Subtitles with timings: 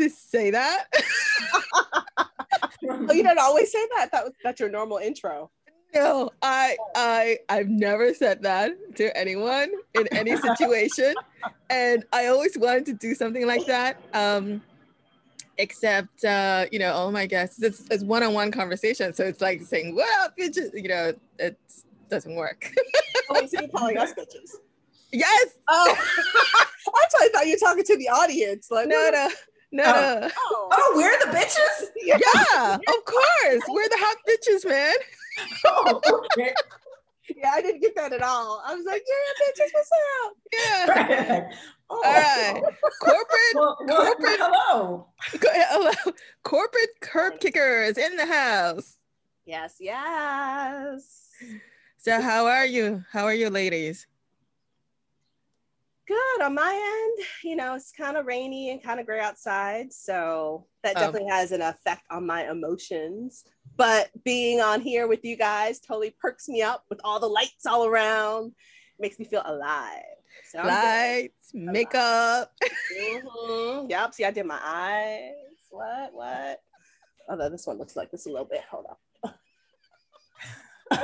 [0.00, 0.86] to say that.
[2.18, 4.10] oh, you don't always say that.
[4.12, 5.50] That was that's your normal intro.
[5.94, 11.14] No, I I I've never said that to anyone in any situation,
[11.68, 14.00] and I always wanted to do something like that.
[14.14, 14.62] Um,
[15.58, 19.94] except uh, you know, all my guests, it's, it's one-on-one conversation, so it's like saying,
[19.94, 21.58] "Well, bitches," you know, it
[22.08, 22.72] doesn't work.
[23.30, 24.54] oh, so you're calling us bitches?
[25.12, 25.54] Yes.
[25.68, 25.94] Oh,
[27.20, 28.70] I thought you were talking to the audience.
[28.70, 29.28] Like, no, no.
[29.72, 30.30] No, oh.
[30.36, 30.68] Oh.
[30.72, 31.88] oh, we're the bitches?
[31.96, 33.62] Yeah, yeah of course.
[33.68, 34.96] We're the hot bitches, man.
[35.66, 36.00] oh,
[36.32, 36.52] okay.
[37.36, 38.60] Yeah, I didn't get that at all.
[38.66, 39.90] I was like, yeah, bitches, what's
[40.24, 40.36] up?
[40.52, 41.48] Yeah.
[41.92, 42.00] Oh.
[42.04, 42.62] All right.
[43.00, 45.08] Corporate, well, well, corporate, hello.
[45.42, 45.90] hello.
[46.44, 48.96] Corporate curb kickers in the house.
[49.44, 51.30] Yes, yes.
[51.98, 53.02] So how are you?
[53.10, 54.06] How are you ladies?
[56.10, 57.26] Good on my end.
[57.44, 59.92] You know, it's kind of rainy and kind of gray outside.
[59.92, 61.00] So that oh.
[61.00, 63.44] definitely has an effect on my emotions.
[63.76, 67.64] But being on here with you guys totally perks me up with all the lights
[67.64, 68.50] all around.
[68.98, 70.02] Makes me feel alive.
[70.50, 72.50] So lights, makeup.
[72.98, 73.88] mm-hmm.
[73.88, 74.14] Yep.
[74.14, 75.30] See, I did my eyes.
[75.70, 76.12] What?
[76.12, 76.58] What?
[77.28, 78.62] Although this one looks like this a little bit.
[78.68, 78.86] Hold
[79.22, 79.32] on.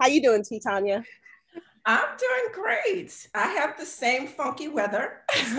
[0.00, 0.60] How you doing, T.
[0.60, 1.02] Tanya?
[1.86, 3.28] I'm doing great.
[3.34, 5.22] I have the same funky weather.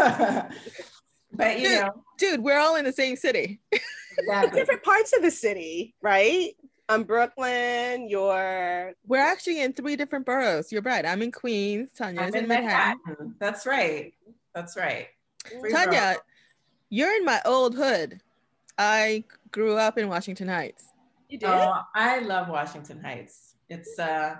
[1.33, 3.59] but you dude, know, dude, we're all in the same city.
[4.17, 4.59] Exactly.
[4.59, 6.53] Different parts of the city, right?
[6.89, 8.09] I'm Brooklyn.
[8.09, 8.93] You're.
[9.07, 10.71] We're actually in three different boroughs.
[10.71, 11.05] You're right.
[11.05, 11.89] I'm in Queens.
[11.95, 12.99] Tanya's I'm in, in Manhattan.
[13.05, 13.35] Manhattan.
[13.39, 14.13] That's right.
[14.53, 15.07] That's right.
[15.45, 16.17] Three Tanya, boroughs.
[16.89, 18.19] you're in my old hood.
[18.77, 20.85] I grew up in Washington Heights.
[21.29, 21.49] You did?
[21.49, 23.55] Oh, I love Washington Heights.
[23.69, 24.37] It's uh yeah.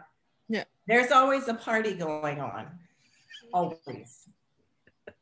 [0.87, 2.67] There's always a party going on.
[3.53, 4.29] Always.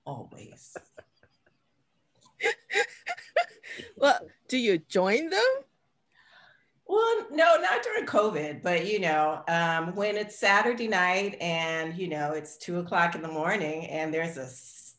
[0.06, 0.78] Always.
[3.98, 5.50] well, do you join them?
[6.88, 12.08] Well, no, not during COVID, but you know, um, when it's Saturday night and you
[12.08, 14.50] know it's two o'clock in the morning and there's a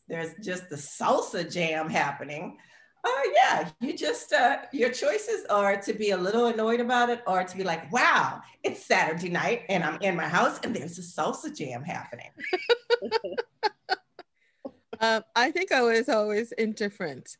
[0.07, 2.57] there's just the salsa jam happening
[3.03, 7.21] uh, yeah, you just, uh, your choices are to be a little annoyed about it
[7.25, 10.99] or to be like, wow, it's Saturday night and I'm in my house and there's
[10.99, 12.29] a salsa jam happening.
[14.99, 17.37] um, I think I was always indifferent.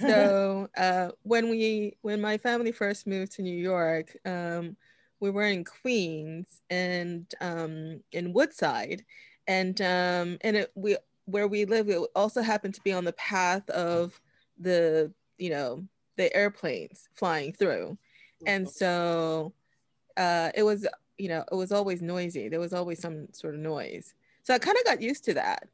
[0.00, 4.76] So uh, when we, when my family first moved to New York, um,
[5.22, 9.04] we were in Queens and um, in Woodside,
[9.46, 10.96] and um, and it, we
[11.26, 14.20] where we live, it also happened to be on the path of
[14.58, 15.84] the you know
[16.16, 17.98] the airplanes flying through.
[18.46, 18.72] And mm-hmm.
[18.72, 19.52] so
[20.16, 20.86] uh it was
[21.18, 22.48] you know it was always noisy.
[22.48, 24.14] There was always some sort of noise.
[24.44, 25.68] So i kind of got used to that.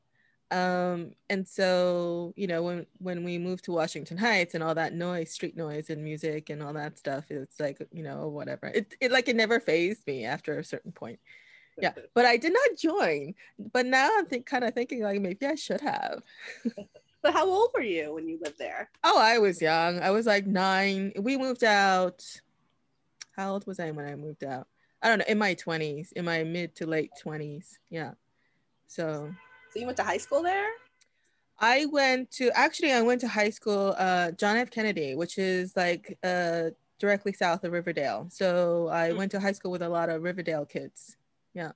[0.50, 4.94] Um and so you know when when we moved to washington heights and all that
[4.94, 8.68] noise street noise and music and all that stuff it's like you know whatever.
[8.68, 11.20] It, it like it never phased me after a certain point.
[11.80, 11.92] Yeah.
[12.14, 13.34] But i did not join.
[13.72, 16.22] But now i'm think, kind of thinking like maybe i should have
[17.22, 18.90] But how old were you when you lived there?
[19.02, 20.00] Oh, I was young.
[20.00, 21.12] I was like nine.
[21.18, 22.24] We moved out.
[23.36, 24.68] How old was I when I moved out?
[25.02, 27.78] I don't know, in my 20s, in my mid to late 20s.
[27.90, 28.12] Yeah.
[28.86, 29.32] So
[29.72, 30.68] So you went to high school there?
[31.60, 34.70] I went to actually I went to high school uh John F.
[34.70, 38.26] Kennedy, which is like uh directly south of Riverdale.
[38.30, 39.18] So I mm-hmm.
[39.18, 41.16] went to high school with a lot of Riverdale kids.
[41.54, 41.72] Yeah.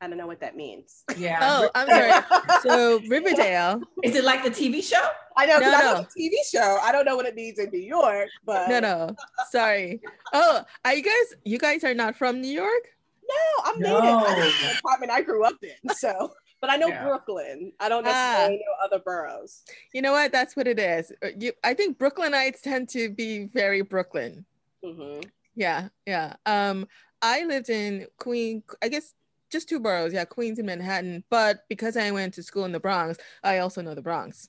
[0.00, 1.04] I don't know what that means.
[1.16, 1.38] Yeah.
[1.40, 2.60] Oh, I'm sorry.
[2.62, 3.80] so Riverdale.
[4.02, 5.08] Is it like the TV show?
[5.36, 5.58] I know.
[5.58, 5.76] No, no.
[5.76, 6.78] I know the TV show.
[6.82, 9.16] I don't know what it means in New York, but no, no.
[9.50, 10.00] Sorry.
[10.32, 11.38] Oh, are you guys?
[11.44, 12.96] You guys are not from New York?
[13.28, 14.00] No, I'm no.
[14.00, 14.28] native.
[14.28, 15.94] I the apartment I grew up in.
[15.94, 17.04] So, but I know yeah.
[17.04, 17.72] Brooklyn.
[17.80, 18.70] I don't necessarily ah.
[18.70, 19.62] know other boroughs.
[19.94, 20.32] You know what?
[20.32, 21.12] That's what it is.
[21.22, 24.44] Uh, you, I think Brooklynites tend to be very Brooklyn.
[24.84, 25.20] Mm-hmm.
[25.54, 26.34] Yeah, yeah.
[26.44, 26.86] Um,
[27.22, 28.62] I lived in Queen.
[28.82, 29.14] I guess
[29.50, 31.24] just two boroughs, yeah, Queens and Manhattan.
[31.30, 34.48] But because I went to school in the Bronx, I also know the Bronx.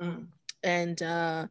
[0.00, 0.26] Mm.
[0.62, 1.46] And uh,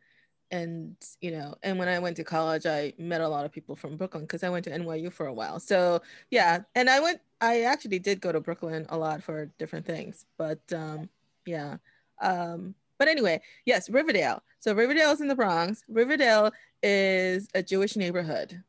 [0.51, 3.75] and you know, and when I went to college, I met a lot of people
[3.75, 5.59] from Brooklyn because I went to NYU for a while.
[5.59, 7.21] So yeah, and I went.
[7.39, 11.09] I actually did go to Brooklyn a lot for different things, but um,
[11.45, 11.77] yeah.
[12.21, 14.43] Um, but anyway, yes, Riverdale.
[14.59, 15.83] So Riverdale is in the Bronx.
[15.87, 16.51] Riverdale
[16.83, 18.61] is a Jewish neighborhood,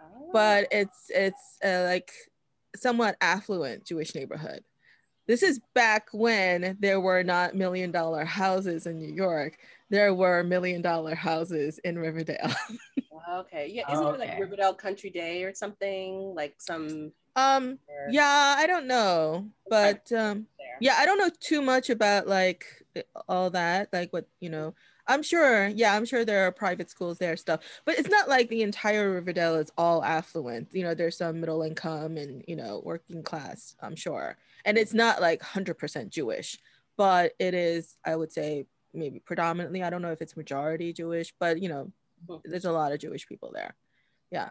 [0.00, 0.30] oh.
[0.32, 2.12] but it's it's uh, like
[2.76, 4.62] somewhat affluent Jewish neighborhood.
[5.26, 9.58] This is back when there were not million dollar houses in New York.
[9.90, 12.52] There were million dollar houses in Riverdale.
[13.32, 13.68] okay.
[13.72, 13.92] Yeah.
[13.92, 14.14] Isn't okay.
[14.14, 16.34] it like Riverdale Country Day or something?
[16.34, 17.78] Like some um
[18.10, 19.48] yeah, I don't know.
[19.68, 20.46] But um
[20.80, 22.64] Yeah, I don't know too much about like
[23.28, 24.74] all that, like what you know.
[25.08, 28.48] I'm sure, yeah, I'm sure there are private schools there stuff, but it's not like
[28.48, 30.68] the entire Riverdale is all affluent.
[30.72, 33.76] You know, there's some middle income and you know working class.
[33.80, 36.58] I'm sure, and it's not like 100% Jewish,
[36.96, 39.82] but it is, I would say, maybe predominantly.
[39.82, 41.92] I don't know if it's majority Jewish, but you know,
[42.44, 43.74] there's a lot of Jewish people there.
[44.30, 44.48] Yeah,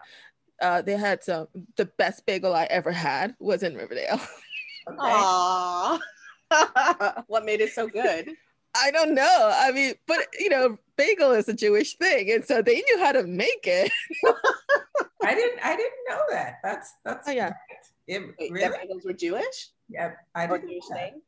[0.62, 1.48] uh, they had some.
[1.75, 4.22] The best bagel I ever had was in Riverdale.
[4.88, 5.00] Okay.
[5.00, 6.00] Aww.
[7.28, 8.30] what made it so good?
[8.75, 9.51] I don't know.
[9.54, 13.12] I mean, but you know, bagel is a Jewish thing, and so they knew how
[13.12, 13.92] to make it.
[15.24, 15.60] I didn't.
[15.63, 16.60] I didn't know that.
[16.63, 17.27] That's that's.
[17.27, 17.54] Oh yeah.
[18.07, 18.77] It, Wait, really?
[18.77, 19.69] bagels were Jewish.
[19.89, 20.69] Yeah, I didn't.
[20.69, 21.22] Jewish thing.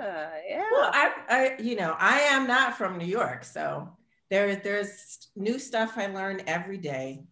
[0.00, 0.64] Ah, yeah.
[0.70, 3.88] Well, I, I, you know, I am not from New York, so
[4.30, 7.24] there, there's new stuff I learn every day.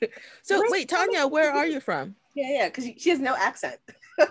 [0.42, 2.14] so wait, Tanya, where are you from?
[2.34, 3.78] Yeah, yeah, because she has no accent.
[4.18, 4.24] uh,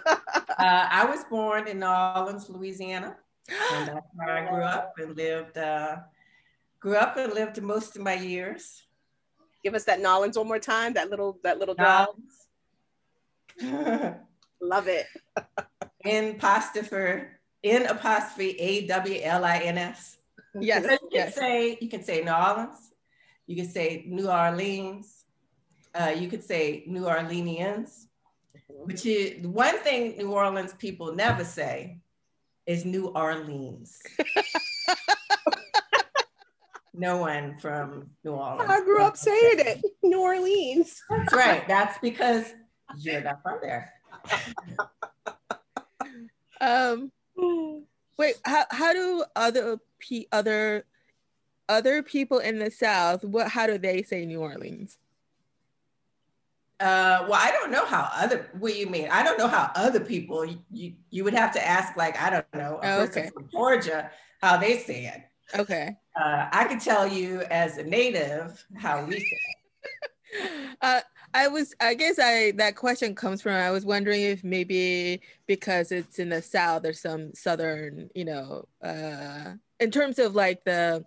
[0.58, 3.18] I was born in New Orleans, Louisiana
[3.50, 5.58] and that's where I grew up and lived.
[5.58, 5.98] Uh,
[6.80, 8.84] grew up and lived most of my years.
[9.64, 10.94] Give us that N'awlins one more time.
[10.94, 12.10] That little that little dog.
[14.62, 15.08] Love it.
[16.04, 17.26] in apostrophe
[17.64, 20.18] in apostrophe A W L I N S.
[20.60, 20.84] Yes.
[20.84, 21.36] you can yes.
[21.36, 22.92] say you can say New Orleans.
[23.48, 25.26] You can say New Orleans.
[25.94, 28.08] Uh, you could say New Orleanians.
[28.68, 32.00] Which is one thing New Orleans people never say
[32.66, 34.00] is New Orleans.
[36.94, 38.70] no one from New Orleans.
[38.70, 41.02] I grew up saying it, New Orleans.
[41.10, 41.68] That's right.
[41.68, 42.54] That's because
[42.98, 43.94] you're not from there.
[46.62, 47.12] um,
[48.18, 49.80] wait, how, how do other
[50.32, 50.86] other
[51.68, 53.24] other people in the South?
[53.24, 54.98] What how do they say New Orleans?
[56.86, 58.48] Uh, well, I don't know how other.
[58.60, 59.08] What do you mean?
[59.12, 60.46] I don't know how other people.
[60.46, 63.32] You you would have to ask, like I don't know, a oh, person okay.
[63.32, 65.60] from Georgia how they say it.
[65.60, 65.98] Okay.
[66.16, 69.40] Uh, I can tell you as a native how we say
[70.32, 70.78] it.
[70.84, 71.02] uh,
[71.34, 73.54] I was, I guess, I that question comes from.
[73.54, 78.68] I was wondering if maybe because it's in the South, there's some Southern, you know,
[78.84, 81.04] uh, in terms of like the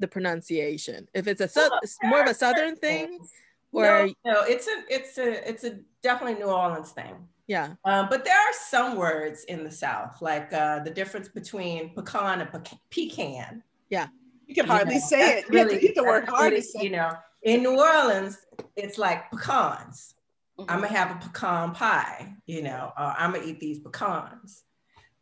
[0.00, 1.06] the pronunciation.
[1.14, 3.06] If it's a well, more of a Southern thing.
[3.06, 3.30] Things
[3.72, 7.14] or no, no, it's a it's a it's a definitely New Orleans thing.
[7.46, 7.74] Yeah.
[7.84, 12.40] Um, but there are some words in the South, like uh, the difference between pecan
[12.40, 13.64] and pecan.
[13.88, 14.06] Yeah.
[14.46, 15.48] You can hardly you know, say it.
[15.48, 17.12] Really, you have to, work hard really, You know,
[17.42, 18.38] in New Orleans,
[18.76, 20.14] it's like pecans.
[20.58, 20.70] Mm-hmm.
[20.70, 24.62] I'm gonna have a pecan pie, you know, or I'm gonna eat these pecans.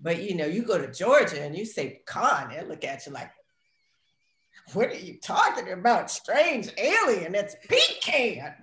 [0.00, 3.12] But you know, you go to Georgia and you say pecan, they look at you
[3.12, 3.30] like,
[4.74, 6.10] what are you talking about?
[6.10, 7.34] Strange alien.
[7.34, 8.54] It's pecan.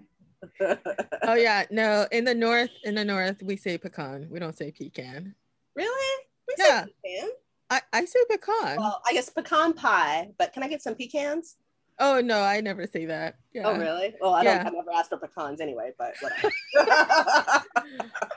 [1.24, 2.08] oh yeah, no.
[2.12, 4.28] In the north, in the north, we say pecan.
[4.30, 5.36] We don't say pecan.
[5.76, 6.24] Really?
[6.48, 6.86] We yeah.
[7.04, 7.30] pecan.
[7.70, 8.78] I, I say pecan.
[8.78, 11.58] Well, I guess pecan pie, but can I get some pecans?
[11.98, 13.38] Oh no, I never say that.
[13.54, 13.64] Yeah.
[13.68, 14.14] Oh really?
[14.20, 14.56] Well, I don't.
[14.56, 14.68] Yeah.
[14.68, 17.64] I never asked for pecans anyway, but whatever.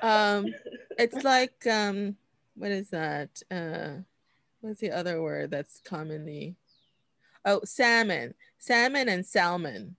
[0.02, 0.46] um,
[0.98, 2.16] it's like um,
[2.54, 3.42] what is that?
[3.50, 4.02] Uh,
[4.60, 6.56] what's the other word that's commonly
[7.48, 9.96] Oh, salmon, salmon and salmon.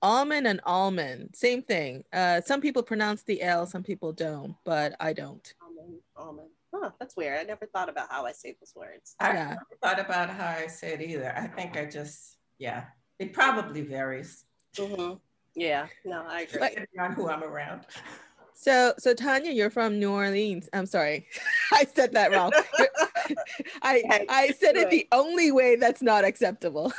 [0.00, 2.04] Almond and almond, same thing.
[2.10, 5.52] Uh, some people pronounce the L, some people don't, but I don't.
[5.62, 6.48] Almond, almond.
[6.74, 7.38] Huh, that's weird.
[7.38, 9.14] I never thought about how I say those words.
[9.20, 9.48] I yeah.
[9.48, 11.34] never thought about how I say it either.
[11.36, 12.84] I think I just, yeah,
[13.18, 14.46] it probably varies.
[14.74, 15.16] Mm-hmm.
[15.54, 16.60] Yeah, no, I agree.
[16.60, 17.82] Depending on who I'm around.
[18.54, 20.68] So, so Tanya, you're from New Orleans.
[20.72, 21.26] I'm sorry,
[21.72, 22.52] I said that wrong.
[23.82, 26.92] I I said it the only way that's not acceptable.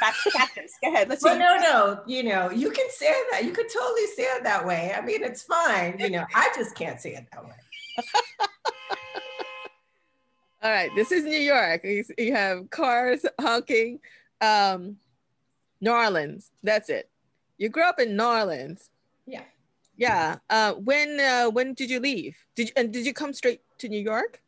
[0.84, 1.10] Go ahead.
[1.10, 1.24] Let's.
[1.24, 2.02] Well, no, no.
[2.06, 3.46] You know, you can say that.
[3.46, 4.94] You could totally say it that way.
[4.96, 5.98] I mean, it's fine.
[5.98, 7.54] You know, I just can't say it that way.
[10.62, 11.84] All right, this is New York.
[11.84, 14.00] You, you have cars honking.
[14.42, 14.98] Um,
[15.82, 16.52] New Orleans.
[16.64, 17.10] That's it.
[17.58, 18.90] You grew up in New Orleans.
[19.26, 19.44] Yeah.
[19.98, 20.38] Yeah.
[20.50, 22.36] Uh, when uh, when did you leave?
[22.56, 24.42] Did you, and did you come straight to New York?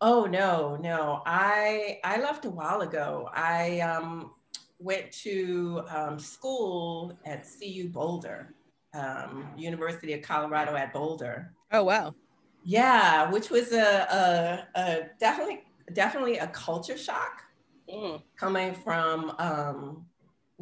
[0.00, 1.22] Oh no, no.
[1.26, 3.28] I I left a while ago.
[3.32, 4.32] I um,
[4.78, 8.54] went to um, school at CU Boulder,
[8.92, 11.52] um, University of Colorado at Boulder.
[11.72, 12.14] Oh wow.
[12.64, 17.42] Yeah, which was a, a, a definitely definitely a culture shock
[17.92, 18.22] mm.
[18.36, 20.06] coming from um,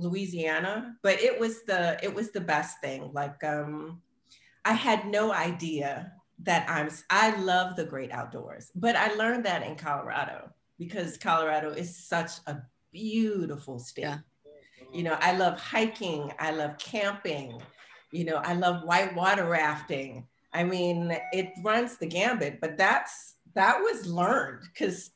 [0.02, 3.10] Louisiana, but it was the it was the best thing.
[3.12, 4.00] Like um,
[4.64, 9.62] I had no idea that I'm I love the great outdoors, but I learned that
[9.62, 12.56] in Colorado because Colorado is such a
[12.92, 14.02] beautiful state.
[14.02, 14.18] Yeah.
[14.92, 17.60] You know, I love hiking, I love camping,
[18.10, 20.26] you know, I love whitewater rafting.
[20.52, 25.10] I mean, it runs the gambit, but that's that was learned because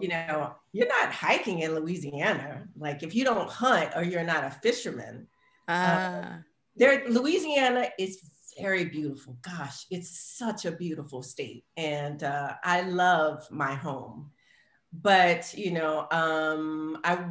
[0.00, 2.66] you know you're not hiking in Louisiana.
[2.76, 5.26] Like if you don't hunt or you're not a fisherman,
[5.68, 6.38] uh,
[6.76, 8.20] there Louisiana is
[8.60, 9.38] very beautiful.
[9.42, 14.30] Gosh, it's such a beautiful state, and uh, I love my home.
[14.92, 17.26] But you know, um, I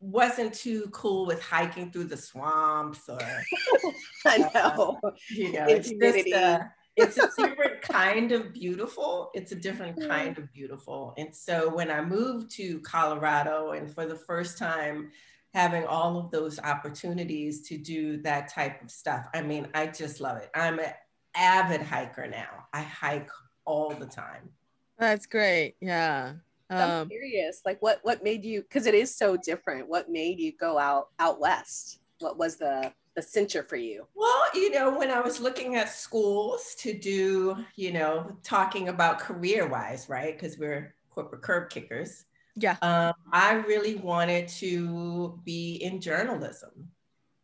[0.00, 3.18] wasn't too cool with hiking through the swamps or
[4.26, 4.98] I know.
[5.02, 6.60] Uh, you know, it's, just, uh,
[6.96, 9.30] it's a different kind of beautiful.
[9.34, 11.14] It's a different kind of beautiful.
[11.16, 15.10] And so when I moved to Colorado and for the first time
[15.54, 20.20] having all of those opportunities to do that type of stuff, I mean, I just
[20.20, 20.50] love it.
[20.54, 20.92] I'm an
[21.34, 22.66] avid hiker now.
[22.72, 23.30] I hike
[23.64, 24.50] all the time.
[24.98, 25.76] That's great.
[25.80, 26.34] Yeah.
[26.68, 28.62] I'm um, curious, like what what made you?
[28.62, 29.88] Because it is so different.
[29.88, 32.00] What made you go out out west?
[32.18, 34.06] What was the the cincher for you?
[34.14, 39.18] Well, you know, when I was looking at schools to do, you know, talking about
[39.18, 40.38] career wise, right?
[40.38, 42.26] Because we're corporate curb kickers.
[42.54, 42.76] Yeah.
[42.82, 46.88] Um, I really wanted to be in journalism.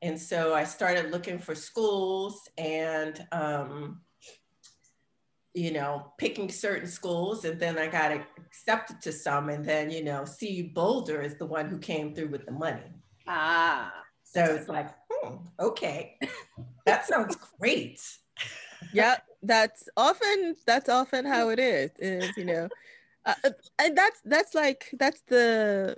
[0.02, 4.00] And so I started looking for schools and um,
[5.54, 10.02] you know, picking certain schools, and then I got accepted to some, and then you
[10.02, 12.80] know, CU Boulder is the one who came through with the money.
[13.26, 13.92] Ah,
[14.24, 14.88] so it's like,
[15.22, 16.18] hmm, okay,
[16.86, 18.00] that sounds great.
[18.92, 21.90] yeah, that's often that's often how it is.
[21.98, 22.68] Is you know,
[23.26, 25.96] uh, uh, and that's that's like that's the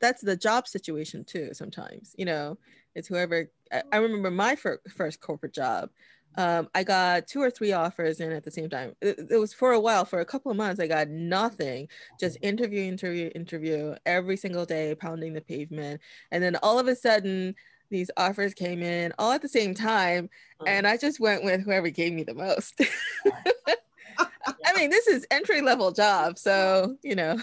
[0.00, 1.50] that's the job situation too.
[1.52, 2.58] Sometimes you know,
[2.94, 3.50] it's whoever.
[3.72, 5.90] I, I remember my fir- first corporate job
[6.38, 8.94] um, I got two or three offers in at the same time.
[9.00, 11.88] It, it, was for a while, for a couple of months, I got nothing,
[12.20, 16.00] just interview, interview, interview every single day, pounding the pavement.
[16.30, 17.56] And then all of a sudden,
[17.90, 20.30] these offers came in all at the same time.
[20.66, 22.80] And I just went with whoever gave me the most.
[24.18, 26.38] I mean, this is entry level job.
[26.38, 27.38] So, you know.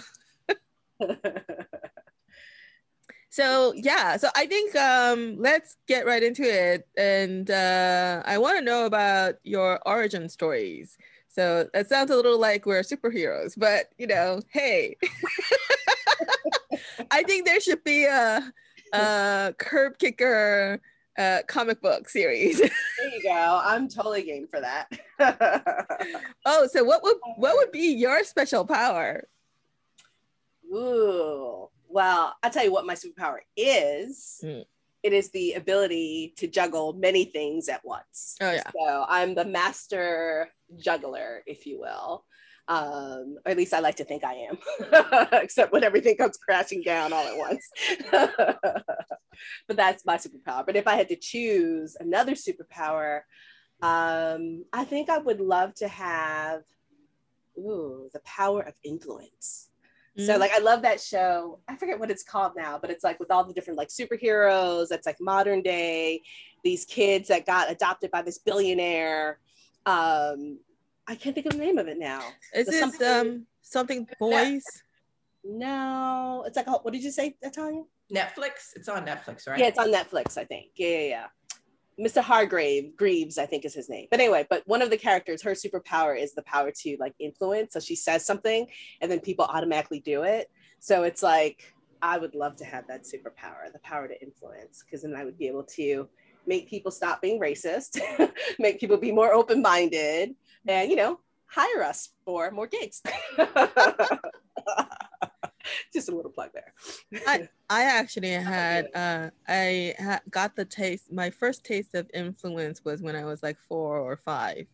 [3.36, 8.58] so yeah so i think um let's get right into it and uh i want
[8.58, 10.96] to know about your origin stories
[11.28, 14.96] so that sounds a little like we're superheroes but you know hey
[17.10, 18.40] i think there should be a,
[19.00, 20.80] a curb kicker
[21.18, 22.58] uh, comic book series.
[22.60, 22.70] there
[23.12, 23.60] you go.
[23.64, 24.88] I'm totally game for that.
[26.44, 29.26] oh, so what would what would be your special power?
[30.72, 34.40] Ooh, well, I'll tell you what my superpower is.
[34.44, 34.64] Mm.
[35.02, 38.36] It is the ability to juggle many things at once.
[38.40, 38.70] Oh yeah.
[38.76, 40.48] So I'm the master
[40.78, 42.24] juggler, if you will.
[42.68, 44.58] Um, or at least I like to think I am,
[45.40, 47.68] except when everything comes crashing down all at once.
[49.68, 50.66] but that's my superpower.
[50.66, 53.20] But if I had to choose another superpower,
[53.82, 56.62] um, I think I would love to have
[57.58, 59.68] ooh, the power of influence.
[60.18, 60.40] So mm-hmm.
[60.40, 61.60] like I love that show.
[61.68, 64.88] I forget what it's called now, but it's like with all the different like superheroes.
[64.88, 66.22] That's like modern day.
[66.64, 69.38] These kids that got adopted by this billionaire.
[69.84, 70.58] Um,
[71.08, 72.22] I can't think of the name of it now.
[72.54, 74.64] Is it something, um something boys?
[75.44, 77.82] No, it's like a, what did you say, Natalia?
[78.12, 78.74] Netflix.
[78.74, 79.58] It's on Netflix, right?
[79.58, 80.36] Yeah, it's on Netflix.
[80.36, 80.70] I think.
[80.74, 81.26] Yeah, yeah, yeah.
[81.98, 82.20] Mr.
[82.20, 84.06] Hargrave, Greaves, I think is his name.
[84.10, 87.72] But anyway, but one of the characters, her superpower is the power to like influence.
[87.72, 88.66] So she says something
[89.00, 90.50] and then people automatically do it.
[90.78, 91.72] So it's like,
[92.02, 95.38] I would love to have that superpower, the power to influence, because then I would
[95.38, 96.06] be able to
[96.46, 97.98] make people stop being racist,
[98.58, 100.34] make people be more open minded,
[100.66, 103.02] and, you know, hire us for more gigs.
[105.92, 106.72] just a little plug there.
[107.26, 111.12] I, I actually had uh, I ha- got the taste.
[111.12, 114.66] My first taste of influence was when I was like four or 5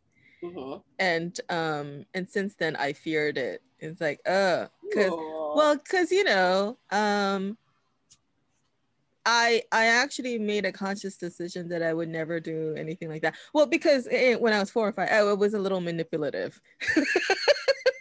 [0.42, 0.80] mm-hmm.
[0.98, 3.62] and um and since then I feared it.
[3.78, 7.56] It's like uh, cause well, cause you know um.
[9.24, 13.36] I I actually made a conscious decision that I would never do anything like that.
[13.54, 16.60] Well, because it, when I was four or five, I was a little manipulative.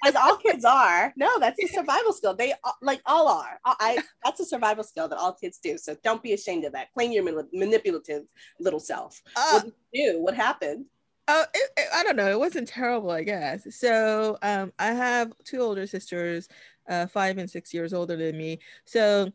[0.03, 1.13] as all kids are.
[1.15, 2.33] No, that's a survival skill.
[2.33, 3.59] They like all are.
[3.65, 5.77] I that's a survival skill that all kids do.
[5.77, 6.91] So don't be ashamed of that.
[6.93, 7.23] Claim your
[7.53, 8.23] manipulative
[8.59, 9.21] little self.
[9.35, 10.21] Uh, what do?
[10.21, 10.85] What happened?
[11.27, 12.29] Oh, it, it, I don't know.
[12.29, 13.75] It wasn't terrible, I guess.
[13.77, 16.49] So um, I have two older sisters,
[16.89, 18.59] uh, five and six years older than me.
[18.85, 19.31] So,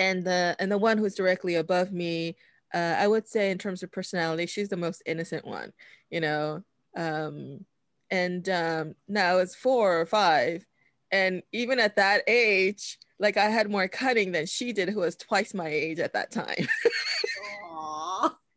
[0.00, 2.36] and the and the one who's directly above me,
[2.74, 5.72] uh, I would say in terms of personality, she's the most innocent one.
[6.10, 6.64] You know,
[6.96, 7.64] um,
[8.10, 10.64] and um, now it's four or five.
[11.12, 15.16] And even at that age, like I had more cutting than she did, who was
[15.16, 16.66] twice my age at that time.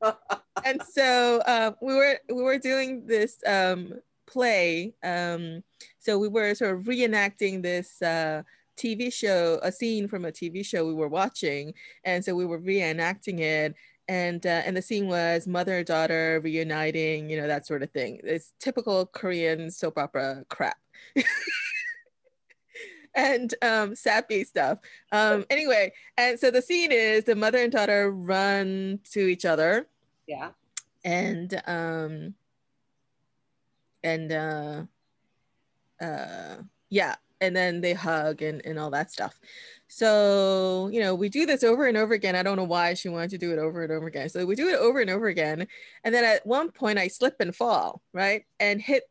[0.65, 3.93] and so uh, we were we were doing this um,
[4.27, 4.93] play.
[5.03, 5.61] Um,
[5.99, 8.43] so we were sort of reenacting this uh,
[8.77, 12.59] TV show, a scene from a TV show we were watching, and so we were
[12.59, 13.75] reenacting it.
[14.09, 17.91] And uh, and the scene was mother and daughter reuniting, you know that sort of
[17.91, 18.19] thing.
[18.23, 20.77] It's typical Korean soap opera crap.
[23.15, 24.79] and um, sappy stuff.
[25.11, 29.87] Um, anyway, and so the scene is the mother and daughter run to each other.
[30.27, 30.49] Yeah.
[31.05, 32.33] And um,
[34.03, 34.83] and uh,
[36.01, 36.55] uh,
[36.89, 39.39] yeah, and then they hug and, and all that stuff.
[39.87, 42.35] So, you know, we do this over and over again.
[42.35, 44.29] I don't know why she wanted to do it over and over again.
[44.29, 45.67] So we do it over and over again.
[46.03, 48.45] And then at one point I slip and fall, right?
[48.59, 49.03] And hit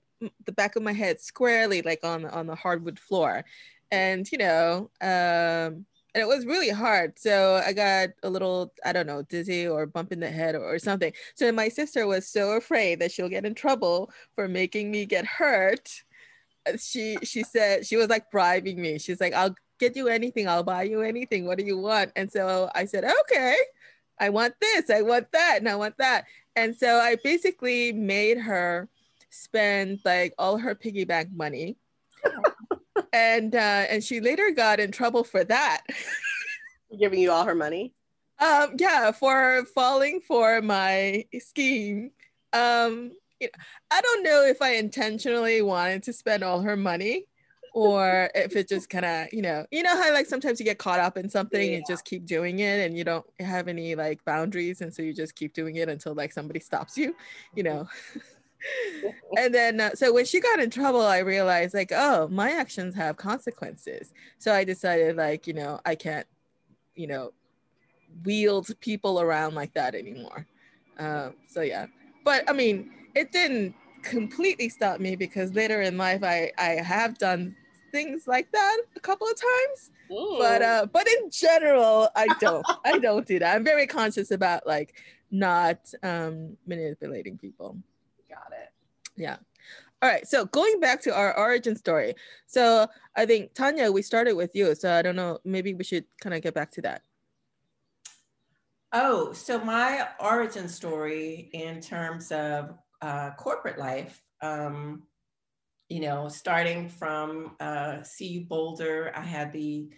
[0.46, 3.44] the back of my head squarely like on the on the hardwood floor.
[3.90, 7.18] And you know, um and it was really hard.
[7.18, 10.62] So I got a little, I don't know, dizzy or bump in the head or,
[10.74, 11.10] or, something.
[11.34, 15.24] So my sister was so afraid that she'll get in trouble for making me get
[15.24, 16.02] hurt
[16.78, 18.98] she she said she was like bribing me.
[18.98, 21.46] She's like, I'll get you anything, I'll buy you anything.
[21.46, 22.12] What do you want?
[22.14, 23.56] And so I said, okay,
[24.18, 26.26] I want this, I want that, and I want that.
[26.54, 28.88] And so I basically made her
[29.30, 31.76] spend like all her piggy bank money.
[33.12, 35.82] and uh, and she later got in trouble for that.
[36.98, 37.94] Giving you all her money?
[38.38, 42.10] Um, yeah, for falling for my scheme.
[42.52, 47.26] Um, you know, I don't know if I intentionally wanted to spend all her money
[47.74, 50.78] or if it just kind of, you know, you know how like sometimes you get
[50.78, 51.76] caught up in something yeah.
[51.76, 55.12] and just keep doing it and you don't have any like boundaries and so you
[55.12, 57.16] just keep doing it until like somebody stops you,
[57.54, 57.88] you know.
[59.36, 62.94] and then uh, so when she got in trouble i realized like oh my actions
[62.94, 66.28] have consequences so i decided like you know i can't
[66.94, 67.32] you know
[68.24, 70.46] wield people around like that anymore
[71.00, 71.86] um, so yeah
[72.24, 77.18] but i mean it didn't completely stop me because later in life I I have
[77.18, 77.54] done
[77.92, 79.90] things like that a couple of times.
[80.10, 80.36] Ooh.
[80.38, 83.54] But uh but in general I don't I don't do that.
[83.54, 84.94] I'm very conscious about like
[85.30, 87.76] not um manipulating people.
[88.28, 88.70] Got it.
[89.16, 89.36] Yeah.
[90.02, 92.14] All right, so going back to our origin story.
[92.46, 94.74] So I think Tanya, we started with you.
[94.74, 97.02] So I don't know, maybe we should kind of get back to that.
[98.92, 105.02] Oh, so my origin story in terms of uh, corporate life, um,
[105.88, 109.90] you know, starting from uh, CU Boulder, I had the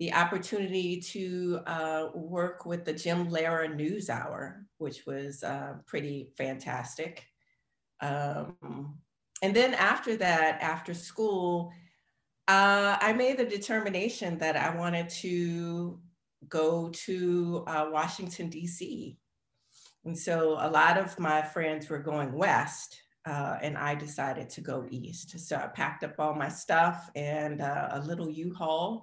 [0.00, 6.32] the opportunity to uh, work with the Jim Lehrer News Hour, which was uh, pretty
[6.36, 7.24] fantastic.
[8.00, 8.98] Um,
[9.40, 11.72] and then after that, after school,
[12.48, 16.00] uh, I made the determination that I wanted to
[16.48, 19.16] go to uh, Washington, D.C.
[20.04, 24.60] And so a lot of my friends were going west, uh, and I decided to
[24.60, 25.38] go east.
[25.40, 29.02] So I packed up all my stuff and uh, a little U-Haul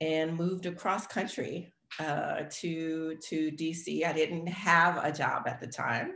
[0.00, 4.04] and moved across country uh, to, to DC.
[4.04, 6.14] I didn't have a job at the time.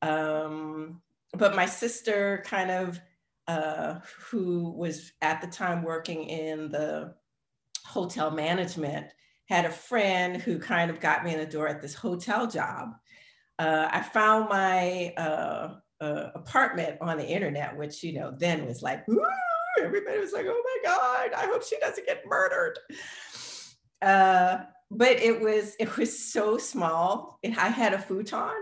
[0.00, 1.02] Um,
[1.34, 2.98] but my sister kind of,
[3.46, 7.14] uh, who was at the time working in the
[7.84, 9.08] hotel management,
[9.50, 12.90] had a friend who kind of got me in the door at this hotel job
[13.58, 18.82] uh, I found my uh, uh, apartment on the internet, which, you know, then was
[18.82, 19.04] like,
[19.82, 22.78] everybody was like, oh my God, I hope she doesn't get murdered.
[24.00, 24.58] Uh,
[24.90, 27.38] but it was, it was so small.
[27.42, 28.54] It, I had a futon.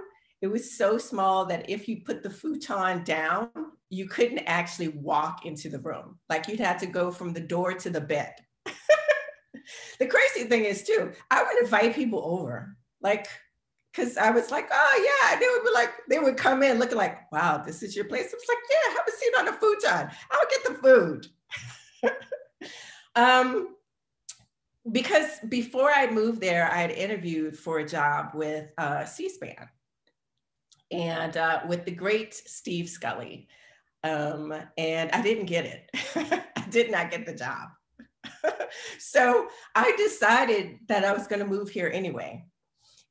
[0.42, 3.50] It was so small that if you put the futon down,
[3.90, 6.18] you couldn't actually walk into the room.
[6.28, 8.34] Like you'd have to go from the door to the bed.
[9.98, 12.76] the crazy thing is too, I would invite people over.
[13.00, 13.28] Like
[13.96, 16.98] because I was like, oh yeah, they would be like, they would come in looking
[16.98, 18.32] like, wow, this is your place.
[18.32, 20.10] I was like, yeah, have a seat on the futon.
[20.30, 21.26] I'll get the food.
[23.16, 23.74] um,
[24.92, 29.68] because before I moved there, I had interviewed for a job with uh, C-SPAN
[30.90, 33.48] and uh, with the great Steve Scully.
[34.04, 35.90] Um, and I didn't get it.
[36.56, 37.70] I did not get the job.
[38.98, 42.44] so I decided that I was going to move here anyway.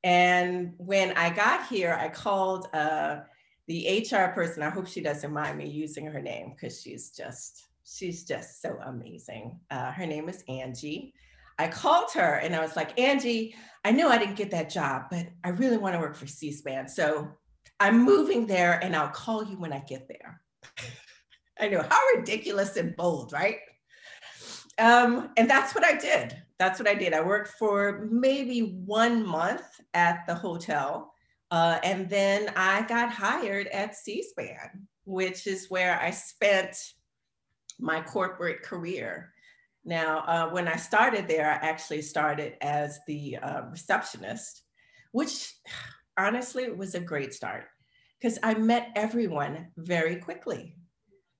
[0.05, 3.21] And when I got here, I called uh,
[3.67, 4.61] the HR person.
[4.61, 8.77] I hope she doesn't mind me using her name because she's just she's just so
[8.85, 9.59] amazing.
[9.71, 11.11] Uh, her name is Angie.
[11.57, 15.05] I called her and I was like, Angie, I know I didn't get that job,
[15.09, 16.87] but I really want to work for C-SPAN.
[16.87, 17.29] So
[17.79, 20.41] I'm moving there and I'll call you when I get there.
[21.59, 23.57] I know how ridiculous and bold, right?
[24.77, 27.13] Um, and that's what I did that's what I did.
[27.13, 31.11] I worked for maybe one month at the hotel.
[31.51, 34.87] Uh, and then I got hired at C-SPAN.
[35.05, 36.75] which is where I spent
[37.79, 39.31] my corporate career.
[39.83, 44.63] Now, uh, when I started there, I actually started as the uh, receptionist,
[45.11, 45.53] which
[46.17, 47.65] honestly was a great start
[48.19, 50.75] because I met everyone very quickly.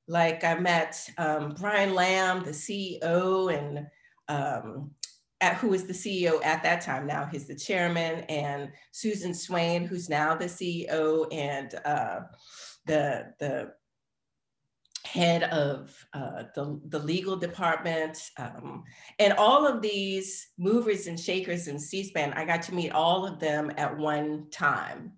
[0.08, 3.88] Like I met um, Brian Lamb, the CEO, and
[4.28, 4.92] um,
[5.42, 7.06] at, who was the CEO at that time.
[7.06, 12.22] Now he's the chairman, and Susan Swain, who's now the CEO, and uh,
[12.86, 13.74] the the
[15.06, 18.84] head of uh, the, the legal department, um,
[19.20, 23.40] and all of these movers and shakers in C-SPAN, I got to meet all of
[23.40, 25.14] them at one time.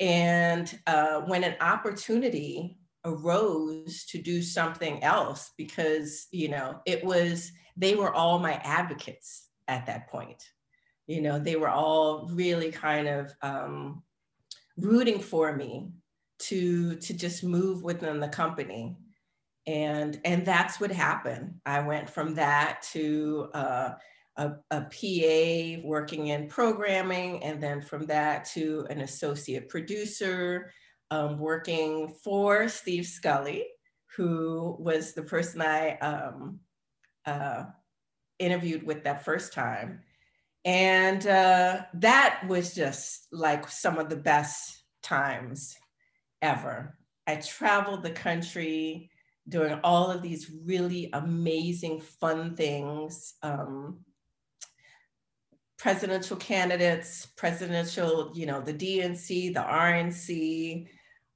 [0.00, 7.52] And uh, when an opportunity arose to do something else, because, you know, it was,
[7.76, 10.44] they were all my advocates at that point.
[11.06, 14.02] You know, they were all really kind of um,
[14.76, 15.88] rooting for me
[16.40, 18.96] to, to just move within the company
[19.66, 23.90] and and that's what happened i went from that to uh,
[24.36, 30.72] a, a pa working in programming and then from that to an associate producer
[31.10, 33.66] um, working for steve scully
[34.16, 36.58] who was the person i um,
[37.26, 37.64] uh,
[38.38, 40.00] interviewed with that first time
[40.64, 45.76] and uh, that was just like some of the best times
[46.40, 49.10] ever i traveled the country
[49.48, 53.34] doing all of these really amazing, fun things.
[53.42, 54.04] Um,
[55.78, 60.86] presidential candidates, presidential, you know, the DNC, the RNC,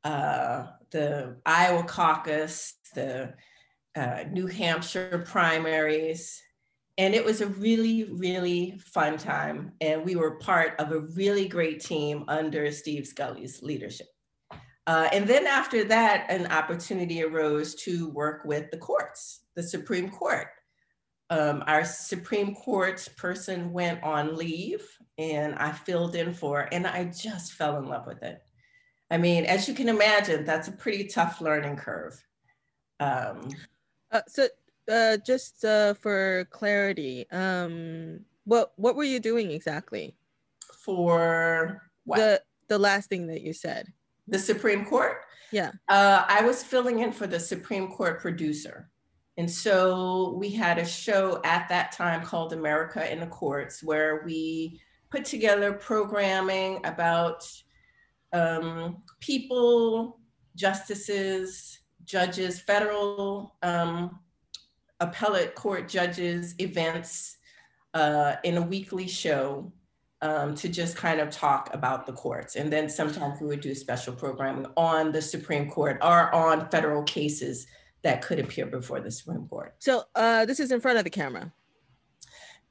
[0.04, 3.34] uh, the Iowa caucus, the
[3.96, 6.42] uh, New Hampshire primaries.
[6.98, 9.72] And it was a really, really fun time.
[9.80, 14.06] And we were part of a really great team under Steve Scully's leadership.
[14.86, 20.08] Uh, and then after that, an opportunity arose to work with the courts, the Supreme
[20.08, 20.46] Court.
[21.28, 24.86] Um, our Supreme Court person went on leave
[25.18, 28.40] and I filled in for, and I just fell in love with it.
[29.10, 32.22] I mean, as you can imagine, that's a pretty tough learning curve.
[33.00, 33.48] Um,
[34.12, 34.48] uh, so,
[34.90, 40.14] uh, just uh, for clarity, um, what what were you doing exactly?
[40.84, 42.18] For what?
[42.18, 43.92] The the last thing that you said
[44.28, 45.18] the Supreme Court.
[45.52, 45.72] Yeah.
[45.88, 48.90] Uh, I was filling in for the Supreme Court producer.
[49.38, 54.22] And so we had a show at that time called America in the Courts, where
[54.24, 57.46] we put together programming about
[58.32, 60.18] um, people,
[60.56, 61.75] justices,
[62.06, 64.18] judges, federal um,
[65.00, 67.36] appellate court judges, events
[67.94, 69.72] uh, in a weekly show
[70.22, 72.56] um, to just kind of talk about the courts.
[72.56, 77.02] And then sometimes we would do special programming on the Supreme Court or on federal
[77.02, 77.66] cases
[78.02, 79.74] that could appear before the Supreme Court.
[79.78, 81.52] So uh, this is in front of the camera.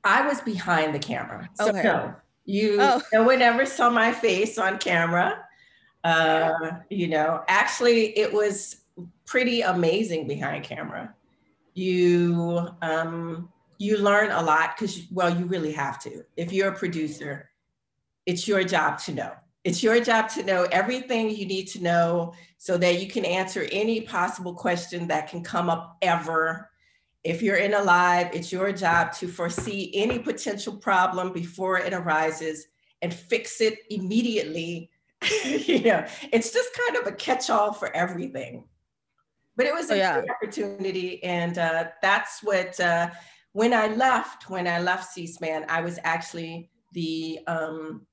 [0.04, 1.50] I was behind the camera.
[1.56, 1.84] So okay.
[1.84, 2.14] no,
[2.46, 3.02] you oh.
[3.14, 5.44] no one ever saw my face on camera.
[6.04, 6.54] Uh,
[6.90, 8.85] you know, actually it was
[9.26, 11.14] pretty amazing behind camera.
[11.74, 16.24] You um, you learn a lot because, well, you really have to.
[16.38, 17.50] If you're a producer,
[18.26, 19.34] it's your job to know.
[19.64, 23.68] It's your job to know everything you need to know so that you can answer
[23.72, 26.70] any possible question that can come up ever.
[27.24, 31.94] If you're in a live, it's your job to foresee any potential problem before it
[31.94, 32.68] arises
[33.02, 34.92] and fix it immediately.
[35.46, 38.66] you know, it's just kind of a catch-all for everything.
[39.58, 40.22] But it was a oh, yeah.
[40.30, 43.10] opportunity, and uh, that's what uh,
[43.54, 48.06] when I left, when I left C-SPAN, I was actually the um,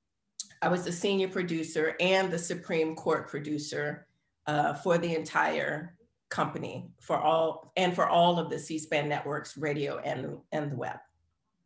[0.61, 4.07] I was the senior producer and the Supreme Court producer
[4.47, 5.97] uh, for the entire
[6.29, 10.97] company for all and for all of the C-SPAN networks, radio and and the web.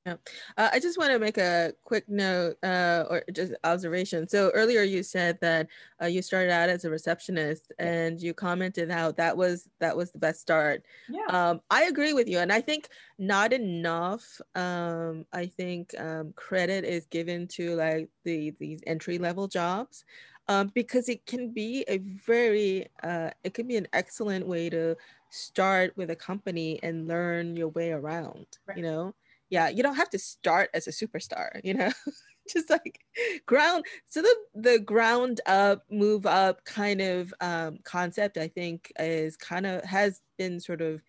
[0.07, 0.15] Yeah.
[0.55, 4.25] Uh, I just want to make a quick note uh, or just observation.
[4.29, 5.67] So earlier you said that
[6.01, 10.11] uh, you started out as a receptionist and you commented how that was that was
[10.11, 10.83] the best start.
[11.09, 11.25] Yeah.
[11.27, 12.39] Um, I agree with you.
[12.39, 12.87] And I think
[13.19, 19.49] not enough, um, I think um, credit is given to like the these entry level
[19.49, 20.05] jobs.
[20.49, 24.95] Um, because it can be a very, uh, it can be an excellent way to
[25.29, 28.77] start with a company and learn your way around, right.
[28.77, 29.13] you know?
[29.49, 31.91] Yeah you don't have to start as a superstar you know?
[32.49, 33.01] Just like
[33.45, 39.35] ground so the the ground up move up kind of um, concept i think is
[39.35, 41.01] kind of has been sort of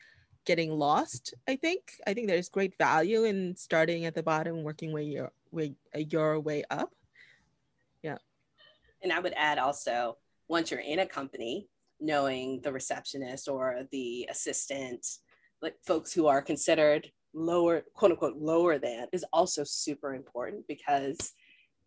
[0.45, 1.93] getting lost i think.
[2.09, 6.41] I think there's great value in starting at the bottom working way your way your
[6.41, 6.93] way up.
[8.03, 8.19] Yeah.
[9.03, 10.17] And i would add also
[10.49, 11.69] once you're in a company
[12.01, 15.07] knowing the receptionist or the assistant,
[15.61, 21.33] like folks who are considered lower, quote unquote, lower than is also super important because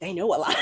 [0.01, 0.57] they know a lot.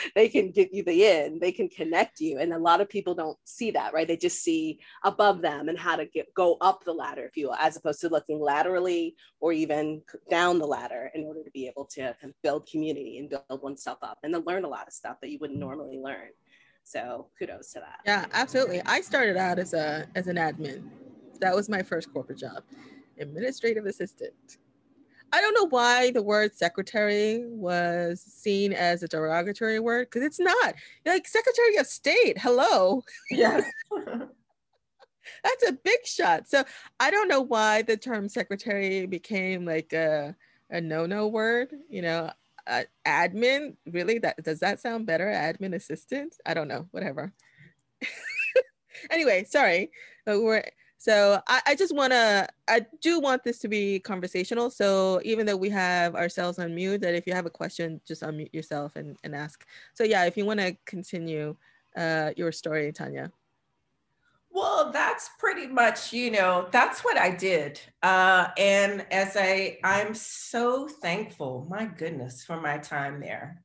[0.14, 2.38] they can give you the in, they can connect you.
[2.38, 4.06] And a lot of people don't see that, right?
[4.06, 7.46] They just see above them and how to get go up the ladder, if you
[7.46, 11.66] will, as opposed to looking laterally or even down the ladder in order to be
[11.66, 15.16] able to build community and build oneself up and then learn a lot of stuff
[15.22, 16.28] that you wouldn't normally learn.
[16.84, 18.00] So kudos to that.
[18.04, 18.82] Yeah, absolutely.
[18.84, 20.84] I started out as a as an admin.
[21.40, 22.62] That was my first corporate job,
[23.18, 24.58] administrative assistant.
[25.32, 30.38] I don't know why the word secretary was seen as a derogatory word because it's
[30.38, 30.74] not.
[31.04, 32.38] like Secretary of State.
[32.38, 33.02] Hello.
[33.30, 33.62] Yeah.
[35.42, 36.48] That's a big shot.
[36.48, 36.62] So
[37.00, 40.36] I don't know why the term secretary became like a,
[40.70, 41.74] a no-no word.
[41.88, 42.30] You know,
[42.66, 47.32] uh, admin really that does that sound better admin assistant i don't know whatever
[49.10, 49.90] anyway sorry
[50.26, 50.64] we're
[51.04, 55.44] so I, I just want to i do want this to be conversational so even
[55.44, 58.96] though we have ourselves on mute that if you have a question just unmute yourself
[58.96, 61.54] and, and ask so yeah if you want to continue
[61.96, 63.30] uh, your story tanya
[64.50, 67.80] well, that's pretty much, you know, that's what I did.
[68.04, 73.64] Uh, and as I, I'm so thankful, my goodness, for my time there.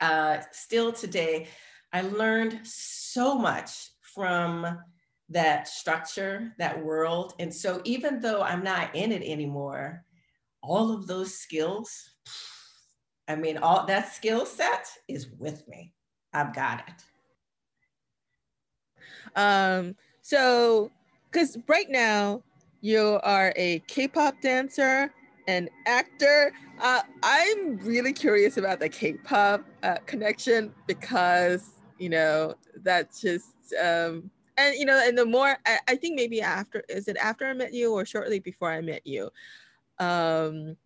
[0.00, 1.48] Uh, still today,
[1.92, 4.78] I learned so much from
[5.30, 7.34] that structure, that world.
[7.38, 10.04] And so even though I'm not in it anymore,
[10.62, 12.14] all of those skills,
[13.28, 15.92] I mean, all that skill set is with me.
[16.32, 17.04] I've got it.
[19.36, 20.90] Um, so,
[21.30, 22.42] because right now
[22.80, 25.12] you are a K-pop dancer,
[25.46, 26.52] an actor.
[26.80, 34.30] Uh, I'm really curious about the K-pop uh, connection because you know that's just um,
[34.58, 37.54] and you know and the more I, I, think maybe after is it after I
[37.54, 39.30] met you or shortly before I met you.
[39.98, 40.76] Um,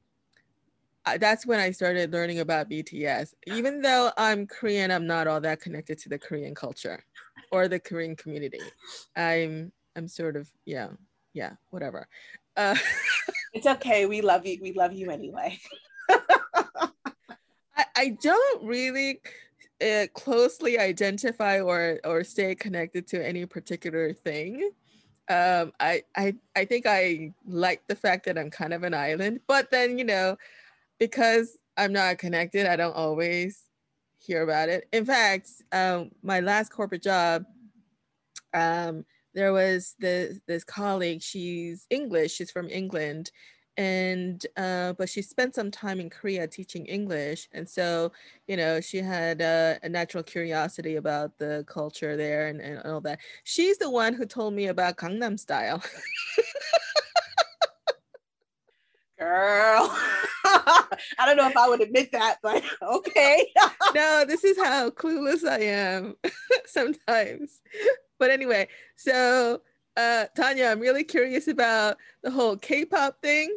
[1.19, 3.35] that's when I started learning about BTS.
[3.47, 7.03] Even though I'm Korean, I'm not all that connected to the Korean culture
[7.51, 8.61] or the Korean community.
[9.17, 10.89] I'm I'm sort of yeah
[11.33, 12.07] yeah whatever.
[12.57, 12.77] Uh,
[13.53, 14.07] it's okay.
[14.07, 14.59] We love you.
[14.63, 15.59] We love you anyway.
[16.11, 19.21] I, I don't really
[19.83, 24.71] uh, closely identify or or stay connected to any particular thing.
[25.29, 29.40] Um, I, I I think I like the fact that I'm kind of an island,
[29.47, 30.37] but then you know,
[30.99, 33.62] because I'm not connected, I don't always
[34.18, 34.88] hear about it.
[34.92, 37.45] In fact, um, my last corporate job,
[38.55, 41.23] um, there was this this colleague.
[41.23, 42.35] She's English.
[42.35, 43.31] She's from England,
[43.77, 48.13] and uh, but she spent some time in Korea teaching English, and so
[48.47, 53.01] you know she had uh, a natural curiosity about the culture there and, and all
[53.03, 53.21] that.
[53.45, 55.83] She's the one who told me about Gangnam Style.
[59.19, 59.97] Girl.
[60.45, 63.47] I don't know if I would admit that, but okay.
[63.95, 66.17] no, this is how clueless I am
[66.67, 67.61] sometimes.
[68.19, 69.63] But anyway, so
[69.97, 73.57] uh, Tanya, I'm really curious about the whole K-pop thing,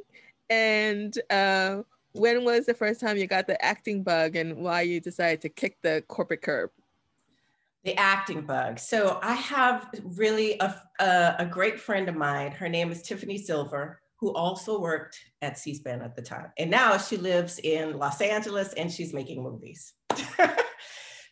[0.50, 1.82] and uh,
[2.14, 5.50] when was the first time you got the acting bug, and why you decided to
[5.50, 6.72] kick the corporate curb?
[7.84, 8.80] The acting bug.
[8.80, 12.52] So I have really a, a, a great friend of mine.
[12.52, 16.52] Her name is Tiffany Silver who also worked at C-SPAN at the time.
[16.58, 19.94] And now she lives in Los Angeles and she's making movies.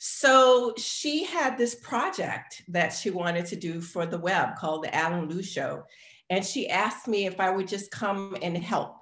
[0.06, 4.94] so she had this project that she wanted to do for the web called the
[4.94, 5.86] Alan Liu Show.
[6.30, 8.98] And she asked me if I would just come and help.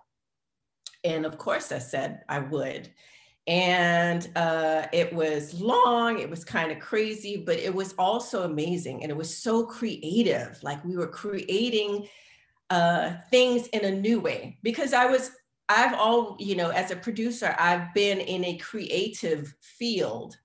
[1.03, 2.87] And of course I said I would.
[3.47, 9.01] And uh, it was long, it was kind of crazy, but it was also amazing.
[9.01, 10.61] And it was so creative.
[10.61, 12.09] Like we were creating
[12.69, 15.31] uh, things in a new way because I was
[15.67, 20.37] I've all you know as a producer I've been in a creative field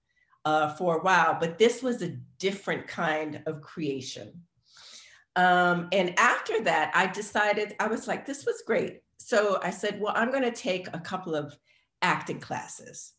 [0.47, 4.33] uh, for a while, but this was a different kind of creation.
[5.35, 9.01] Um, and after that, I decided I was like, this was great.
[9.19, 11.55] So I said, well, I'm going to take a couple of
[12.01, 13.13] acting classes.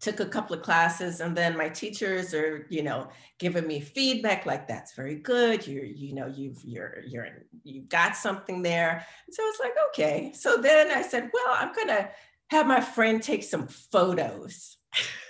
[0.00, 3.08] Took a couple of classes and then my teachers are you know
[3.38, 5.66] giving me feedback like that's very good.
[5.66, 7.28] You're you know you've you're you're
[7.64, 9.06] you've got something there.
[9.26, 10.32] And so it's like okay.
[10.34, 12.10] So then i said well i'm gonna
[12.50, 14.76] have my friend take some photos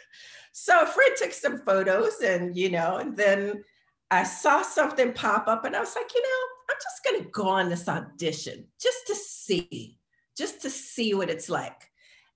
[0.66, 3.62] so Fred took some photos and you know and then
[4.10, 7.48] i saw something pop up and i was like you know i'm just gonna go
[7.48, 9.98] on this audition just to see
[10.36, 11.90] just to see what it's like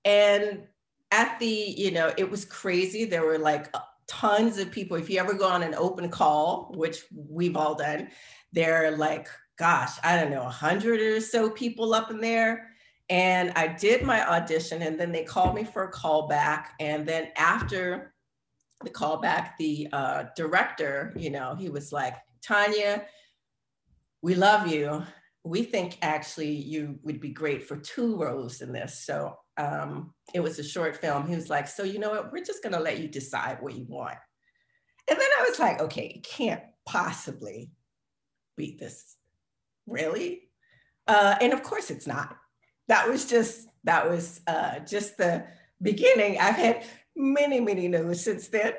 [0.04, 0.62] and
[1.10, 3.04] at the, you know, it was crazy.
[3.04, 4.96] There were like uh, tons of people.
[4.96, 8.08] If you ever go on an open call, which we've all done,
[8.52, 12.68] there are like, gosh, I don't know, a hundred or so people up in there.
[13.08, 16.74] And I did my audition, and then they called me for a call back.
[16.78, 18.14] And then after
[18.82, 23.04] the call back, the uh, director, you know, he was like, Tanya,
[24.22, 25.04] we love you.
[25.44, 29.04] We think actually you would be great for two roles in this.
[29.04, 31.26] So um, it was a short film.
[31.26, 32.32] He was like, so you know what?
[32.32, 34.18] We're just going to let you decide what you want.
[35.08, 37.72] And then I was like, okay, it can't possibly
[38.56, 39.16] be this.
[39.86, 40.42] Really?
[41.06, 42.36] Uh, and of course it's not.
[42.88, 45.46] That was just, that was uh, just the
[45.82, 46.38] beginning.
[46.38, 46.84] I've had
[47.20, 48.72] many, many no's since then.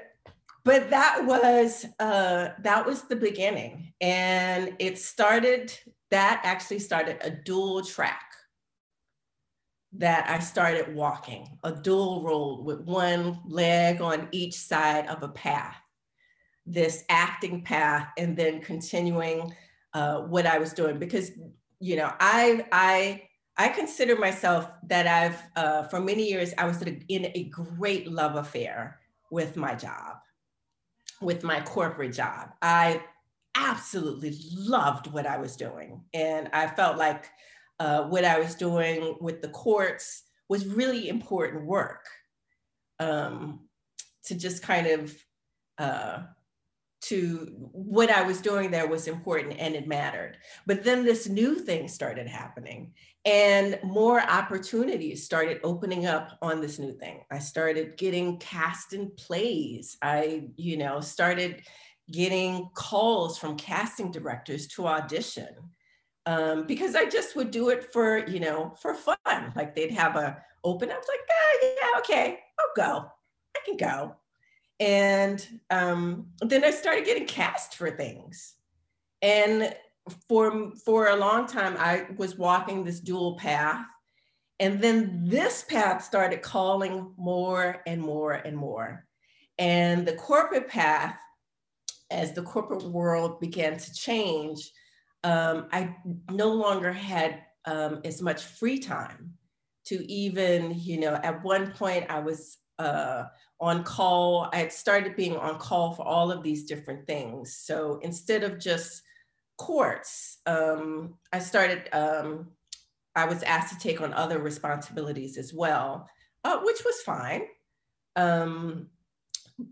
[0.64, 5.74] But that was uh, that was the beginning, and it started.
[6.12, 8.22] That actually started a dual track
[9.94, 15.28] that I started walking, a dual road with one leg on each side of a
[15.28, 15.76] path,
[16.66, 19.54] this acting path, and then continuing
[19.94, 20.98] uh, what I was doing.
[20.98, 21.32] Because,
[21.80, 23.24] you know, I, I,
[23.58, 28.36] I consider myself that I've, uh, for many years, I was in a great love
[28.36, 30.18] affair with my job,
[31.22, 32.50] with my corporate job.
[32.62, 33.04] I
[33.56, 36.04] absolutely loved what I was doing.
[36.14, 37.30] And I felt like
[37.80, 42.06] uh, what I was doing with the courts was really important work
[43.00, 43.68] um,
[44.26, 45.16] to just kind of
[45.78, 46.20] uh,
[47.02, 50.38] to what I was doing there was important and it mattered.
[50.68, 52.94] But then this new thing started happening
[53.26, 57.22] and more opportunities started opening up on this new thing.
[57.32, 59.98] I started getting cast in plays.
[60.02, 61.64] I, you know, started
[62.12, 65.50] getting calls from casting directors to audition
[66.26, 69.54] um, because I just would do it for, you know, for fun.
[69.56, 73.06] Like they'd have a open, was like, ah, yeah, okay, I'll go.
[73.56, 74.16] I can go.
[74.82, 78.56] And um, then I started getting cast for things.
[79.22, 79.76] And
[80.28, 83.86] for, for a long time, I was walking this dual path.
[84.60, 89.06] And then this path started calling more and more and more.
[89.60, 91.16] And the corporate path,
[92.10, 94.72] as the corporate world began to change,
[95.24, 95.96] um, I
[96.32, 99.36] no longer had um, as much free time
[99.86, 103.26] to even, you know, at one point I was uh,
[103.62, 104.50] on call.
[104.52, 107.56] I had started being on call for all of these different things.
[107.56, 109.04] So instead of just
[109.58, 112.48] courts, um, I started, um,
[113.16, 116.10] I was asked to take on other responsibilities as well,
[116.44, 117.44] uh, which was fine.
[118.16, 118.88] Um,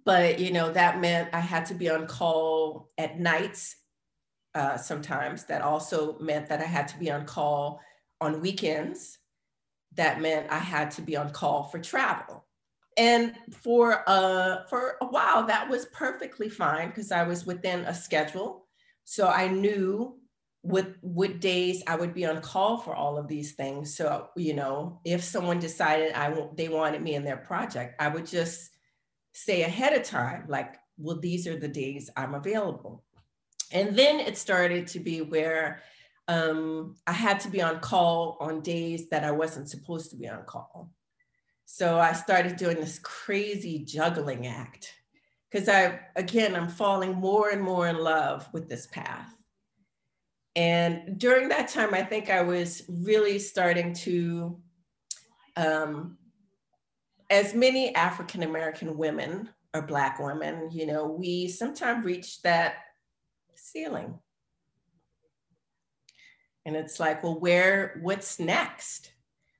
[0.05, 3.75] but, you know, that meant I had to be on call at nights
[4.53, 5.45] uh, sometimes.
[5.45, 7.81] That also meant that I had to be on call
[8.21, 9.17] on weekends.
[9.95, 12.45] That meant I had to be on call for travel.
[12.99, 17.93] And for uh, for a while, that was perfectly fine because I was within a
[17.93, 18.67] schedule.
[19.05, 20.19] So I knew
[20.63, 23.95] what what days I would be on call for all of these things.
[23.95, 28.25] So you know, if someone decided I they wanted me in their project, I would
[28.25, 28.69] just
[29.31, 33.05] say ahead of time, like, well, these are the days I'm available.
[33.71, 35.83] And then it started to be where
[36.27, 40.27] um, I had to be on call on days that I wasn't supposed to be
[40.27, 40.91] on call.
[41.71, 44.91] So I started doing this crazy juggling act
[45.49, 49.31] because I, again, I'm falling more and more in love with this path.
[50.55, 54.59] And during that time, I think I was really starting to,
[55.57, 56.17] um,
[57.29, 62.77] as many African American women or Black women, you know, we sometimes reach that
[63.53, 64.17] ceiling.
[66.65, 69.11] And it's like, well, where, what's next?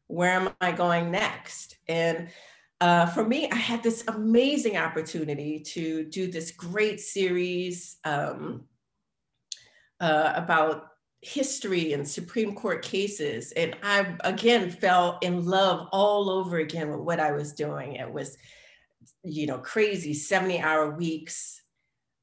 [0.10, 1.78] Where am I going next?
[1.88, 2.30] And
[2.82, 8.64] uh, for me, I had this amazing opportunity to do this great series um,
[10.00, 10.88] uh, about
[11.22, 13.52] history and Supreme Court cases.
[13.52, 17.94] And I, again, fell in love all over again with what I was doing.
[17.94, 18.36] It was,
[19.24, 21.62] you know, crazy 70 hour weeks.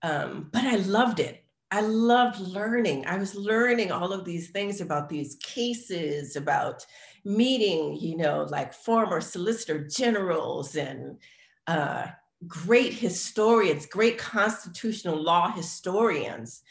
[0.03, 1.45] Um, but I loved it.
[1.71, 3.07] I loved learning.
[3.07, 6.85] I was learning all of these things about these cases, about
[7.27, 11.19] meeting, you know, like former solicitor generals and
[11.67, 12.07] uh,
[12.47, 16.63] great historians, great constitutional law historians.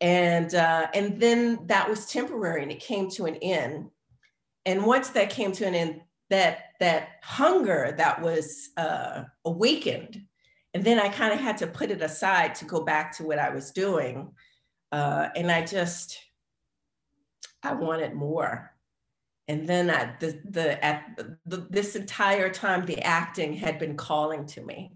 [0.00, 3.90] And, uh, and then that was temporary and it came to an end.
[4.66, 10.22] And once that came to an end, that, that hunger that was uh, awakened
[10.74, 13.38] and then I kind of had to put it aside to go back to what
[13.38, 14.32] I was doing.
[14.90, 16.18] Uh, and I just,
[17.62, 18.71] I wanted more.
[19.48, 24.46] And then at the, the, at the, this entire time, the acting had been calling
[24.46, 24.92] to me.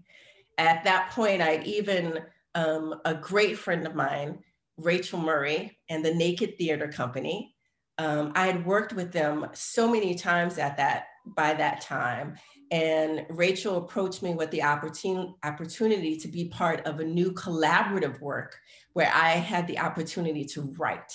[0.57, 2.19] at that point, I'd even,
[2.55, 4.39] um, a great friend of mine,
[4.77, 7.55] Rachel Murray, and the Naked Theater Company.
[7.97, 12.35] Um, I had worked with them so many times at that by that time.
[12.71, 18.19] And Rachel approached me with the opportun- opportunity to be part of a new collaborative
[18.19, 18.57] work
[18.93, 21.13] where I had the opportunity to write.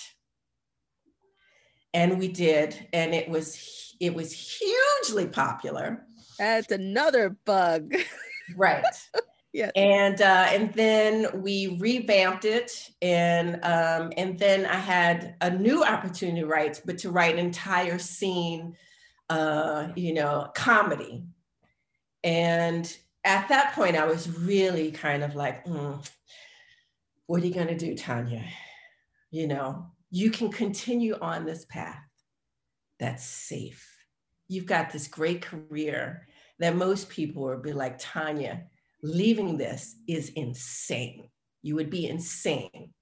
[1.95, 6.05] And we did, and it was it was hugely popular.
[6.39, 7.95] That's another bug.
[8.57, 8.85] right.
[9.53, 9.71] Yeah.
[9.77, 15.85] And uh, and then we revamped it, and um, and then I had a new
[15.85, 18.75] opportunity to write, but to write an entire scene,
[19.29, 21.25] uh, you know, comedy.
[22.25, 26.11] And at that point, I was really kind of like, mm,
[27.27, 28.45] what are you gonna do, Tanya?
[29.31, 32.05] You know, you can continue on this path.
[33.01, 33.89] That's safe.
[34.47, 38.65] You've got this great career that most people would be like, Tanya,
[39.03, 41.31] leaving this is insane.
[41.63, 42.93] You would be insane.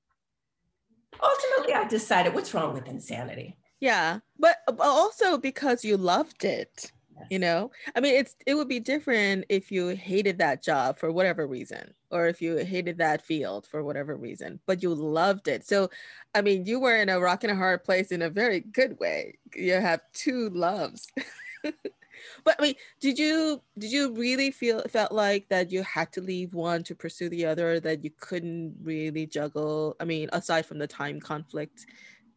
[1.21, 3.59] Ultimately, I decided what's wrong with insanity?
[3.81, 6.93] Yeah, but also because you loved it.
[7.29, 11.13] You know, I mean, it's it would be different if you hated that job for
[11.13, 15.67] whatever reason, or if you hated that field for whatever reason, but you loved it.
[15.67, 15.91] So,
[16.35, 18.99] I mean, you were in a rock and a hard place in a very good
[18.99, 19.39] way.
[19.55, 21.07] You have two loves.
[21.63, 26.21] but I mean, did you did you really feel felt like that you had to
[26.21, 29.97] leave one to pursue the other that you couldn't really juggle?
[30.01, 31.87] I mean, aside from the time conflict,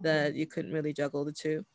[0.02, 1.66] that you couldn't really juggle the two.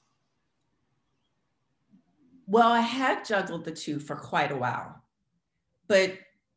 [2.50, 5.02] Well, I had juggled the two for quite a while,
[5.86, 6.14] but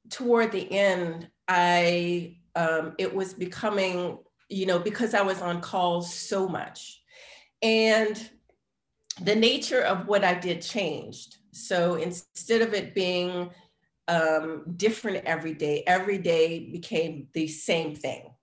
[0.10, 6.14] toward the end, I um, it was becoming, you know, because I was on calls
[6.14, 7.02] so much,
[7.62, 8.30] and
[9.22, 11.36] the nature of what I did changed.
[11.52, 13.50] So instead of it being
[14.08, 18.34] um, different every day, every day became the same thing.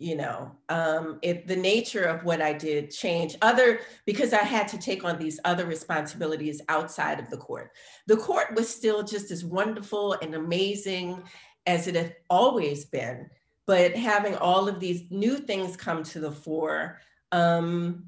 [0.00, 3.36] You know, um, it the nature of what I did changed.
[3.42, 7.72] Other because I had to take on these other responsibilities outside of the court.
[8.06, 11.24] The court was still just as wonderful and amazing
[11.66, 13.28] as it had always been,
[13.66, 17.00] but having all of these new things come to the fore,
[17.32, 18.06] um,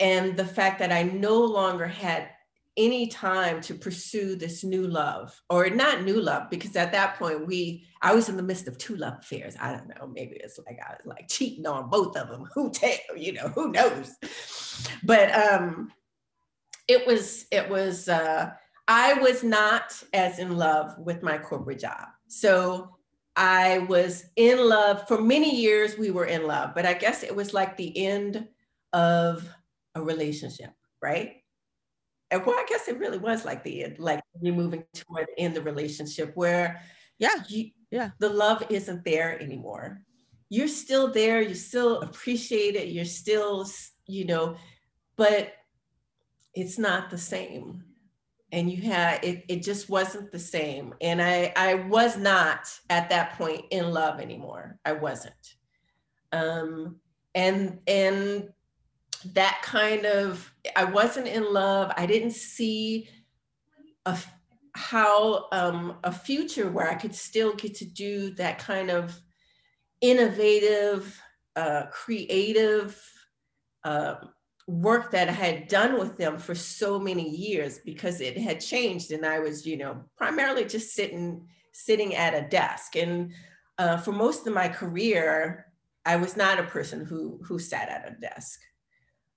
[0.00, 2.30] and the fact that I no longer had
[2.76, 7.46] any time to pursue this new love or not new love because at that point
[7.46, 9.56] we i was in the midst of two love affairs.
[9.60, 12.70] I don't know maybe it's like i was like cheating on both of them who
[12.70, 14.14] tell you know who knows?
[15.02, 15.90] But um
[16.88, 18.50] it was it was uh
[18.88, 22.08] i was not as in love with my corporate job.
[22.28, 22.96] So
[23.36, 27.36] i was in love for many years we were in love but i guess it
[27.36, 28.48] was like the end
[28.94, 29.46] of
[29.94, 30.70] a relationship
[31.02, 31.42] right
[32.30, 35.40] and well, I guess it really was like the end, like you're moving toward the
[35.40, 36.82] end of the relationship where,
[37.18, 40.02] yeah, you, yeah, the love isn't there anymore.
[40.48, 43.68] You're still there, you still appreciate it, you're still,
[44.06, 44.56] you know,
[45.16, 45.52] but
[46.54, 47.84] it's not the same.
[48.52, 50.94] And you had it, it just wasn't the same.
[51.00, 54.78] And I I was not at that point in love anymore.
[54.84, 55.34] I wasn't.
[56.32, 56.96] Um
[57.34, 58.48] and and
[59.34, 61.92] that kind of i wasn't in love.
[61.96, 63.08] I didn't see
[64.04, 64.18] a
[64.74, 69.18] how um, a future where i could still get to do that kind of
[70.00, 71.20] innovative
[71.56, 73.00] uh, creative
[73.84, 74.16] uh,
[74.66, 79.12] work that i had done with them for so many years because it had changed
[79.12, 81.46] and i was you know primarily just sitting
[81.76, 82.96] sitting at a desk.
[82.96, 83.32] And
[83.78, 85.66] uh, for most of my career
[86.06, 88.60] i was not a person who who sat at a desk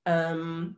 [0.06, 0.76] um,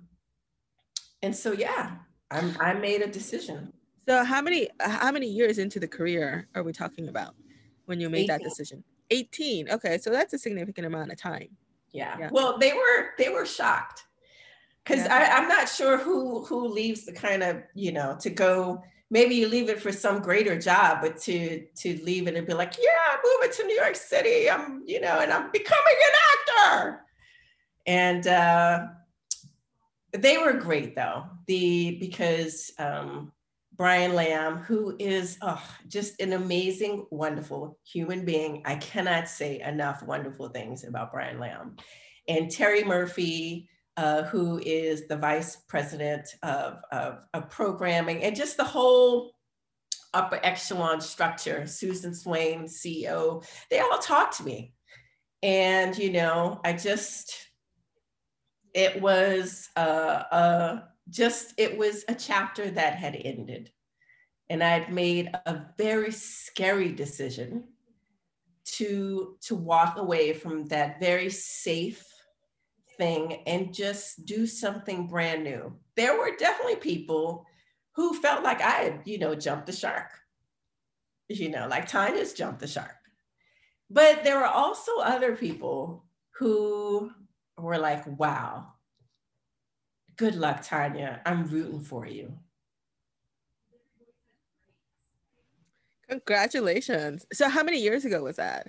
[1.22, 1.98] and so, yeah,
[2.30, 3.74] I'm, I made a decision.
[4.08, 7.36] So how many, how many years into the career are we talking about
[7.86, 8.28] when you made 18.
[8.28, 8.84] that decision?
[9.12, 9.70] 18.
[9.70, 9.98] Okay.
[9.98, 11.50] So that's a significant amount of time.
[11.92, 12.16] Yeah.
[12.20, 12.30] yeah.
[12.32, 14.06] Well, they were, they were shocked
[14.84, 15.36] because yeah.
[15.38, 19.48] I'm not sure who, who leaves the kind of, you know, to go, maybe you
[19.48, 23.14] leave it for some greater job, but to to leave it and be like, yeah,
[23.14, 24.50] I'm moving to New York City.
[24.50, 27.02] I'm, you know, and I'm becoming an actor.
[27.86, 28.88] And uh,
[30.14, 31.26] they were great though.
[31.48, 33.32] The because um,
[33.82, 38.62] Brian Lamb, who is oh, just an amazing, wonderful human being.
[38.66, 41.78] I cannot say enough wonderful things about Brian Lamb.
[42.28, 48.56] And Terry Murphy, uh, who is the vice president of, of, of, programming and just
[48.56, 49.34] the whole
[50.14, 54.74] upper echelon structure, Susan Swain, CEO, they all talked to me.
[55.44, 57.51] And, you know, I just,
[58.74, 63.72] it was uh, uh, just it was a chapter that had ended
[64.52, 67.70] and I'd made a very scary decision
[68.66, 72.06] to to walk away from that very safe
[72.98, 75.74] thing and just do something brand new.
[75.96, 77.46] There were definitely people
[77.96, 80.10] who felt like I had, you know, jumped the shark.
[81.30, 82.98] You know, like Tanya's jumped the shark.
[83.90, 86.06] But there were also other people
[86.38, 87.10] who
[87.62, 88.74] were like, wow,
[90.18, 91.22] good luck, Tanya.
[91.26, 92.34] I'm rooting for you.
[96.10, 97.26] Congratulations.
[97.32, 98.68] So, how many years ago was that?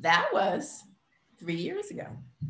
[0.00, 0.82] That was
[1.38, 2.06] three years ago.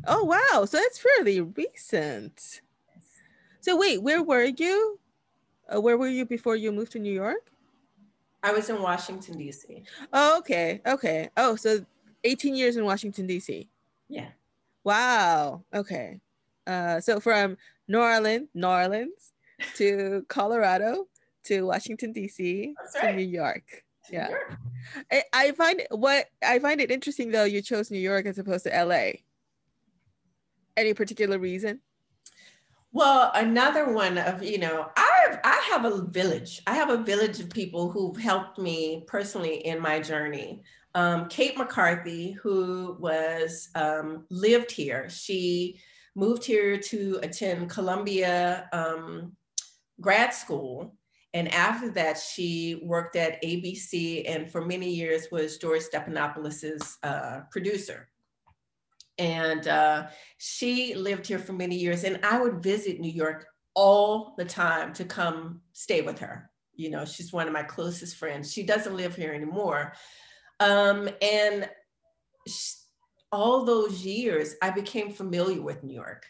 [0.07, 0.65] Oh, wow.
[0.65, 2.61] So, that's fairly recent.
[3.61, 4.99] So, wait, where were you?
[5.71, 7.51] Uh, where were you before you moved to New York?
[8.41, 9.83] I was in Washington, D.C.
[10.13, 10.81] Oh, okay.
[10.85, 11.29] Okay.
[11.37, 11.85] Oh, so
[12.23, 13.69] 18 years in Washington, D.C.
[14.07, 14.29] Yeah.
[14.83, 15.63] Wow.
[15.73, 16.19] Okay.
[16.65, 17.57] Uh, so from
[17.87, 19.33] New Orleans, New Orleans
[19.75, 21.07] to Colorado
[21.45, 22.75] to Washington D.C.
[22.95, 23.01] Right.
[23.01, 23.83] to New York.
[24.11, 24.29] Yeah,
[25.11, 27.43] I, I find what I find it interesting though.
[27.43, 29.23] You chose New York as opposed to L.A.
[30.77, 31.81] Any particular reason?
[32.91, 36.61] Well, another one of you know, I have I have a village.
[36.65, 40.63] I have a village of people who've helped me personally in my journey.
[40.95, 45.79] Um, Kate McCarthy, who was um, lived here, she
[46.15, 49.33] moved here to attend Columbia um,
[50.01, 50.95] grad school
[51.33, 57.41] and after that, she worked at ABC and for many years was George Stephanopoulos' uh,
[57.51, 58.09] producer.
[59.19, 62.03] And uh, she lived here for many years.
[62.03, 66.49] And I would visit New York all the time to come stay with her.
[66.73, 68.51] You know, she's one of my closest friends.
[68.51, 69.93] She doesn't live here anymore.
[70.59, 71.69] Um, and
[72.47, 72.75] she,
[73.31, 76.25] all those years, I became familiar with New York.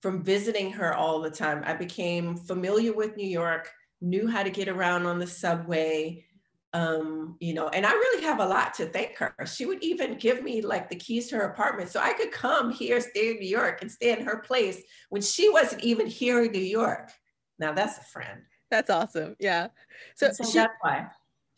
[0.00, 4.48] From visiting her all the time, I became familiar with New York knew how to
[4.48, 6.24] get around on the subway
[6.72, 9.34] um, you know, and I really have a lot to thank her.
[9.44, 12.70] She would even give me like the keys to her apartment so I could come
[12.70, 16.44] here, stay in New York, and stay in her place when she wasn't even here
[16.44, 17.10] in New York.
[17.58, 18.42] Now that's a friend.
[18.70, 19.34] That's awesome.
[19.40, 19.68] Yeah.
[20.14, 21.08] So, so she, that's why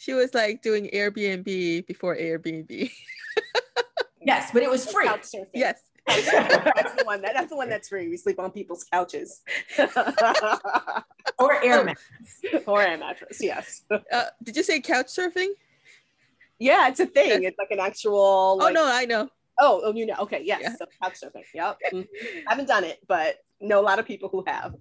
[0.03, 2.90] she was like doing Airbnb before Airbnb.
[4.20, 5.09] yes, but it was free.
[5.55, 5.80] Yes.
[6.09, 8.09] that's the one that, that's the one that's free.
[8.09, 9.42] We sleep on people's couches.
[11.38, 12.66] or air mattress.
[12.66, 13.82] Or air mattress, yes.
[13.92, 15.50] Uh, did you say couch surfing?
[16.59, 17.44] Yeah, it's a thing.
[17.44, 18.16] It's like an actual.
[18.16, 19.28] Oh, like, oh no, I know.
[19.61, 20.16] Oh, oh, you know.
[20.18, 20.62] Okay, yes.
[20.62, 20.74] Yeah.
[20.74, 21.44] So couch surfing.
[21.55, 21.78] Yep.
[21.92, 22.48] Mm-hmm.
[22.48, 24.74] haven't done it, but know a lot of people who have.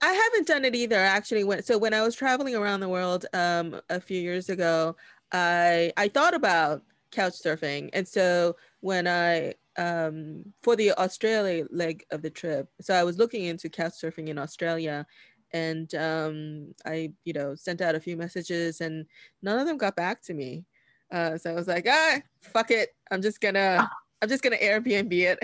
[0.00, 0.96] I haven't done it either.
[0.96, 4.96] Actually, when so when I was traveling around the world um, a few years ago,
[5.32, 12.04] I I thought about couch surfing, and so when I um, for the Australia leg
[12.10, 12.68] of the trip.
[12.80, 15.06] So I was looking into couch surfing in Australia
[15.52, 19.06] and um, I, you know, sent out a few messages and
[19.42, 20.64] none of them got back to me.
[21.10, 22.90] Uh, so I was like, ah, fuck it.
[23.10, 23.90] I'm just gonna,
[24.22, 25.38] I'm just gonna Airbnb it.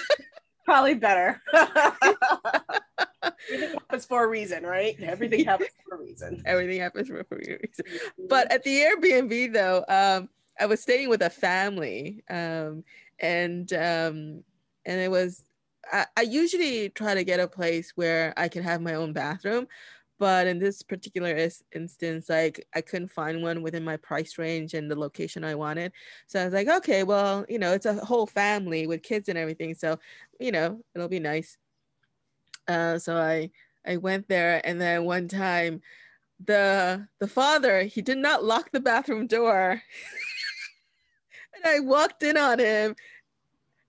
[0.64, 1.42] Probably better.
[3.22, 4.96] Everything happens for a reason, right?
[5.00, 6.42] Everything happens for a reason.
[6.46, 7.84] Everything happens for a reason.
[8.28, 12.84] But at the Airbnb though, um, I was staying with a family, um,
[13.18, 14.44] and um,
[14.86, 15.42] and it was
[15.92, 19.66] I, I usually try to get a place where I can have my own bathroom,
[20.20, 24.74] but in this particular is, instance like i couldn't find one within my price range
[24.74, 25.90] and the location i wanted
[26.26, 29.38] so i was like okay well you know it's a whole family with kids and
[29.38, 29.98] everything so
[30.38, 31.56] you know it'll be nice
[32.68, 33.50] uh, so i
[33.86, 35.80] i went there and then one time
[36.44, 39.80] the the father he did not lock the bathroom door
[41.54, 42.96] and I walked in on him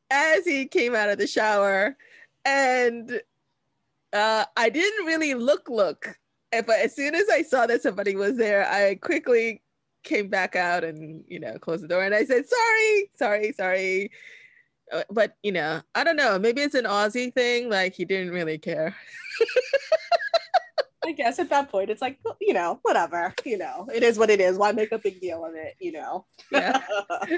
[0.10, 1.96] as he came out of the shower,
[2.46, 3.22] and
[4.14, 6.18] uh, I didn't really look look.
[6.52, 9.62] But as soon as I saw that somebody was there, I quickly
[10.04, 14.12] came back out and you know closed the door and I said sorry, sorry, sorry.
[14.92, 16.38] Uh, but you know, I don't know.
[16.38, 17.70] Maybe it's an Aussie thing.
[17.70, 18.96] Like he didn't really care.
[21.04, 24.30] I guess at that point, it's like, you know, whatever, you know, it is what
[24.30, 24.58] it is.
[24.58, 26.26] Why make a big deal of it, you know?
[26.52, 26.80] yeah.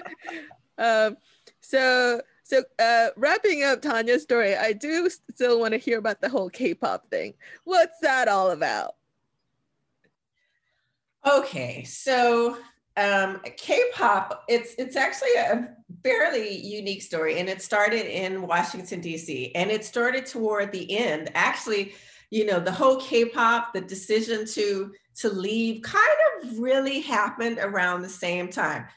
[0.78, 1.18] um,
[1.62, 6.30] so, so uh, wrapping up Tanya's story, I do still want to hear about the
[6.30, 7.36] whole K-pop thing.
[7.64, 8.96] What's that all about?
[11.26, 12.58] Okay, so
[12.98, 19.52] um, K-pop, it's it's actually a fairly unique story, and it started in Washington D.C.
[19.56, 21.94] and it started toward the end, actually
[22.30, 28.02] you know the whole k-pop the decision to to leave kind of really happened around
[28.02, 28.88] the same time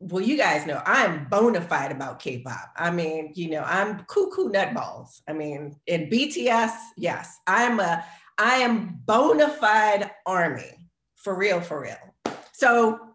[0.00, 4.50] well you guys know i'm bona fide about k-pop i mean you know i'm cuckoo
[4.50, 8.04] nutballs i mean in bts yes i'm a
[8.36, 11.96] i am bona fide army for real, for real.
[12.52, 13.07] So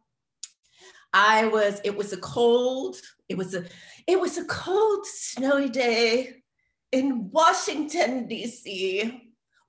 [1.14, 2.97] I was, it was a cold,
[3.30, 3.66] it was a,
[4.07, 6.43] it was a cold, snowy day
[6.91, 9.22] in Washington, DC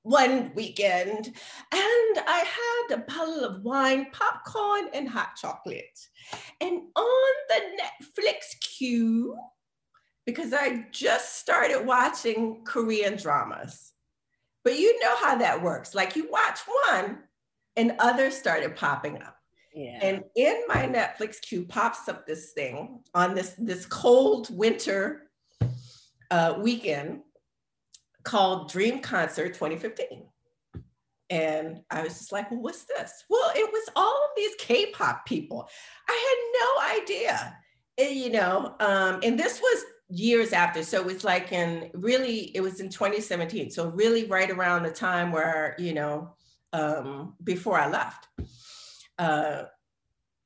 [0.04, 1.26] one weekend
[1.72, 2.44] and I
[2.90, 5.98] had a bottle of wine, popcorn, and hot chocolate.
[6.60, 9.34] And on the Netflix queue,
[10.26, 13.92] because I just started watching Korean dramas.
[14.62, 15.94] But you know how that works.
[15.94, 17.20] Like you watch one
[17.76, 19.33] and others started popping up.
[19.74, 25.30] And in my Netflix queue pops up this thing on this this cold winter
[26.30, 27.20] uh, weekend
[28.24, 30.26] called Dream Concert 2015.
[31.30, 33.24] And I was just like, well, what's this?
[33.30, 35.68] Well, it was all of these K-pop people.
[36.08, 37.56] I had no idea.
[37.98, 40.82] And, you know, um, and this was years after.
[40.82, 43.70] So it was like in really, it was in 2017.
[43.70, 46.34] So really right around the time where, you know,
[46.72, 48.28] um, before I left.
[49.18, 49.64] Uh,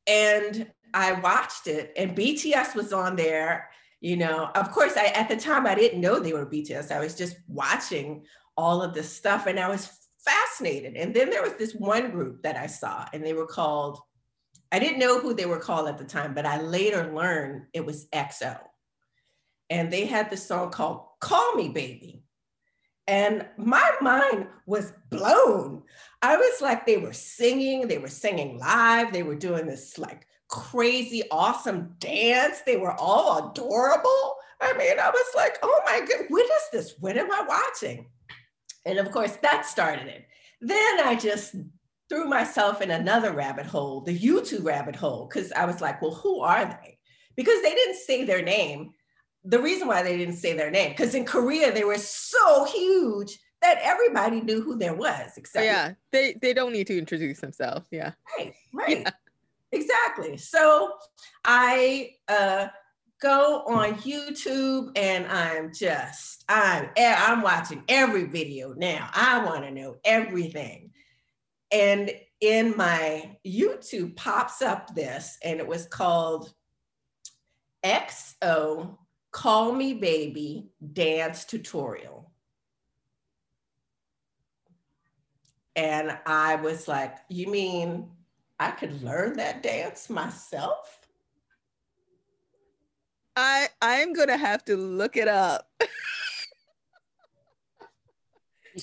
[0.06, 3.68] and I watched it and BTS was on there
[4.00, 4.50] you know.
[4.54, 7.36] Of course i at the time i didn't know they were bts i was just
[7.48, 8.24] watching
[8.56, 9.90] all of this stuff and i was
[10.24, 10.96] fascinated.
[10.96, 13.98] And then there was this one group that i saw and they were called
[14.72, 17.84] i didn't know who they were called at the time but i later learned it
[17.84, 18.58] was exo
[19.70, 22.22] and they had this song called call me baby
[23.08, 25.82] and my mind was blown
[26.22, 30.28] i was like they were singing they were singing live they were doing this like
[30.48, 32.62] crazy, awesome dance.
[32.62, 34.36] They were all adorable.
[34.60, 36.94] I mean, I was like, oh my God, what is this?
[36.98, 38.06] What am I watching?
[38.84, 40.26] And of course, that started it.
[40.60, 41.54] Then I just
[42.08, 46.14] threw myself in another rabbit hole, the YouTube rabbit hole, because I was like, well,
[46.14, 46.98] who are they?
[47.36, 48.92] Because they didn't say their name.
[49.50, 53.38] The reason why they didn't say their name, because in Korea they were so huge
[53.62, 55.32] that everybody knew who there was.
[55.36, 57.86] Except yeah, they they don't need to introduce themselves.
[57.90, 59.00] Yeah, right, right.
[59.00, 59.10] Yeah.
[59.72, 60.36] Exactly.
[60.36, 60.92] So
[61.44, 62.68] I uh,
[63.20, 69.10] go on YouTube and I'm just I'm I'm watching every video now.
[69.12, 70.90] I want to know everything.
[71.70, 76.52] And in my YouTube pops up this and it was called
[77.84, 78.96] EXO
[79.30, 82.30] Call Me Baby Dance Tutorial.
[85.76, 88.10] And I was like, you mean
[88.58, 90.98] I could learn that dance myself?
[93.36, 95.70] I I'm gonna have to look it up.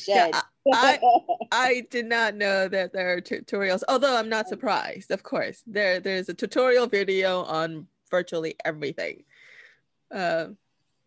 [0.07, 0.41] yeah, I,
[0.73, 0.99] I,
[1.51, 5.61] I did not know that there are tutorials, although I'm not surprised, of course.
[5.67, 9.25] There there's a tutorial video on virtually everything.
[10.11, 10.47] Uh,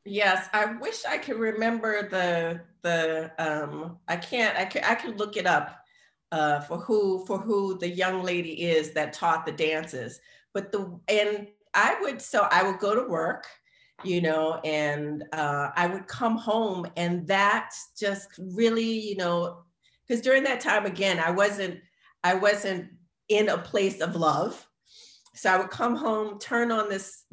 [0.05, 5.18] yes, I wish I could remember the the um I can't I can I could
[5.18, 5.84] look it up
[6.32, 10.20] uh, for who for who the young lady is that taught the dances.
[10.55, 13.46] But the and I would so I would go to work,
[14.05, 19.62] you know, and uh, I would come home, and that just really, you know,
[20.07, 21.80] because during that time again, I wasn't
[22.24, 22.90] I wasn't
[23.28, 24.66] in a place of love.
[25.34, 27.24] So I would come home, turn on this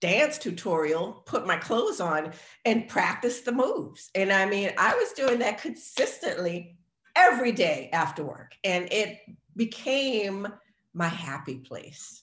[0.00, 2.32] dance tutorial, put my clothes on,
[2.64, 4.10] and practice the moves.
[4.14, 6.76] And I mean, I was doing that consistently
[7.14, 8.54] every day after work.
[8.64, 9.18] And it
[9.56, 10.48] became
[10.94, 12.22] my happy place.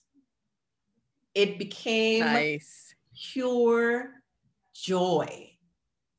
[1.34, 2.94] It became nice.
[3.14, 4.10] pure
[4.74, 5.50] joy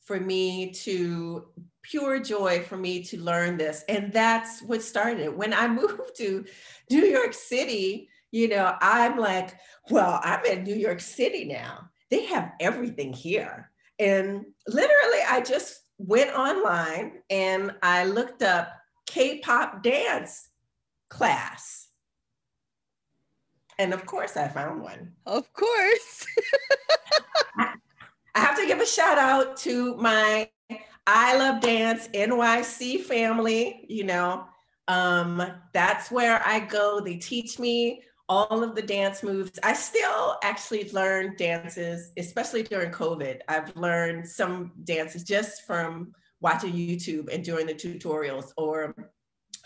[0.10, 1.45] for me to
[1.82, 6.16] pure joy for me to learn this and that's what started it when i moved
[6.18, 6.43] to
[6.89, 9.55] new york city you know i'm like
[9.89, 15.82] well i'm in new york city now they have everything here and literally i just
[15.99, 18.71] went online and I looked up
[19.05, 20.49] K-pop dance
[21.09, 21.88] class.
[23.77, 25.13] And of course I found one.
[25.25, 26.25] Of course.
[27.57, 27.73] I,
[28.34, 30.49] I have to give a shout out to my
[31.05, 34.45] I Love Dance NYC family, you know.
[34.88, 36.99] Um, that's where I go.
[36.99, 39.59] They teach me all of the dance moves.
[39.63, 43.39] I still actually learn dances, especially during COVID.
[43.47, 48.95] I've learned some dances just from watching YouTube and doing the tutorials or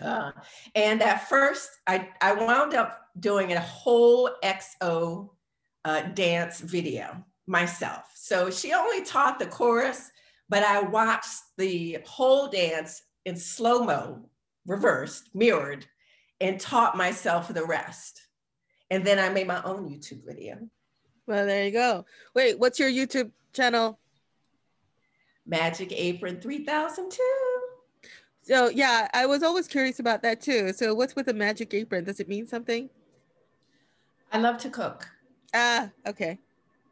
[0.01, 0.31] uh,
[0.73, 5.29] and at first I, I wound up doing a whole EXO
[5.85, 8.11] uh, dance video myself.
[8.15, 10.09] So she only taught the chorus,
[10.49, 14.27] but I watched the whole dance in slow-mo,
[14.65, 15.85] reversed, mirrored,
[16.41, 18.19] and taught myself the rest.
[18.93, 20.69] And then I made my own YouTube video.
[21.25, 22.05] Well, there you go.
[22.35, 23.97] Wait, what's your YouTube channel?
[25.47, 27.19] Magic Apron 3002.
[28.43, 30.73] So yeah, I was always curious about that too.
[30.73, 32.03] So what's with the magic apron?
[32.03, 32.87] Does it mean something?
[34.31, 35.09] I love to cook.
[35.55, 36.37] Ah, okay.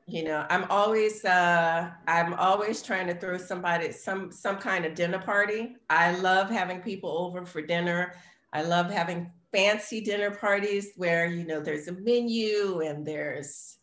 [0.08, 4.96] You know, I'm always uh I'm always trying to throw somebody some some kind of
[4.96, 5.76] dinner party.
[5.88, 8.16] I love having people over for dinner.
[8.54, 13.78] I love having fancy dinner parties where you know there's a menu and there's,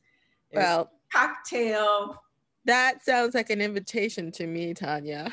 [0.52, 2.22] there's well cocktail.
[2.64, 5.30] That sounds like an invitation to me, Tanya.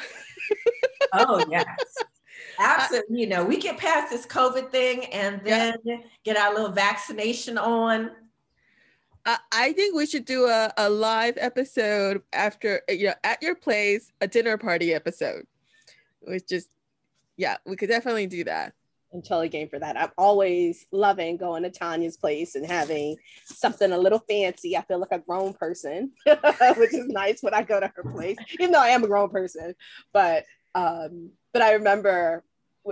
[1.13, 1.65] oh yes.
[2.59, 3.19] Absolutely.
[3.19, 5.97] You know, we get past this COVID thing and then yeah.
[6.23, 8.11] get our little vaccination on.
[9.51, 14.11] I think we should do a, a live episode after, you know, at your place,
[14.21, 15.47] a dinner party episode.
[16.21, 16.69] Which just,
[17.35, 18.73] yeah, we could definitely do that.
[19.21, 19.99] Totally game for that.
[19.99, 24.75] I'm always loving going to Tanya's place and having something a little fancy.
[24.75, 28.37] I feel like a grown person, which is nice when I go to her place,
[28.51, 29.75] even though I am a grown person.
[30.13, 32.43] But um, but I remember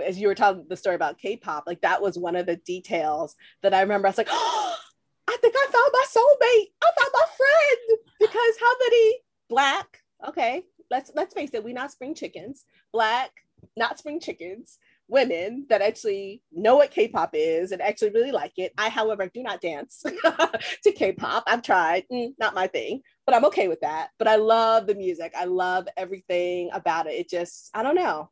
[0.04, 3.36] as you were telling the story about K-pop, like that was one of the details
[3.62, 4.08] that I remember.
[4.08, 4.76] I was like, oh,
[5.28, 6.72] I think I found my soulmate.
[6.82, 9.14] I found my friend because how many
[9.48, 10.00] black?
[10.28, 12.64] Okay, let's let's face it, we not spring chickens.
[12.92, 13.30] Black,
[13.76, 14.78] not spring chickens.
[15.08, 18.72] Women that actually know what K-pop is and actually really like it.
[18.78, 20.02] I, however, do not dance
[20.82, 21.44] to K-pop.
[21.46, 24.08] I've tried, mm, not my thing, but I'm okay with that.
[24.18, 25.34] But I love the music.
[25.36, 27.14] I love everything about it.
[27.14, 28.30] It just, I don't know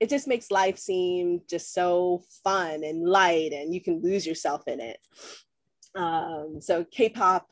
[0.00, 4.62] it just makes life seem just so fun and light and you can lose yourself
[4.66, 4.98] in it
[5.94, 7.48] um, so k-pop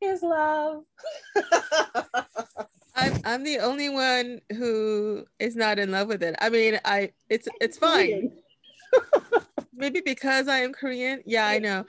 [0.00, 0.82] is love
[2.94, 6.34] I'm, I'm the only one who is not in love with it.
[6.40, 8.30] I mean i it's it's fine.
[9.74, 11.22] Maybe because i am korean?
[11.26, 11.84] Yeah i know.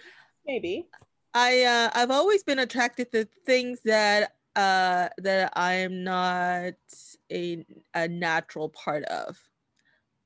[0.45, 0.87] Maybe.
[1.33, 6.73] I uh, i've always been attracted to things that uh that i am not
[7.31, 9.37] a a natural part of.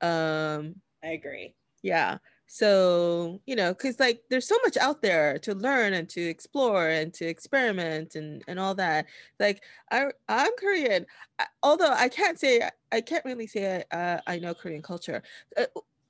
[0.01, 1.55] Um I agree.
[1.81, 2.17] Yeah.
[2.51, 6.89] So, you know, cuz like there's so much out there to learn and to explore
[6.89, 9.05] and to experiment and and all that.
[9.39, 11.05] Like I I'm Korean.
[11.37, 15.21] I, although I can't say I can't really say I, uh, I know Korean culture.
[15.55, 15.65] Uh,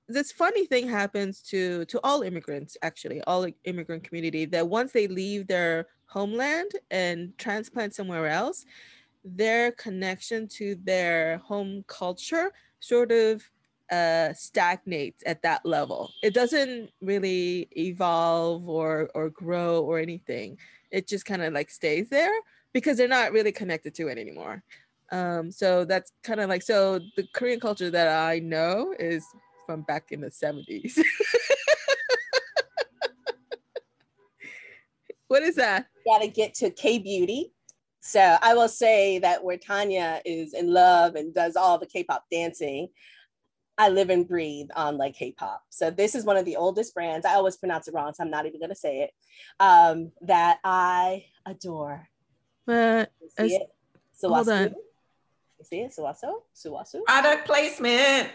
[0.08, 5.08] this funny thing happens to to all immigrants actually all immigrant community that once they
[5.08, 8.66] leave their homeland and transplant somewhere else
[9.26, 13.44] their connection to their home culture sort of
[13.92, 16.12] uh, stagnates at that level.
[16.24, 20.58] It doesn't really evolve or or grow or anything.
[20.92, 22.34] It just kind of like stays there
[22.74, 24.64] because they're not really connected to it anymore.
[25.12, 29.26] Um, so that's kind of like so the Korean culture that I know is
[29.66, 30.98] from back in the 70s.
[35.28, 35.88] what is that?
[36.06, 37.52] Got to get to K beauty
[38.02, 42.26] so I will say that where Tanya is in love and does all the K-pop
[42.32, 42.90] dancing,
[43.80, 45.64] I live and breathe on like K-pop.
[45.70, 47.26] So this is one of the oldest brands.
[47.26, 49.12] I always pronounce it wrong, so I'm not even gonna say it.
[49.58, 52.10] Um, that I adore.
[52.66, 53.10] But
[53.40, 53.70] see it?
[54.22, 54.76] hold on.
[55.60, 55.94] You see it?
[55.98, 56.42] Suwaso?
[56.54, 57.06] Suwasu?
[57.06, 58.30] Product placement.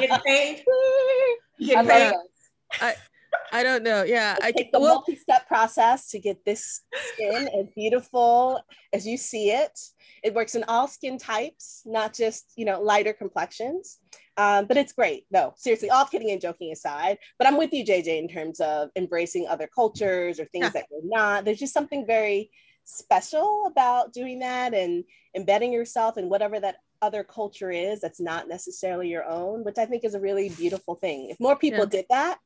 [0.00, 0.64] Get paid.
[1.60, 2.14] Get paid.
[2.80, 2.94] I,
[3.52, 4.04] I don't know.
[4.04, 6.82] Yeah, I take the well, multi-step process to get this
[7.12, 8.60] skin as beautiful
[8.92, 9.78] as you see it.
[10.22, 13.98] It works in all skin types, not just you know lighter complexions.
[14.38, 15.52] Um, but it's great, though.
[15.56, 17.18] Seriously, all kidding and joking aside.
[17.38, 20.70] But I'm with you, JJ, in terms of embracing other cultures or things yeah.
[20.70, 21.44] that you're not.
[21.44, 22.50] There's just something very
[22.84, 25.04] special about doing that and
[25.36, 29.86] embedding yourself in whatever that other culture is that's not necessarily your own, which I
[29.86, 31.30] think is a really beautiful thing.
[31.30, 31.86] If more people yeah.
[31.86, 32.38] did that,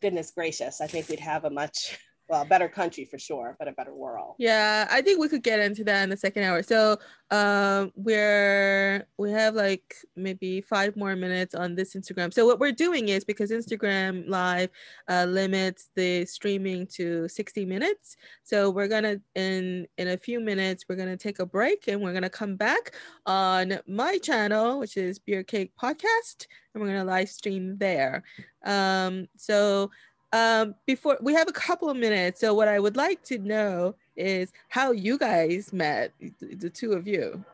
[0.00, 1.98] goodness gracious, I think we'd have a much
[2.28, 4.34] well, a better country for sure, but a better world.
[4.38, 6.62] Yeah, I think we could get into that in the second hour.
[6.62, 6.98] So
[7.30, 12.32] um, we're we have like maybe five more minutes on this Instagram.
[12.32, 14.68] So what we're doing is because Instagram Live
[15.08, 18.16] uh, limits the streaming to 60 minutes.
[18.42, 22.12] So we're gonna in in a few minutes we're gonna take a break and we're
[22.12, 27.30] gonna come back on my channel, which is Beer Cake Podcast, and we're gonna live
[27.30, 28.22] stream there.
[28.64, 29.90] Um, so
[30.32, 33.94] um, before we have a couple of minutes, so what I would like to know
[34.16, 37.44] is how you guys met, the two of you.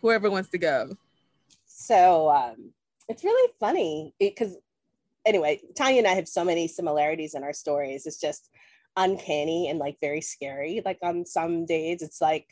[0.00, 0.96] Whoever wants to go.
[1.66, 2.72] So um,
[3.08, 4.56] it's really funny because,
[5.24, 8.06] anyway, Tanya and I have so many similarities in our stories.
[8.06, 8.50] It's just
[8.96, 10.82] uncanny and like very scary.
[10.84, 12.46] Like on some days, it's like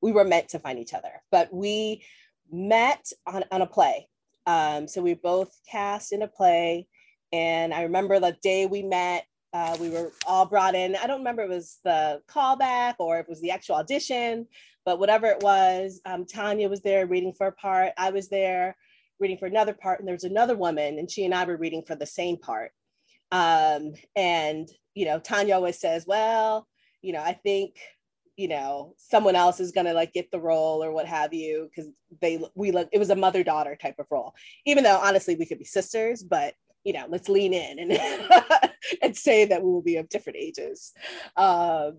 [0.00, 2.04] we were meant to find each other, but we
[2.50, 4.08] met on, on a play.
[4.46, 6.86] Um, so we both cast in a play
[7.32, 10.96] and I remember the day we met, uh, we were all brought in.
[10.96, 14.46] I don't remember it was the callback or it was the actual audition,
[14.84, 17.92] but whatever it was, um, Tanya was there reading for a part.
[17.96, 18.76] I was there.
[19.20, 21.82] reading for another part, and there was another woman, and she and I were reading
[21.82, 22.70] for the same part.
[23.32, 26.68] Um, and you know, Tanya always says, "Well,
[27.02, 27.76] you know, I think."
[28.38, 31.90] you know someone else is to like get the role or what have you because
[32.22, 34.32] they we look it was a mother daughter type of role
[34.64, 36.54] even though honestly we could be sisters but
[36.84, 37.92] you know let's lean in and
[39.02, 40.92] and say that we will be of different ages
[41.36, 41.98] um,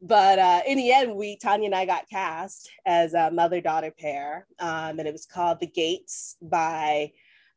[0.00, 3.90] but uh, in the end, we Tanya and I got cast as a mother daughter
[3.90, 7.12] pair, um, and it was called The Gates by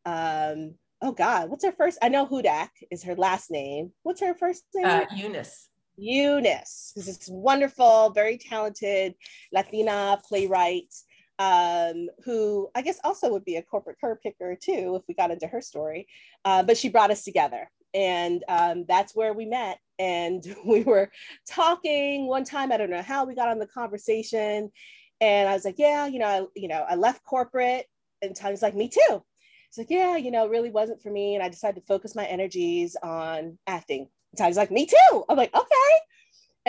[0.05, 1.97] um, oh God, what's her first?
[2.01, 3.91] I know Hudak is her last name.
[4.03, 4.85] What's her first name?
[4.85, 5.69] Uh, Eunice.
[5.97, 9.15] Eunice is this wonderful, very talented
[9.51, 10.93] Latina playwright
[11.39, 15.31] um, who I guess also would be a corporate curb kicker too if we got
[15.31, 16.07] into her story.
[16.45, 19.79] Uh, but she brought us together, and um, that's where we met.
[19.97, 21.09] And we were
[21.47, 24.71] talking one time i don't know how we got on the conversation
[25.19, 27.85] and i was like yeah you know I, you know i left corporate
[28.21, 29.23] and Tanya's like me too.
[29.67, 32.15] It's like yeah you know it really wasn't for me and i decided to focus
[32.15, 34.07] my energies on acting.
[34.37, 35.23] Tanya's like me too.
[35.29, 36.08] I'm like okay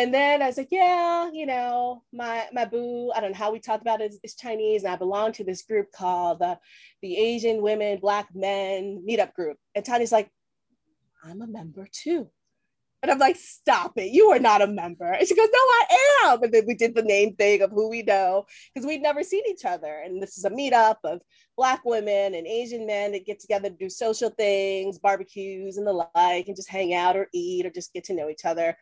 [0.01, 3.53] and then I was like, yeah, you know, my my boo, I don't know how
[3.53, 6.59] we talked about it, is Chinese, and I belong to this group called the
[7.03, 9.59] the Asian Women Black Men Meetup Group.
[9.75, 10.31] And Tanya's like,
[11.23, 12.31] I'm a member too.
[13.03, 14.13] And I'm like, stop it.
[14.13, 15.11] You are not a member.
[15.11, 16.43] And she goes, no, I am.
[16.43, 18.45] And then we did the name thing of who we know
[18.75, 20.03] because we'd never seen each other.
[20.05, 21.23] And this is a meetup of
[21.57, 26.09] Black women and Asian men that get together to do social things, barbecues and the
[26.15, 28.77] like, and just hang out or eat or just get to know each other.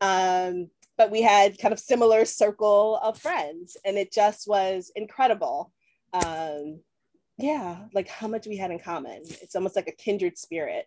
[0.00, 5.72] Um, but we had kind of similar circle of friends and it just was incredible.
[6.12, 6.80] Um,
[7.38, 9.22] yeah, like how much we had in common.
[9.42, 10.86] It's almost like a kindred spirit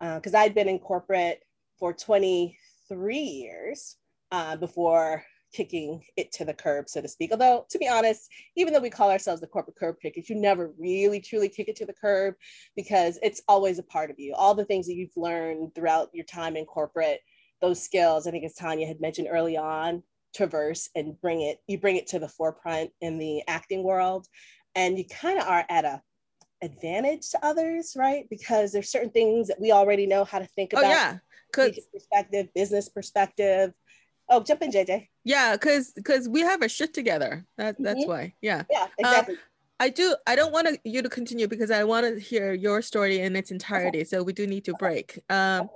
[0.00, 1.42] because uh, I'd been in corporate
[1.84, 3.96] for 23 years
[4.32, 5.22] uh, before
[5.52, 7.30] kicking it to the curb, so to speak.
[7.30, 10.72] Although, to be honest, even though we call ourselves the corporate curb kickers, you never
[10.78, 12.36] really truly kick it to the curb
[12.74, 14.32] because it's always a part of you.
[14.34, 17.20] All the things that you've learned throughout your time in corporate,
[17.60, 20.02] those skills, I think as Tanya had mentioned early on,
[20.34, 24.26] traverse and bring it, you bring it to the forefront in the acting world.
[24.74, 26.00] And you kind of are at a
[26.64, 28.28] advantage to others, right?
[28.30, 30.88] Because there's certain things that we already know how to think oh, about.
[30.88, 31.18] Oh, yeah
[31.54, 33.72] Cause, perspective, business perspective.
[34.28, 35.08] Oh, jump in, JJ.
[35.24, 37.44] Yeah, because because we have a shit together.
[37.58, 38.08] That that's mm-hmm.
[38.08, 38.34] why.
[38.40, 38.64] Yeah.
[38.70, 39.36] Yeah, exactly.
[39.78, 40.16] I do.
[40.26, 43.50] I don't want you to continue because I want to hear your story in its
[43.50, 43.98] entirety.
[43.98, 44.04] Okay.
[44.04, 45.20] So we do need to break.
[45.28, 45.68] Um, okay.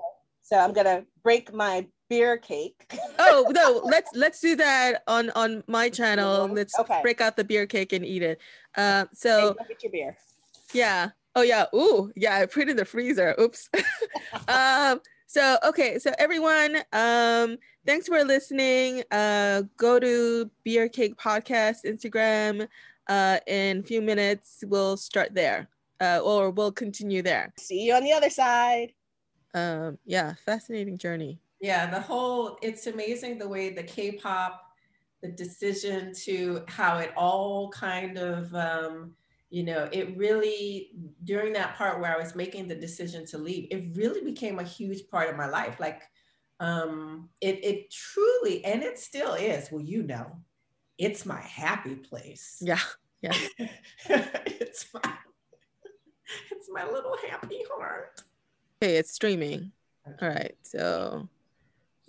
[0.43, 2.91] So I'm gonna break my beer cake.
[3.19, 6.47] oh no, let's let's do that on on my channel.
[6.47, 6.55] Mm-hmm.
[6.55, 7.01] Let's okay.
[7.03, 8.41] break out the beer cake and eat it.
[8.77, 10.17] Uh, so get your beer.
[10.73, 11.11] Yeah.
[11.35, 11.67] Oh yeah.
[11.75, 12.37] Ooh yeah.
[12.37, 13.35] I put it in the freezer.
[13.41, 13.69] Oops.
[14.49, 15.01] um.
[15.31, 19.03] So, okay, so everyone, um, thanks for listening.
[19.11, 22.67] Uh, go to Beer Cake Podcast Instagram.
[23.09, 25.69] Uh, in a few minutes, we'll start there,
[26.01, 27.53] uh, or we'll continue there.
[27.59, 28.95] See you on the other side.
[29.53, 31.41] Um, yeah, fascinating journey.
[31.61, 34.65] Yeah, the whole, it's amazing the way the K pop,
[35.21, 39.15] the decision to how it all kind of, um,
[39.51, 40.91] you know, it really,
[41.25, 44.65] during that part where I was making the decision to leave, it really became a
[44.65, 45.81] huge part of my life.
[45.81, 46.03] Like,
[46.61, 50.39] um, it, it truly, and it still is, well, you know,
[50.99, 52.59] it's my happy place.
[52.61, 52.81] Yeah.
[53.23, 53.35] Yeah.
[54.09, 55.15] it's my,
[56.51, 58.21] it's my little happy heart.
[58.83, 59.73] Okay, it's streaming.
[60.07, 60.57] All right.
[60.63, 61.29] So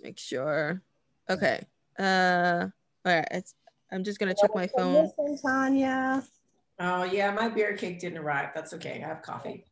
[0.02, 0.82] make sure.
[1.28, 1.66] Okay.
[1.98, 2.68] Uh
[3.04, 3.28] all right.
[3.30, 3.54] It's,
[3.90, 5.10] I'm just gonna check my phone.
[5.18, 6.22] Listen, Tanya.
[6.80, 8.50] Oh yeah, my beer cake didn't arrive.
[8.54, 9.02] That's okay.
[9.04, 9.64] I have coffee.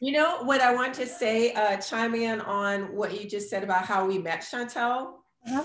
[0.00, 1.52] You know what I want to say?
[1.52, 5.12] Uh, chime in on what you just said about how we met, Chantel.
[5.46, 5.64] Uh-huh.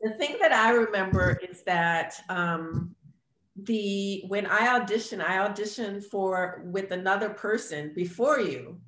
[0.00, 2.94] The thing that I remember is that um,
[3.56, 8.78] the when I auditioned, I auditioned for with another person before you,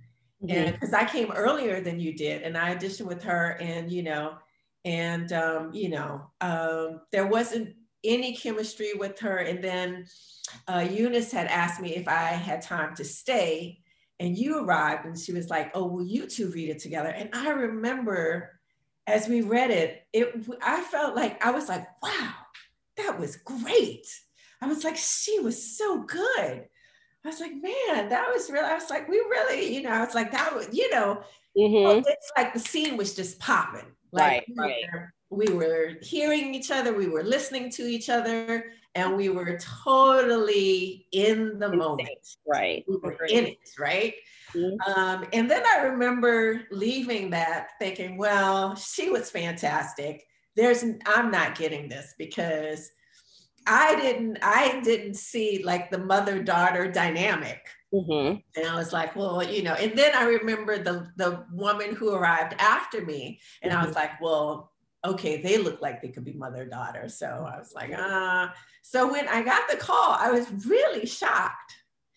[0.42, 0.50] mm-hmm.
[0.50, 4.02] and because I came earlier than you did, and I auditioned with her, and you
[4.04, 4.34] know,
[4.84, 7.74] and um, you know, um, there wasn't
[8.04, 10.06] any chemistry with her, and then
[10.66, 13.80] uh, Eunice had asked me if I had time to stay,
[14.20, 17.30] and you arrived, and she was like, "Oh, will you two read it together?" And
[17.32, 18.58] I remember
[19.08, 22.34] as we read it, it I felt like I was like, "Wow,
[22.98, 24.06] that was great."
[24.60, 26.68] I was like, "She was so good."
[27.24, 30.04] I was like, "Man, that was really." I was like, "We really," you know, I
[30.04, 31.22] was like, "That was," you know,
[31.56, 32.02] mm-hmm.
[32.06, 33.86] it's like the scene was just popping.
[34.12, 35.08] Like right, right.
[35.30, 41.06] We, were, hearing each other, we were listening to each other, and we were totally
[41.12, 42.36] in the moment.
[42.46, 42.84] Right.
[42.88, 44.14] We were in it, right?
[44.54, 44.92] Mm-hmm.
[44.92, 50.24] Um, and then I remember leaving that thinking, well, she was fantastic.
[50.56, 52.90] There's I'm not getting this because
[53.66, 57.60] I didn't I didn't see like the mother-daughter dynamic
[57.92, 58.40] Mm-hmm.
[58.56, 62.12] And I was like, well, you know, and then I remember the the woman who
[62.12, 63.80] arrived after me, and mm-hmm.
[63.80, 64.02] I was mm-hmm.
[64.04, 64.72] like, well,
[65.04, 67.08] okay, they look like they could be mother daughter.
[67.08, 68.50] So I was like, ah.
[68.50, 68.54] Uh.
[68.82, 71.74] So when I got the call, I was really shocked.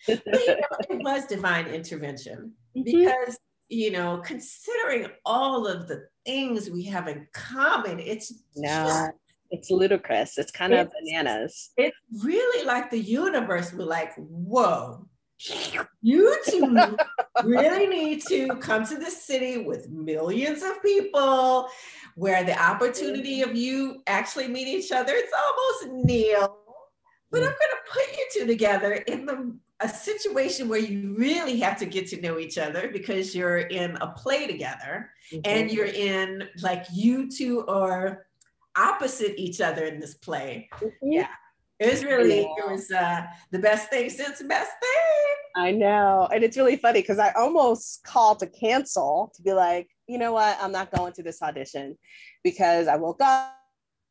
[0.08, 2.84] you know, it was divine intervention mm-hmm.
[2.84, 3.38] because
[3.72, 8.68] you know, considering all of the things we have in common, it's no.
[8.68, 9.12] Just,
[9.50, 10.38] it's ludicrous.
[10.38, 11.72] It's kind it's, of bananas.
[11.78, 15.08] It's really like the universe was like, whoa,
[16.02, 16.96] you two
[17.44, 21.68] really need to come to the city with millions of people
[22.16, 26.58] where the opportunity of you actually meet each other it's almost nil
[27.32, 31.60] but i'm going to put you two together in the a situation where you really
[31.60, 35.42] have to get to know each other because you're in a play together mm-hmm.
[35.46, 38.28] and you're in like you two are
[38.78, 41.12] opposite each other in this play mm-hmm.
[41.12, 41.28] yeah
[41.82, 46.28] it was really it was uh the best thing since the best thing i know
[46.32, 50.32] and it's really funny because i almost called to cancel to be like you know
[50.32, 51.98] what i'm not going to this audition
[52.44, 53.56] because i woke up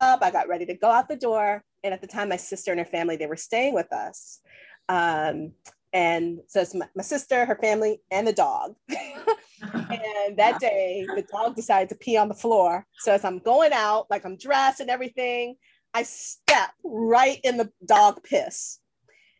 [0.01, 2.81] i got ready to go out the door and at the time my sister and
[2.81, 4.41] her family they were staying with us
[4.89, 5.53] um,
[5.93, 8.75] and so it's my, my, sister, her family, and the dog.
[8.91, 12.87] and that day, the dog decided to pee on the floor.
[12.99, 15.57] So as I'm going out, like I'm dressed and everything,
[15.95, 18.79] I step right in the dog piss.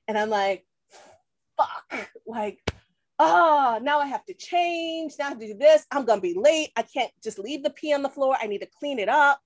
[0.09, 0.67] And I'm like,
[1.57, 2.59] fuck, like,
[3.19, 5.15] oh, now I have to change.
[5.19, 5.87] Now I have to do this.
[5.91, 6.71] I'm going to be late.
[6.77, 8.37] I can't just leave the pee on the floor.
[8.41, 9.41] I need to clean it up.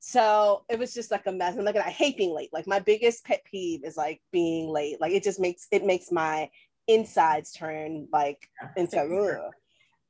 [0.00, 1.56] So it was just like a mess.
[1.56, 2.50] And like I hate being late.
[2.52, 5.00] Like my biggest pet peeve is like being late.
[5.00, 6.48] Like it just makes it makes my
[6.86, 8.96] insides turn like into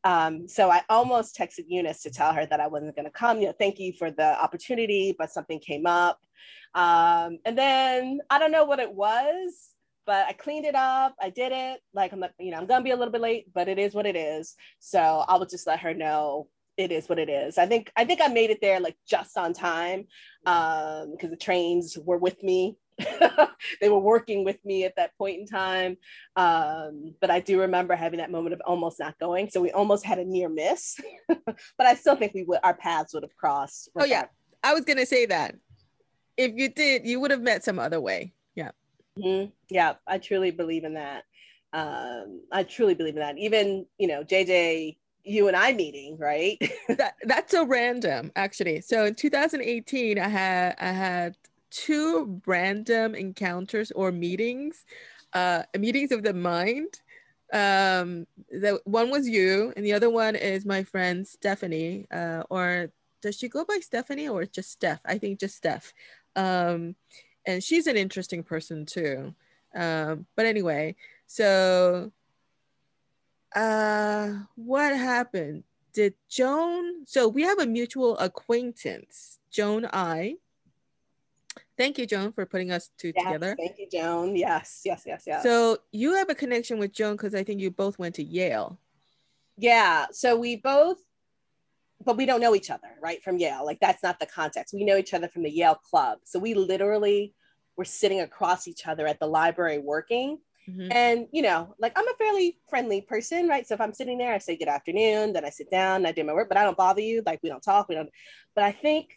[0.08, 3.40] um, so I almost texted Eunice to tell her that I wasn't going to come.
[3.40, 6.18] You know, thank you for the opportunity, but something came up.
[6.74, 9.74] Um, and then I don't know what it was,
[10.06, 11.14] but I cleaned it up.
[11.20, 11.80] I did it.
[11.92, 14.06] Like I'm, you know, I'm gonna be a little bit late, but it is what
[14.06, 14.54] it is.
[14.78, 14.98] So
[15.28, 16.48] I will just let her know
[16.78, 17.58] it is what it is.
[17.58, 20.06] I think I think I made it there like just on time
[20.46, 22.78] um because the trains were with me.
[23.80, 25.96] they were working with me at that point in time.
[26.36, 29.50] Um, but I do remember having that moment of almost not going.
[29.50, 30.98] So we almost had a near miss.
[31.28, 33.90] but I still think we would our paths would have crossed.
[33.98, 34.26] Oh yeah.
[34.62, 35.54] I was gonna say that.
[36.36, 38.32] If you did, you would have met some other way.
[38.54, 38.70] Yeah.
[39.18, 39.50] Mm-hmm.
[39.70, 41.24] Yeah, I truly believe in that.
[41.72, 43.38] Um, I truly believe in that.
[43.38, 44.96] Even, you know, JJ
[45.28, 46.58] you and I meeting, right?
[46.88, 48.80] that, that's so random, actually.
[48.80, 51.36] So in 2018, I had I had
[51.70, 54.84] two random encounters or meetings,
[55.32, 57.00] uh, meetings of the mind.
[57.52, 62.06] Um, the one was you, and the other one is my friend Stephanie.
[62.10, 62.92] Uh, or
[63.22, 65.00] does she go by Stephanie or just Steph?
[65.04, 65.92] I think just Steph.
[66.36, 66.94] Um,
[67.46, 69.34] and she's an interesting person too.
[69.74, 70.96] Um, but anyway,
[71.26, 72.12] so
[73.54, 75.64] uh what happened
[75.94, 80.34] did joan so we have a mutual acquaintance joan i
[81.78, 85.24] thank you joan for putting us two yes, together thank you joan yes yes yes
[85.26, 88.22] yes so you have a connection with joan because i think you both went to
[88.22, 88.78] yale
[89.56, 90.98] yeah so we both
[92.04, 94.84] but we don't know each other right from yale like that's not the context we
[94.84, 97.32] know each other from the yale club so we literally
[97.76, 100.92] were sitting across each other at the library working Mm-hmm.
[100.92, 103.66] And, you know, like I'm a fairly friendly person, right?
[103.66, 106.24] So if I'm sitting there, I say good afternoon, then I sit down, I do
[106.24, 107.22] my work, but I don't bother you.
[107.24, 108.10] Like we don't talk, we don't.
[108.54, 109.08] But I think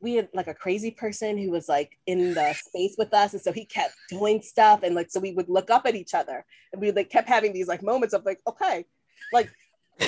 [0.00, 3.32] we had like a crazy person who was like in the space with us.
[3.32, 4.82] And so he kept doing stuff.
[4.82, 7.52] And like, so we would look up at each other and we like kept having
[7.52, 8.84] these like moments of like, okay,
[9.32, 9.50] like,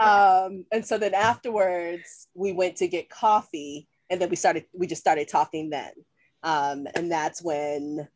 [0.00, 4.86] um, and so then afterwards we went to get coffee and then we started, we
[4.86, 5.92] just started talking then.
[6.42, 8.06] Um, and that's when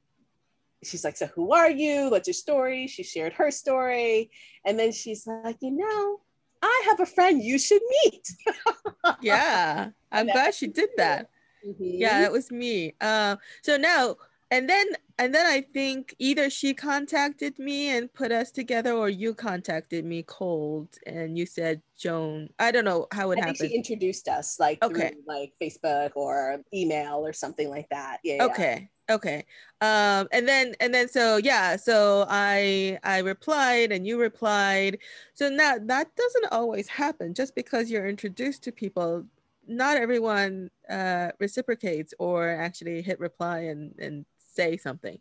[0.84, 2.10] she's like, So who are you?
[2.10, 2.86] What's your story?
[2.86, 4.30] She shared her story.
[4.64, 6.20] And then she's like, You know,
[6.62, 8.28] I have a friend you should meet.
[9.20, 11.28] yeah, I'm glad she did that.
[11.66, 11.84] Mm-hmm.
[11.84, 12.94] Yeah, it was me.
[13.00, 14.16] Uh, so now,
[14.50, 14.86] and then,
[15.18, 20.04] and then I think either she contacted me and put us together, or you contacted
[20.04, 23.58] me cold and you said, Joan, I don't know how it I happened.
[23.58, 25.10] she introduced us like okay.
[25.10, 28.18] through like Facebook or email or something like that.
[28.22, 28.44] Yeah.
[28.44, 28.78] Okay.
[28.82, 29.44] Yeah okay.
[29.80, 34.98] Um and then and then so yeah so i i replied and you replied.
[35.34, 39.24] So now that doesn't always happen just because you're introduced to people.
[39.66, 45.18] Not everyone uh reciprocates or actually hit reply and and say something.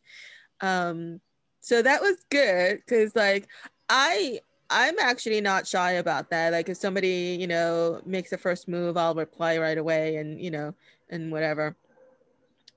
[0.61, 1.21] Um
[1.61, 3.47] so that was good because like
[3.89, 6.51] i i'm actually not shy about that.
[6.53, 10.51] Like if somebody you know makes a first move i'll reply right away and you
[10.51, 10.73] know
[11.09, 11.75] and whatever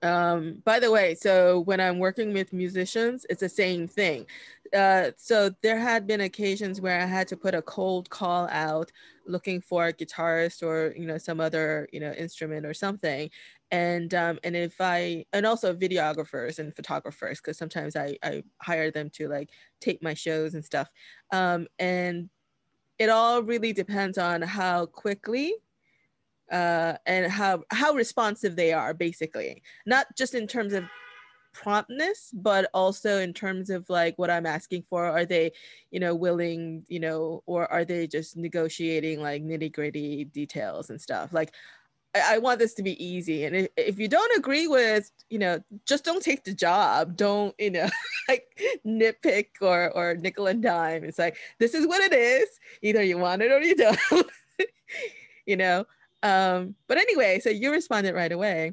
[0.04, 4.26] Um, by the way, so when I'm working with musicians, it's the same thing.
[4.74, 8.92] Uh, so there had been occasions where I had to put a cold call out
[9.26, 13.30] looking for a guitarist or you know some other you know instrument or something
[13.70, 18.90] and um and if i and also videographers and photographers because sometimes i i hire
[18.90, 19.48] them to like
[19.80, 20.90] tape my shows and stuff
[21.32, 22.28] um and
[22.98, 25.54] it all really depends on how quickly
[26.50, 29.62] uh, and how how responsive they are basically.
[29.86, 30.84] Not just in terms of
[31.54, 35.06] promptness but also in terms of like what i'm asking for.
[35.06, 35.52] Are they
[35.90, 41.00] you know willing you know or are they just negotiating like nitty gritty details and
[41.00, 41.32] stuff?
[41.32, 41.54] Like
[42.14, 43.44] I, I want this to be easy.
[43.44, 47.16] And if, if you don't agree with you know just don't take the job.
[47.16, 47.88] Don't you know
[48.28, 48.44] like
[48.86, 51.04] nitpick or or nickel and dime.
[51.04, 52.48] It's like this is what it is.
[52.82, 53.98] Either you want it or you don't.
[55.46, 55.84] You know
[56.24, 58.72] um, but anyway, so you responded right away.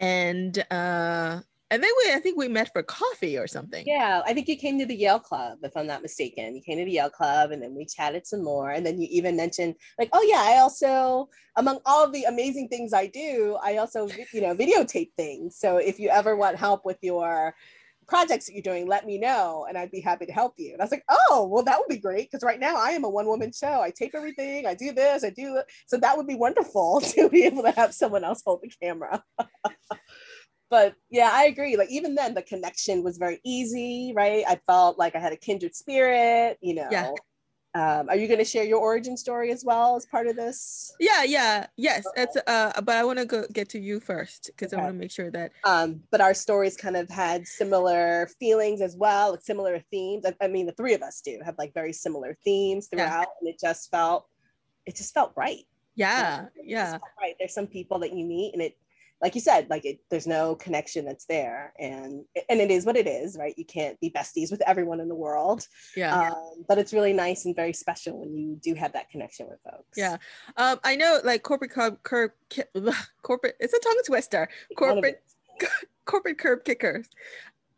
[0.00, 1.40] And uh,
[1.70, 3.84] and then we I think we met for coffee or something.
[3.86, 6.56] Yeah, I think you came to the Yale Club, if I'm not mistaken.
[6.56, 8.70] You came to the Yale Club and then we chatted some more.
[8.70, 12.68] And then you even mentioned, like, oh yeah, I also, among all of the amazing
[12.68, 15.56] things I do, I also, you know, videotape things.
[15.56, 17.54] So if you ever want help with your
[18.08, 20.72] projects that you're doing, let me know and I'd be happy to help you.
[20.72, 23.04] And I was like, oh, well, that would be great because right now I am
[23.04, 23.80] a one woman show.
[23.80, 27.44] I tape everything, I do this, I do So that would be wonderful to be
[27.44, 29.22] able to have someone else hold the camera.
[30.70, 31.76] but yeah, I agree.
[31.76, 34.44] Like even then, the connection was very easy, right?
[34.48, 36.88] I felt like I had a kindred spirit, you know.
[36.90, 37.10] Yeah.
[37.74, 40.94] Um, are you going to share your origin story as well as part of this?
[40.98, 42.06] Yeah, yeah, yes.
[42.06, 42.22] Okay.
[42.22, 44.80] It's uh, but I want to go get to you first because okay.
[44.80, 45.52] I want to make sure that.
[45.64, 50.24] Um, but our stories kind of had similar feelings as well, like similar themes.
[50.24, 53.38] I, I mean, the three of us do have like very similar themes throughout, yeah.
[53.40, 54.26] and it just felt,
[54.86, 55.64] it just felt right.
[55.94, 56.98] Yeah, yeah.
[57.20, 57.34] Right.
[57.38, 58.78] There's some people that you meet, and it
[59.20, 62.96] like you said, like it, there's no connection that's there, and and it is what
[62.96, 63.54] it is, right?
[63.56, 65.66] You can't be besties with everyone in the world.
[65.96, 66.14] Yeah.
[66.14, 69.58] Um, but it's really nice and very special when you do have that connection with
[69.64, 69.96] folks.
[69.96, 70.18] Yeah.
[70.56, 72.30] Um, I know, like corporate curb, curb
[73.22, 73.56] corporate.
[73.58, 74.48] It's a tongue twister.
[74.76, 75.22] Corporate
[76.04, 77.08] corporate curb kickers.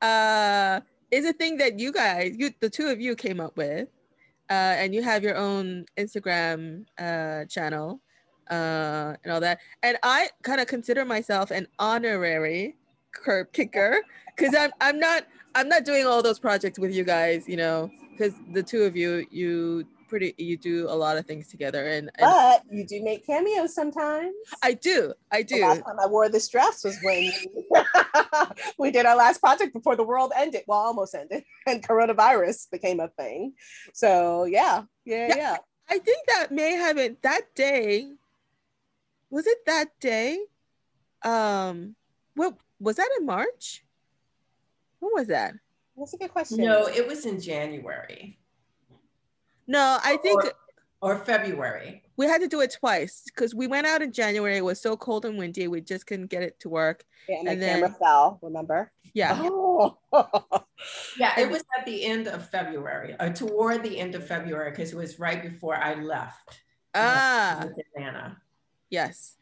[0.03, 0.81] Uh,
[1.11, 3.89] is a thing that you guys, you the two of you came up with,
[4.51, 8.01] uh, and you have your own Instagram uh, channel
[8.51, 9.61] uh, and all that.
[9.83, 12.77] And I kind of consider myself an honorary
[13.13, 14.03] curb kicker
[14.37, 17.91] because I'm I'm not I'm not doing all those projects with you guys, you know,
[18.11, 22.11] because the two of you you pretty you do a lot of things together and,
[22.17, 26.07] and, but you do make cameos sometimes i do i do the last time i
[26.07, 27.31] wore this dress was when
[28.79, 32.99] we did our last project before the world ended well almost ended and coronavirus became
[32.99, 33.53] a thing
[33.95, 35.57] so yeah yeah yeah, yeah.
[35.89, 38.11] i think that may have been that day
[39.31, 40.39] was it that day?
[41.23, 41.95] Um,
[42.35, 43.85] what was that in March?
[44.99, 45.55] When was that?
[45.97, 46.59] That's a good question.
[46.59, 48.39] No, it was in January.
[49.67, 50.45] No, I think
[51.01, 52.03] or, or February.
[52.17, 54.57] We had to do it twice because we went out in January.
[54.57, 57.05] It was so cold and windy, we just couldn't get it to work.
[57.29, 58.39] Yeah, and, and the then, camera fell.
[58.43, 58.93] Remember?
[59.15, 59.39] Yeah.
[59.41, 59.99] Oh.
[61.19, 64.93] yeah, it was at the end of February, or toward the end of February, because
[64.93, 66.61] it was right before I left.
[66.95, 67.67] Ah.
[67.97, 68.37] Atlanta.
[68.91, 69.37] Yes.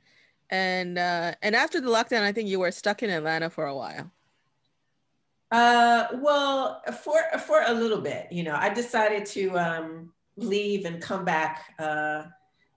[0.50, 3.74] And uh, and after the lockdown, I think you were stuck in Atlanta for a
[3.74, 4.10] while.
[5.50, 11.02] Uh, well, for for a little bit, you know, I decided to um, leave and
[11.02, 12.24] come back uh,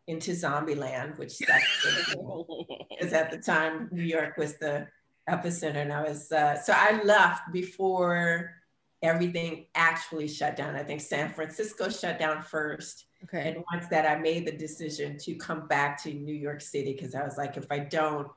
[0.08, 4.88] into Zombieland, which because at the time New York was the
[5.30, 8.52] epicenter, and I was uh, so I left before
[9.02, 10.76] everything actually shut down.
[10.76, 13.50] I think San Francisco shut down first, Okay.
[13.50, 17.16] And once that, I made the decision to come back to New York City because
[17.16, 18.28] I was like, if I don't,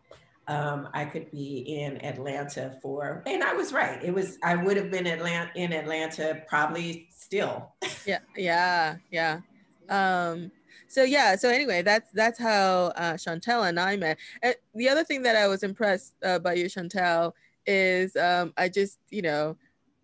[0.47, 4.03] um, I could be in Atlanta for, and I was right.
[4.05, 7.73] It was, I would have been Atlanta in Atlanta probably still.
[8.07, 9.41] yeah, yeah, yeah.
[9.89, 10.51] Um,
[10.89, 14.19] so yeah, so anyway, that's that's how uh, Chantel and I met.
[14.43, 17.33] And the other thing that I was impressed uh, by you, Chantel,
[17.67, 19.57] is um, I just, you know,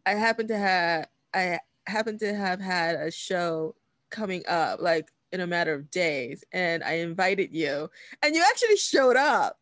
[0.07, 3.75] I happen to have I happen to have had a show
[4.11, 7.89] coming up like in a matter of days and I invited you
[8.23, 9.57] and you actually showed up.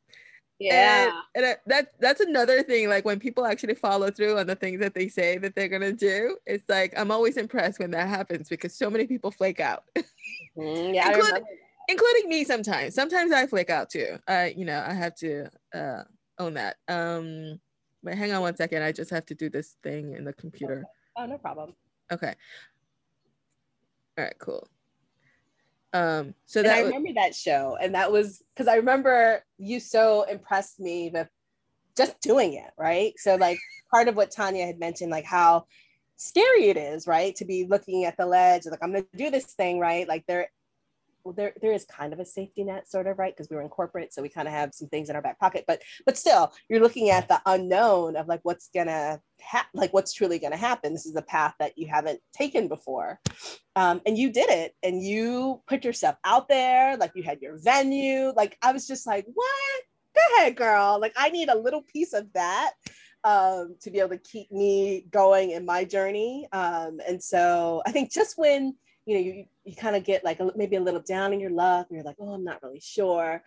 [0.59, 1.13] Yeah.
[1.35, 4.81] And, and that that's another thing like when people actually follow through on the things
[4.81, 8.09] that they say that they're going to do, it's like I'm always impressed when that
[8.09, 9.85] happens because so many people flake out.
[10.57, 11.45] Mm, yeah, including,
[11.87, 12.93] including me sometimes.
[12.93, 14.19] Sometimes I flake out too.
[14.27, 16.03] I you know, I have to uh
[16.41, 16.79] own that.
[16.89, 17.61] Um
[18.03, 18.83] but hang on one second.
[18.83, 20.85] I just have to do this thing in the computer.
[21.17, 21.75] Oh, no problem.
[22.13, 22.35] Okay.
[24.19, 24.67] All right, cool.
[25.93, 30.23] Um, so that I remember that show, and that was because I remember you so
[30.23, 31.29] impressed me with
[31.97, 33.15] just doing it, right?
[33.17, 33.59] So like
[33.93, 35.67] part of what Tanya had mentioned, like how
[36.17, 37.35] scary it is, right?
[37.37, 40.09] To be looking at the ledge, like I'm gonna do this thing, right?
[40.09, 40.51] Like there
[41.33, 43.35] there there is kind of a safety net, sort of, right?
[43.35, 45.39] Because we were in corporate, so we kind of have some things in our back
[45.39, 45.65] pocket.
[45.67, 50.13] But but still, you're looking at the unknown of like what's gonna ha- like what's
[50.13, 50.93] truly gonna happen.
[50.93, 53.21] This is a path that you haven't taken before,
[53.77, 56.97] um, and you did it, and you put yourself out there.
[56.97, 58.33] Like you had your venue.
[58.37, 59.83] Like I was just like, what?
[60.15, 60.99] Go ahead, girl.
[61.01, 62.73] Like I need a little piece of that
[63.25, 66.49] um, to be able to keep me going in my journey.
[66.53, 68.77] Um, and so I think just when
[69.09, 71.51] you know you you kind of get like a, maybe a little down in your
[71.51, 73.43] luck and you're like oh i'm not really sure.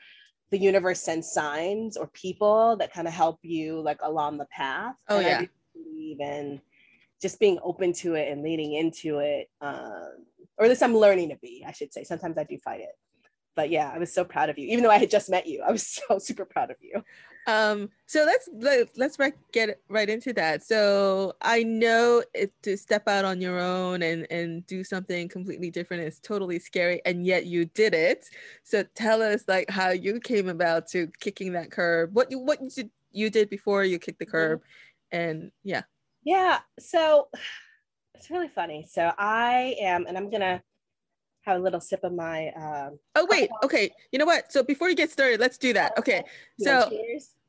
[0.49, 4.95] The universe sends signs or people that kind of help you like along the path.
[5.07, 5.45] Oh and yeah.
[5.97, 6.59] even
[7.21, 10.25] just being open to it and leaning into it um,
[10.57, 12.03] or at least i'm learning to be i should say.
[12.03, 12.97] Sometimes i do fight it.
[13.55, 15.61] But yeah i was so proud of you even though i had just met you.
[15.61, 17.03] I was so super proud of you
[17.47, 19.17] um so let's let, let's
[19.51, 20.63] get right into that.
[20.63, 25.71] So i know it to step out on your own and and do something completely
[25.71, 28.25] different is totally scary and yet you did it.
[28.63, 32.13] So tell us like how you came about to kicking that curb.
[32.13, 34.31] What you what you did, you did before you kicked the mm-hmm.
[34.31, 34.61] curb?
[35.11, 35.83] And yeah.
[36.23, 37.29] Yeah so
[38.15, 38.85] it's really funny.
[38.89, 40.61] So i am and i'm gonna
[41.41, 42.49] have a little sip of my.
[42.49, 43.91] Um, oh wait, okay.
[44.11, 44.51] You know what?
[44.51, 45.97] So before you get started, let's do that.
[45.97, 46.23] Okay.
[46.59, 46.89] So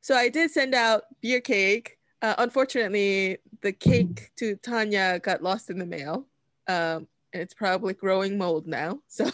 [0.01, 1.99] so I did send out beer cake.
[2.21, 6.27] Uh, unfortunately, the cake to Tanya got lost in the mail.
[6.69, 9.01] Um, and it's probably growing mold now.
[9.09, 9.31] So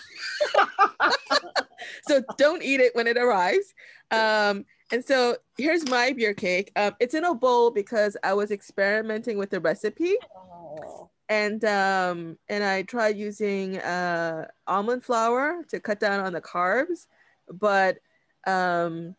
[2.09, 3.75] so don't eat it when it arrives.
[4.11, 6.73] Um, and so here's my beer cake.
[6.77, 10.17] Um, it's in a bowl because I was experimenting with the recipe.
[10.35, 16.41] Oh and um, and I tried using uh, almond flour to cut down on the
[16.41, 17.07] carbs,
[17.53, 17.99] but
[18.47, 19.15] um,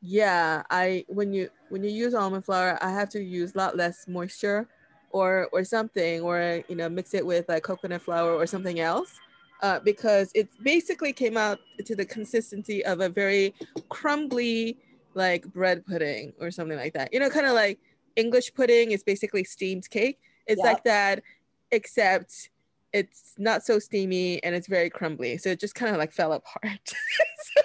[0.00, 3.76] yeah, I when you when you use almond flour, I have to use a lot
[3.76, 4.68] less moisture,
[5.10, 9.18] or or something, or you know mix it with like coconut flour or something else,
[9.62, 13.54] uh, because it basically came out to the consistency of a very
[13.88, 14.78] crumbly
[15.14, 17.12] like bread pudding or something like that.
[17.12, 17.78] You know, kind of like
[18.16, 20.18] English pudding is basically steamed cake
[20.50, 20.64] it's yep.
[20.64, 21.22] like that,
[21.70, 22.50] except
[22.92, 25.38] it's not so steamy and it's very crumbly.
[25.38, 26.80] So it just kind of like fell apart.
[26.84, 27.60] so,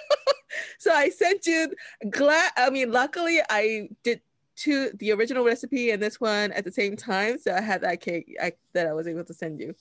[0.78, 1.74] so I sent you
[2.10, 4.20] glad I mean luckily I did
[4.54, 7.38] two the original recipe and this one at the same time.
[7.38, 9.74] So I had that cake I, that I was able to send you.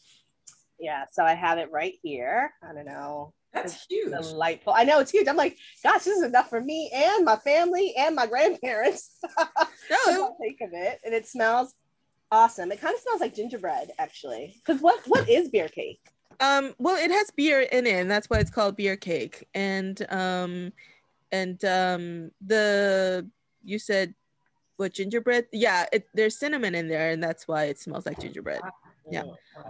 [0.80, 2.52] Yeah, so I have it right here.
[2.68, 3.34] I don't know.
[3.54, 4.12] That's huge.
[4.12, 4.74] Delightful.
[4.76, 5.30] I know it's huge.
[5.30, 9.18] I'm like, gosh, this is enough for me and my family and my grandparents.
[9.90, 11.76] No, think of it, and it smells
[12.32, 12.72] awesome.
[12.72, 14.56] It kind of smells like gingerbread, actually.
[14.58, 16.00] Because what what is beer cake?
[16.40, 19.48] Um, well, it has beer in it, and that's why it's called beer cake.
[19.54, 20.74] And um,
[21.32, 23.30] and um, the
[23.64, 24.14] you said
[24.78, 25.48] what gingerbread?
[25.52, 28.62] Yeah, it, there's cinnamon in there, and that's why it smells like gingerbread.
[29.10, 29.24] Yeah.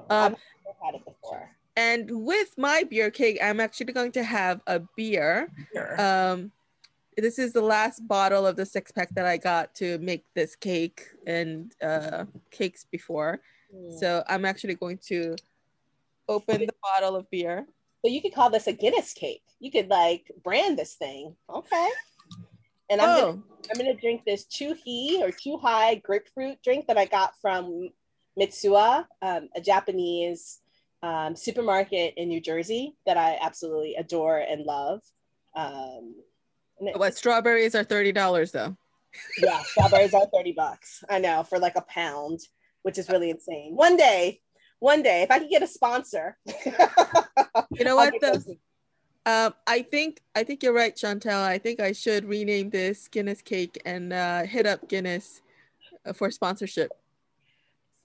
[0.09, 0.35] Um,
[0.83, 1.49] had it before.
[1.77, 5.51] And with my beer cake, I'm actually going to have a beer.
[5.97, 6.51] Um,
[7.17, 10.55] this is the last bottle of the six pack that I got to make this
[10.55, 13.41] cake and uh, cakes before.
[13.73, 13.99] Mm.
[13.99, 15.35] So I'm actually going to
[16.27, 17.65] open the bottle of beer.
[18.03, 19.43] So you could call this a Guinness cake.
[19.59, 21.35] You could like brand this thing.
[21.49, 21.89] Okay.
[22.89, 23.21] And I'm, oh.
[23.21, 27.89] gonna, I'm gonna drink this Chuhi or Chuhai grapefruit drink that I got from
[28.39, 30.59] Mitsuwa, um, a Japanese
[31.01, 35.01] um, supermarket in New Jersey that I absolutely adore and love.
[35.55, 36.15] Um,
[36.79, 38.75] what strawberries are thirty dollars though?
[39.41, 41.03] yeah, strawberries are thirty bucks.
[41.09, 42.41] I know for like a pound,
[42.83, 43.75] which is really insane.
[43.75, 44.41] One day,
[44.79, 48.13] one day, if I could get a sponsor, you know what?
[48.19, 48.57] The,
[49.25, 51.41] um, I think I think you're right, Chantel.
[51.41, 55.41] I think I should rename this Guinness cake and uh, hit up Guinness
[56.05, 56.91] uh, for sponsorship.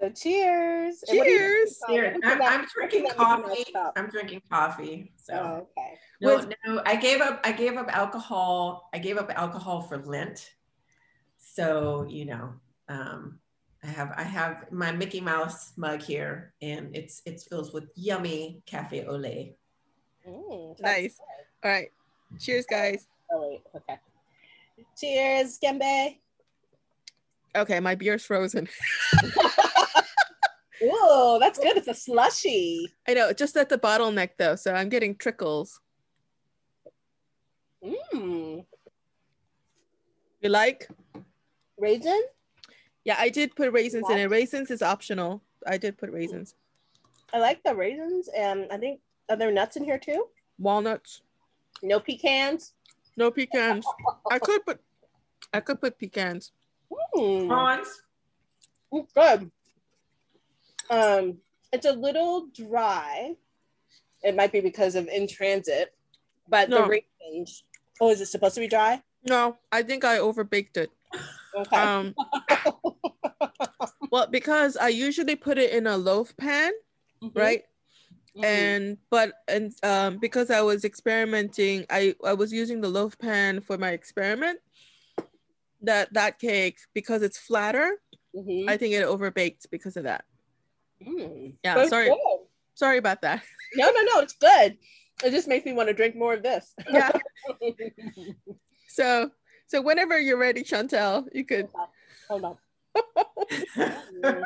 [0.00, 1.04] So cheers.
[1.06, 1.78] Cheers.
[1.86, 2.18] cheers.
[2.24, 3.64] I'm, I'm, drinking coffee.
[3.96, 5.12] I'm drinking coffee.
[5.16, 5.98] So oh, okay.
[6.22, 7.40] No, With, no, I gave up.
[7.44, 8.88] I gave up alcohol.
[8.94, 10.52] I gave up alcohol for Lent.
[11.36, 12.54] So you know,
[12.88, 13.40] um,
[13.84, 18.62] I have I have my Mickey Mouse mug here, and it's it's filled with yummy
[18.64, 19.56] cafe au lait.
[20.26, 21.18] Mm, nice.
[21.62, 21.68] Good.
[21.68, 21.90] All right.
[22.38, 23.06] Cheers, guys.
[23.30, 23.60] Oh wait.
[23.76, 23.98] Okay.
[24.98, 26.16] Cheers, Gembe.
[27.56, 28.68] Okay, my beer's frozen.
[30.82, 31.76] Oh, that's good.
[31.76, 32.90] It's a slushy.
[33.06, 35.80] I know, just at the bottleneck though, so I'm getting trickles.
[37.84, 38.64] Mmm.
[40.40, 40.88] You like?
[41.78, 42.22] Raisin?
[43.04, 44.30] Yeah, I did put raisins in it.
[44.30, 45.42] Raisins is optional.
[45.66, 46.54] I did put raisins.
[47.32, 50.26] I like the raisins, and I think are there nuts in here too?
[50.58, 51.22] Walnuts.
[51.82, 52.72] No pecans.
[53.16, 53.84] No pecans.
[54.30, 54.80] I could put
[55.52, 56.52] I could put pecans.
[57.16, 57.48] Mm.
[57.48, 58.02] Prawns.
[59.14, 59.50] good.
[60.90, 61.38] Um,
[61.72, 63.36] it's a little dry.
[64.22, 65.94] It might be because of in transit,
[66.48, 66.82] but no.
[66.82, 67.64] the raisins.
[68.00, 69.02] Oh, is it supposed to be dry?
[69.28, 70.90] No, I think I overbaked it.
[71.54, 71.76] Okay.
[71.76, 72.14] Um,
[74.10, 76.72] well, because I usually put it in a loaf pan,
[77.22, 77.38] mm-hmm.
[77.38, 77.64] right?
[78.36, 78.44] Mm-hmm.
[78.44, 83.60] And but and um, because I was experimenting, I I was using the loaf pan
[83.60, 84.60] for my experiment.
[85.82, 87.96] That that cake because it's flatter,
[88.36, 88.68] mm-hmm.
[88.68, 90.24] I think it overbaked because of that.
[91.06, 91.54] Mm.
[91.64, 92.08] Yeah, sorry.
[92.08, 92.18] Good.
[92.74, 93.42] Sorry about that.
[93.74, 94.76] No, no, no, it's good.
[95.24, 96.74] It just makes me want to drink more of this.
[96.90, 97.10] yeah.
[98.88, 99.30] so
[99.66, 101.68] so whenever you're ready, Chantel, you could
[102.28, 102.56] hold on.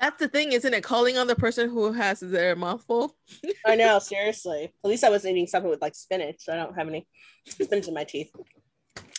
[0.00, 0.84] That's the thing, isn't it?
[0.84, 3.16] Calling on the person who has their mouthful.
[3.64, 4.72] I know, seriously.
[4.84, 6.40] At least I was eating something with like spinach.
[6.40, 7.06] So I don't have any
[7.48, 8.30] spinach in my teeth.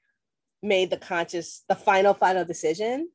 [0.63, 3.09] made the conscious, the final, final decision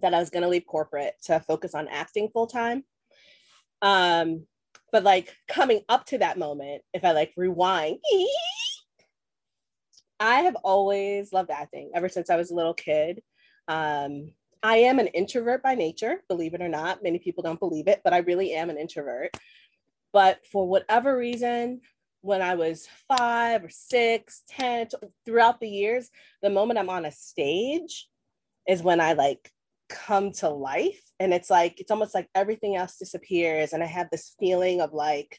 [0.00, 2.84] that I was going to leave corporate to focus on acting full time.
[3.82, 4.46] Um,
[4.92, 7.98] but like coming up to that moment, if I like rewind,
[10.20, 13.22] I have always loved acting ever since I was a little kid.
[13.68, 14.32] Um,
[14.62, 17.02] I am an introvert by nature, believe it or not.
[17.02, 19.36] Many people don't believe it, but I really am an introvert.
[20.12, 21.82] But for whatever reason,
[22.22, 24.88] when I was five or six, 10,
[25.24, 26.10] throughout the years,
[26.42, 28.08] the moment I'm on a stage
[28.66, 29.52] is when I like
[29.88, 31.00] come to life.
[31.20, 33.72] And it's like, it's almost like everything else disappears.
[33.72, 35.38] And I have this feeling of like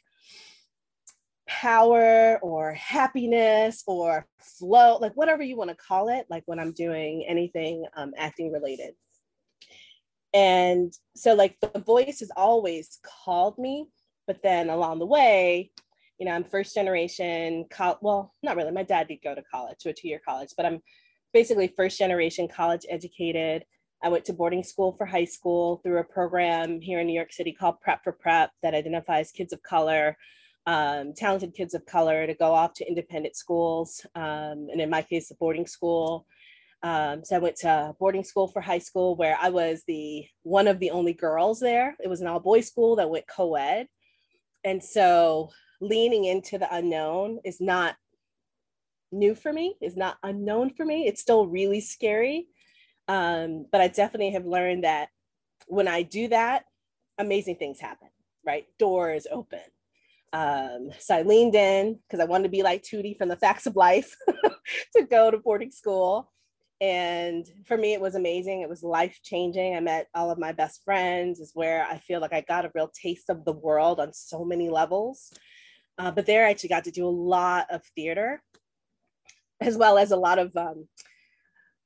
[1.50, 6.72] power or happiness or flow, like whatever you want to call it, like when I'm
[6.72, 8.94] doing anything um, acting related.
[10.32, 13.88] And so, like, the voice has always called me,
[14.28, 15.72] but then along the way,
[16.20, 18.72] you know, I'm first generation, co- well, not really.
[18.72, 20.82] My dad did go to college, to a two year college, but I'm
[21.34, 23.66] basically first generation college educated.
[24.04, 27.34] I went to boarding school for high school through a program here in New York
[27.34, 30.16] City called Prep for Prep that identifies kids of color,
[30.70, 34.06] um, talented kids of color to go off to independent schools.
[34.16, 36.26] Um, and in my case, a boarding school
[36.82, 40.68] um, so I went to boarding school for high school where I was the one
[40.68, 41.96] of the only girls there.
[42.02, 43.88] It was an all boys school that went co ed.
[44.64, 45.50] And so
[45.82, 47.96] leaning into the unknown is not
[49.12, 51.06] new for me, is not unknown for me.
[51.08, 52.48] It's still really scary.
[53.08, 55.10] Um, but I definitely have learned that
[55.68, 56.64] when I do that,
[57.18, 58.10] amazing things happen,
[58.46, 58.68] right?
[58.78, 59.60] Doors open.
[60.32, 63.66] Um, so I leaned in because I wanted to be like Tootie from the Facts
[63.66, 64.16] of Life
[64.96, 66.32] to go to boarding school.
[66.82, 68.62] And for me it was amazing.
[68.62, 72.22] It was life changing i met all of my best friends is where i feel
[72.22, 75.34] like i got a real taste of the world on so many levels.
[75.98, 78.42] Uh, but there i actually got to do a lot of theater
[79.62, 80.88] as well as a lot of um,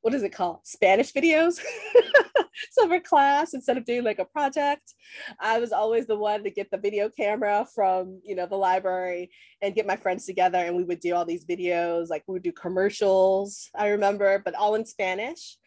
[0.01, 0.59] what is it called?
[0.63, 1.59] Spanish videos
[2.71, 4.93] summer class instead of doing like a project.
[5.39, 9.29] I was always the one to get the video camera from you know the library
[9.61, 12.43] and get my friends together and we would do all these videos like we would
[12.43, 15.57] do commercials i remember but all in spanish.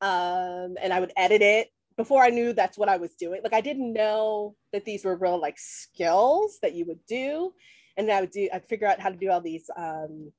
[0.00, 1.68] Um, and i would edit it.
[1.96, 5.16] Before i knew that's what i was doing like i didn't know that these were
[5.16, 7.52] real like skills that you would do.
[7.96, 10.32] And i would do i'd figure out how to do all these um,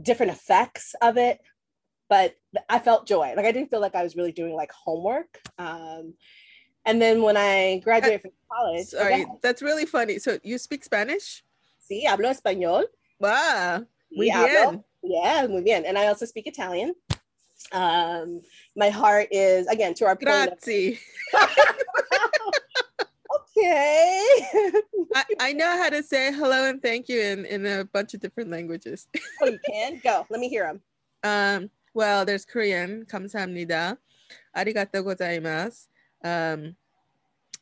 [0.00, 1.40] different effects of it
[2.12, 2.36] but
[2.68, 3.32] I felt joy.
[3.34, 5.40] Like I didn't feel like I was really doing like homework.
[5.56, 6.12] Um,
[6.84, 10.18] and then when I graduated from college, sorry, that's really funny.
[10.18, 11.42] So you speak Spanish?
[11.80, 12.84] Sí, hablo español.
[13.18, 14.66] Wow, muy sí, bien.
[14.66, 15.86] Hablo, yeah, muy bien.
[15.86, 16.94] And I also speak Italian.
[17.72, 18.42] Um,
[18.76, 20.98] my heart is again to our Grazie.
[23.36, 24.22] okay.
[25.14, 28.20] I, I know how to say hello and thank you in, in a bunch of
[28.20, 29.06] different languages.
[29.40, 29.98] oh, you can?
[30.04, 30.26] Go.
[30.28, 30.82] Let me hear them.
[31.24, 33.05] Um, well, there's Korean.
[33.05, 33.97] 감사합니다.
[34.55, 35.87] arigato gozaimasu.
[36.23, 36.75] Um,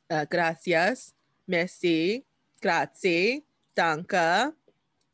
[0.10, 1.14] uh, gracias.
[1.47, 2.23] Merci.
[2.61, 3.43] Grazie.
[3.76, 4.53] Danke.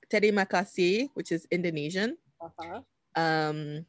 [0.10, 2.18] Terima kasih, which is Indonesian.
[2.40, 2.82] Uh-huh.
[3.16, 3.86] Um,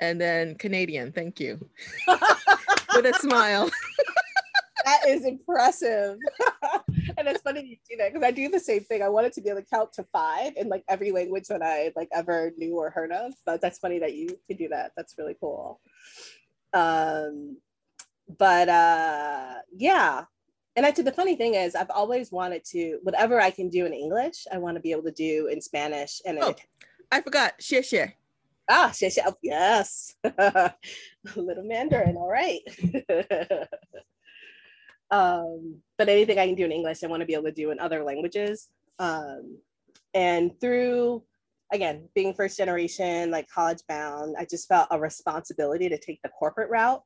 [0.00, 1.12] and then Canadian.
[1.12, 1.58] Thank you.
[2.94, 3.70] With a smile.
[4.84, 6.18] that is impressive.
[7.17, 9.01] and it's funny you do that because I do the same thing.
[9.01, 11.91] I wanted to be able to count to five in like every language that I
[11.95, 13.33] like ever knew or heard of.
[13.45, 14.91] But that's funny that you can do that.
[14.95, 15.79] That's really cool.
[16.73, 17.57] Um,
[18.37, 20.25] but uh, yeah.
[20.75, 23.93] And actually, the funny thing is, I've always wanted to, whatever I can do in
[23.93, 26.21] English, I want to be able to do in Spanish.
[26.25, 26.55] And oh,
[27.11, 28.15] I forgot, share share.
[28.69, 28.93] Ah,
[29.41, 30.15] yes.
[31.35, 32.61] little Mandarin, all right.
[35.11, 37.71] um, but anything I can do in English, I want to be able to do
[37.71, 38.69] in other languages.
[38.97, 39.57] Um,
[40.13, 41.23] and through,
[41.71, 46.29] again, being first generation, like college bound, I just felt a responsibility to take the
[46.29, 47.03] corporate route,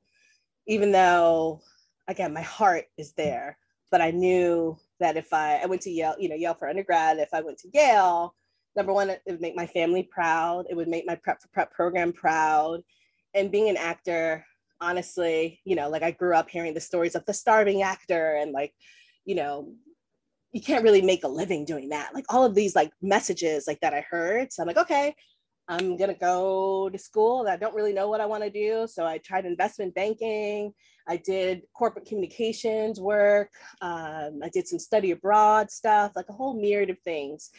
[0.67, 1.61] even though,
[2.07, 3.57] again, my heart is there.
[3.91, 7.17] But I knew that if I, I went to Yale, you know, Yale for undergrad,
[7.17, 8.35] if I went to Yale,
[8.75, 10.65] number one, it would make my family proud.
[10.69, 12.81] It would make my prep for prep program proud.
[13.33, 14.45] And being an actor,
[14.85, 18.51] honestly, you know, like I grew up hearing the stories of the starving actor and
[18.51, 18.73] like,
[19.25, 19.73] you know,
[20.51, 22.13] you can't really make a living doing that.
[22.13, 24.53] Like all of these like messages like that I heard.
[24.53, 25.15] So I'm like, okay,
[25.67, 28.87] I'm gonna go to school I don't really know what I want to do.
[28.87, 30.71] So I tried investment banking.
[31.07, 33.49] I did corporate communications work.
[33.81, 37.49] Um, I did some study abroad stuff, like a whole myriad of things.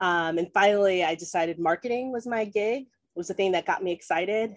[0.00, 3.92] Um, and finally, I decided marketing was my gig, was the thing that got me
[3.92, 4.56] excited.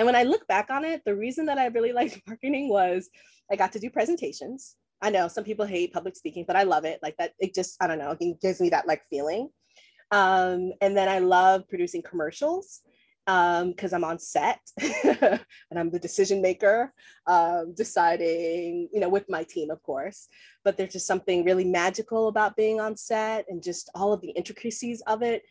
[0.00, 3.10] And when I look back on it, the reason that I really liked marketing was
[3.52, 4.76] I got to do presentations.
[5.02, 7.00] I know some people hate public speaking, but I love it.
[7.02, 9.50] Like that, it just, I don't know, it gives me that like feeling.
[10.10, 12.80] Um, and then I love producing commercials
[13.26, 14.60] because um, I'm on set
[15.04, 15.38] and
[15.76, 16.94] I'm the decision maker,
[17.26, 20.28] um, deciding, you know, with my team, of course.
[20.64, 24.30] But there's just something really magical about being on set and just all of the
[24.30, 25.42] intricacies of it.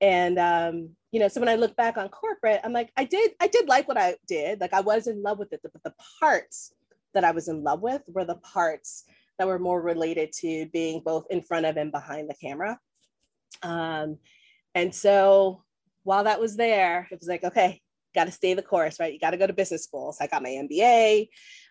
[0.00, 3.32] And um, you know, so when I look back on corporate, I'm like, I did,
[3.40, 4.60] I did like what I did.
[4.60, 6.72] Like I was in love with it, but the parts
[7.14, 9.04] that I was in love with were the parts
[9.38, 12.78] that were more related to being both in front of and behind the camera.
[13.62, 14.18] Um,
[14.74, 15.64] and so
[16.04, 17.80] while that was there, it was like, okay,
[18.14, 19.12] got to stay the course, right?
[19.12, 20.12] You got to go to business school.
[20.12, 21.28] So I got my MBA,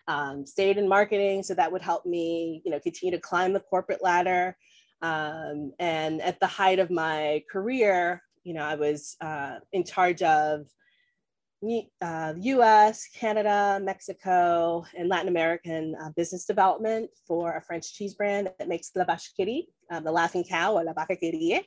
[0.08, 1.42] um, stayed in marketing.
[1.42, 4.56] So that would help me, you know, continue to climb the corporate ladder.
[5.02, 10.22] Um, and at the height of my career, you know, I was uh, in charge
[10.22, 10.66] of
[12.00, 18.50] uh, US, Canada, Mexico, and Latin American uh, business development for a French cheese brand
[18.58, 21.60] that makes La Vache qui rit, uh, the laughing cow, or La Vaca que ríe.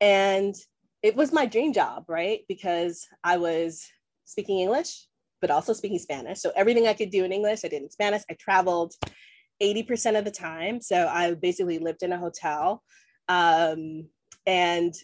[0.00, 0.54] And
[1.02, 2.40] it was my dream job, right?
[2.48, 3.86] Because I was
[4.24, 5.06] speaking English,
[5.40, 6.40] but also speaking Spanish.
[6.40, 8.22] So everything I could do in English, I did in Spanish.
[8.28, 8.94] I traveled
[9.62, 10.80] 80% of the time.
[10.80, 12.82] So I basically lived in a hotel.
[13.28, 14.08] Um,
[14.46, 14.94] and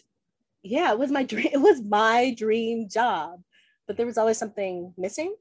[0.63, 1.49] yeah, it was my dream.
[1.53, 3.41] It was my dream job,
[3.87, 5.35] but there was always something missing.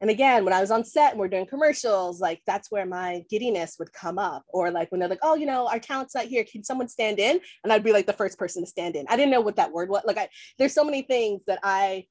[0.00, 3.24] And again, when I was on set and we're doing commercials, like that's where my
[3.28, 4.44] giddiness would come up.
[4.48, 6.44] Or like when they're like, oh, you know, our talent's not here.
[6.44, 7.40] Can someone stand in?
[7.64, 9.06] And I'd be like the first person to stand in.
[9.08, 10.02] I didn't know what that word was.
[10.06, 12.06] Like I there's so many things that I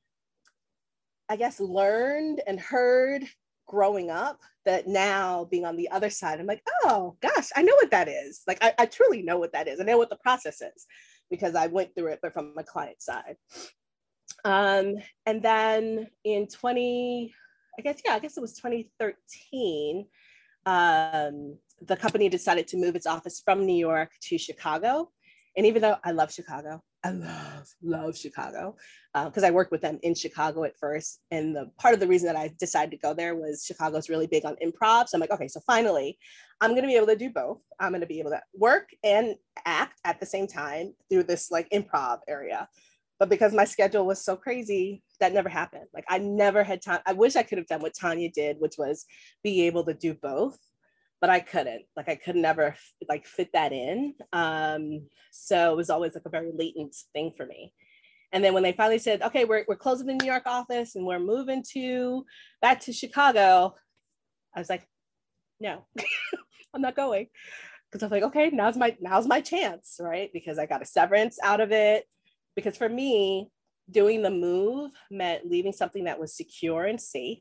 [1.30, 3.24] I guess learned and heard
[3.68, 7.76] growing up that now being on the other side, I'm like, oh gosh, I know
[7.76, 8.41] what that is.
[8.48, 9.80] Like I, I truly know what that is.
[9.80, 10.85] I know what the process is
[11.30, 13.35] because I went through it, but from my client side.
[14.45, 14.95] Um,
[15.26, 17.34] and then in 20,
[17.77, 20.06] I guess, yeah, I guess it was 2013,
[20.65, 25.11] um, the company decided to move its office from New York to Chicago.
[25.56, 28.76] And even though I love Chicago, I love, love Chicago
[29.14, 31.22] because uh, I worked with them in Chicago at first.
[31.32, 34.28] And the part of the reason that I decided to go there was Chicago's really
[34.28, 35.07] big on improv.
[35.07, 36.18] So I'm like, okay, so finally,
[36.60, 37.60] I'm going to be able to do both.
[37.80, 41.52] I'm going to be able to work and act at the same time through this
[41.52, 42.68] like improv area
[43.19, 46.99] but because my schedule was so crazy that never happened like i never had time
[47.06, 49.06] i wish i could have done what tanya did which was
[49.44, 50.57] be able to do both
[51.22, 52.76] but i couldn't like i could never
[53.10, 57.45] like fit that in um so it was always like a very latent thing for
[57.45, 57.73] me.
[58.31, 61.06] And then when they finally said okay we're, we're closing the new york office and
[61.06, 62.26] we're moving to
[62.61, 63.73] back to chicago
[64.56, 64.88] i was like
[65.60, 65.85] no
[66.73, 67.27] i'm not going.
[67.89, 70.30] Because i was like okay now's my now's my chance right?
[70.34, 72.06] Because i got a severance out of it.
[72.56, 73.52] Because for me,
[73.89, 77.39] doing the move meant leaving something that was secure and safe.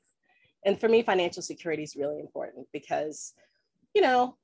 [0.65, 3.35] And for me, financial security is really important because,
[3.97, 4.37] you know,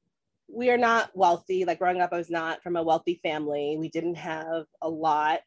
[0.49, 1.67] we are not wealthy.
[1.67, 3.77] Like growing up, I was not from a wealthy family.
[3.79, 5.41] We didn't have a lot.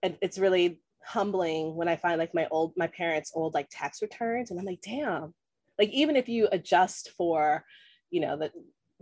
[0.00, 4.00] And it's really humbling when I find like my old, my parents' old like tax
[4.00, 4.52] returns.
[4.52, 5.34] And I'm like, damn,
[5.76, 7.64] like even if you adjust for,
[8.10, 8.52] you know, the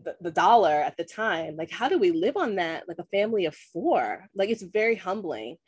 [0.03, 3.05] the, the dollar at the time like how do we live on that like a
[3.15, 5.59] family of four like it's very humbling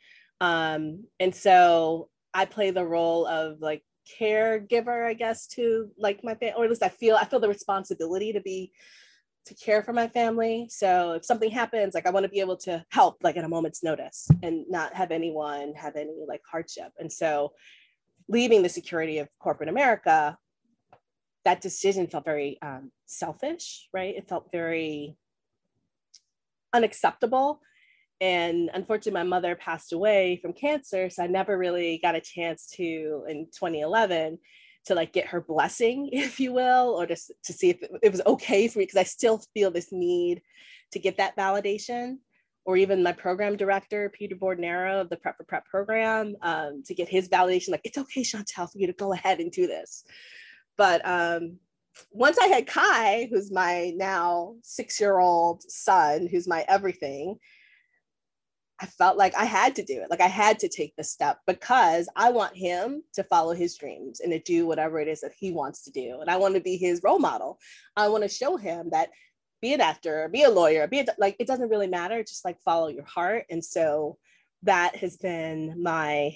[0.41, 3.83] um and so i play the role of like
[4.19, 7.47] caregiver i guess to like my family or at least i feel i feel the
[7.47, 8.71] responsibility to be
[9.45, 12.57] to care for my family so if something happens like i want to be able
[12.57, 16.91] to help like at a moment's notice and not have anyone have any like hardship
[16.99, 17.51] and so
[18.29, 20.37] leaving the security of corporate america
[21.45, 24.15] that decision felt very um, selfish, right?
[24.15, 25.17] It felt very
[26.73, 27.61] unacceptable.
[28.21, 32.67] And unfortunately my mother passed away from cancer so i never really got a chance
[32.67, 34.37] to in 2011
[34.85, 38.21] to like get her blessing if you will or just to see if it was
[38.25, 40.41] okay for me because i still feel this need
[40.91, 42.17] to get that validation
[42.65, 46.93] or even my program director, Peter Bordnero of the Prep for Prep program, um, to
[46.93, 50.05] get his validation, like, it's okay, Chantel, for you to go ahead and do this.
[50.77, 51.57] But um,
[52.11, 57.37] once I had Kai, who's my now six year old son, who's my everything,
[58.79, 60.09] I felt like I had to do it.
[60.09, 64.19] Like I had to take the step because I want him to follow his dreams
[64.19, 66.19] and to do whatever it is that he wants to do.
[66.19, 67.59] And I want to be his role model.
[67.95, 69.09] I want to show him that
[69.61, 72.23] be an actor, be a lawyer, be a, like it doesn't really matter.
[72.23, 73.45] Just like follow your heart.
[73.49, 74.17] And so
[74.63, 76.35] that has been my,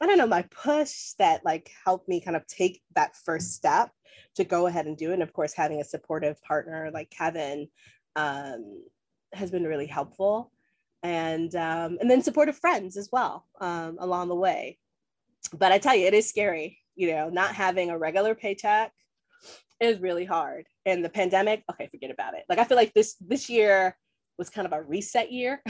[0.00, 3.90] I don't know, my push that like helped me kind of take that first step
[4.36, 5.14] to go ahead and do it.
[5.14, 7.68] And of course, having a supportive partner like Kevin
[8.16, 8.82] um,
[9.32, 10.50] has been really helpful.
[11.04, 14.78] And um, and then supportive friends as well um, along the way.
[15.52, 18.90] But I tell you, it is scary, you know, not having a regular paycheck
[19.80, 20.66] is really hard.
[20.86, 22.44] And the pandemic, okay, forget about it.
[22.48, 23.96] Like I feel like this this year
[24.38, 25.62] was kind of a reset year.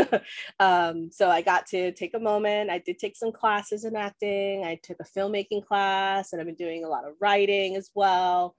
[0.60, 2.70] um, so I got to take a moment.
[2.70, 4.64] I did take some classes in acting.
[4.64, 8.54] I took a filmmaking class, and I've been doing a lot of writing as well.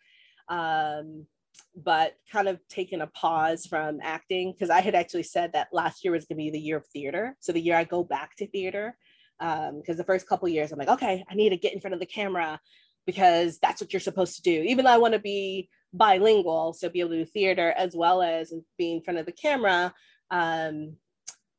[0.49, 1.26] Um,
[1.75, 6.03] but kind of taking a pause from acting because I had actually said that last
[6.03, 7.35] year was going to be the year of theater.
[7.39, 8.95] So the year I go back to theater,
[9.39, 11.93] because um, the first couple years I'm like, okay, I need to get in front
[11.93, 12.59] of the camera
[13.05, 14.63] because that's what you're supposed to do.
[14.63, 18.21] Even though I want to be bilingual, so be able to do theater as well
[18.21, 19.93] as be in front of the camera.
[20.31, 20.95] Um,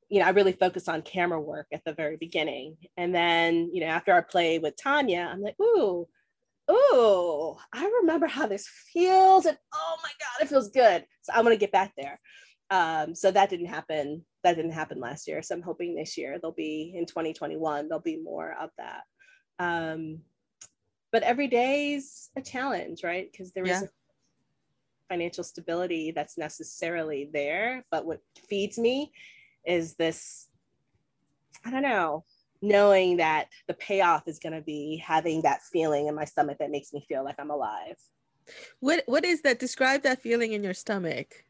[0.09, 2.77] you know, I really focused on camera work at the very beginning.
[2.97, 6.07] And then, you know, after our play with Tanya, I'm like, ooh,
[6.71, 9.47] ooh, I remember how this feels.
[9.47, 11.05] And oh my God, it feels good.
[11.23, 12.21] So I want to get back there.
[12.71, 14.25] Um, so that didn't happen.
[14.43, 15.43] That didn't happen last year.
[15.43, 19.03] So I'm hoping this year there'll be in 2021, there'll be more of that.
[19.59, 20.21] Um,
[21.13, 23.31] but every day's a challenge, right?
[23.31, 23.83] Because there yeah.
[23.83, 23.91] is
[25.09, 27.85] financial stability that's necessarily there.
[27.91, 29.13] But what feeds me
[29.65, 30.49] is this,
[31.65, 32.25] I don't know,
[32.65, 36.71] knowing that the payoff is going to be having that feeling in my stomach that
[36.71, 37.97] makes me feel like I'm alive.
[38.81, 39.59] What what is that?
[39.59, 41.45] Describe that feeling in your stomach.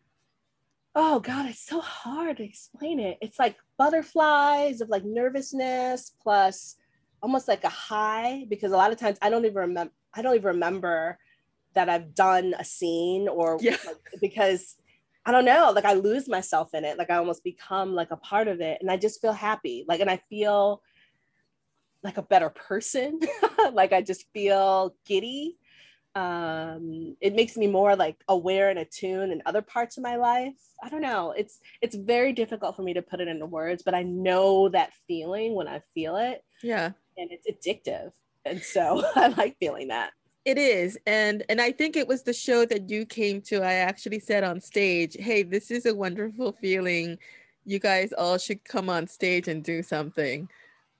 [0.95, 3.19] Oh God, it's so hard to explain it.
[3.20, 6.77] It's like butterflies of like nervousness plus
[7.20, 10.35] almost like a high because a lot of times I don't even remember I don't
[10.35, 11.19] even remember
[11.74, 13.77] that I've done a scene or yeah.
[13.85, 14.77] like, because
[15.27, 16.99] I don't know, like I lose myself in it.
[16.99, 19.85] Like I almost become like a part of it and I just feel happy.
[19.89, 20.82] Like and I feel
[22.05, 23.18] like a better person.
[23.72, 25.56] like I just feel giddy.
[26.14, 30.55] Um, it makes me more like aware and attuned in other parts of my life.
[30.81, 31.32] I don't know.
[31.36, 34.93] It's it's very difficult for me to put it into words, but I know that
[35.09, 36.44] feeling when I feel it.
[36.62, 38.12] Yeah and it's addictive.
[38.44, 40.12] And so I like feeling that.
[40.44, 40.98] It is.
[41.06, 43.62] And and I think it was the show that you came to.
[43.62, 47.18] I actually said on stage, "Hey, this is a wonderful feeling.
[47.64, 50.48] You guys all should come on stage and do something."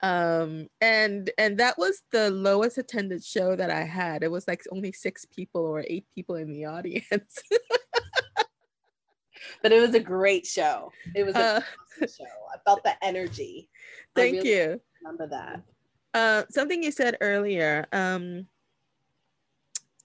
[0.05, 4.23] Um and and that was the lowest attended show that I had.
[4.23, 7.39] It was like only 6 people or 8 people in the audience.
[9.63, 10.93] but it was a great show.
[11.15, 11.61] It was a uh,
[12.01, 12.25] show.
[12.53, 13.71] I felt the energy.
[14.15, 14.81] Thank really you.
[15.03, 15.63] Remember that.
[16.13, 18.47] Uh, something you said earlier, um,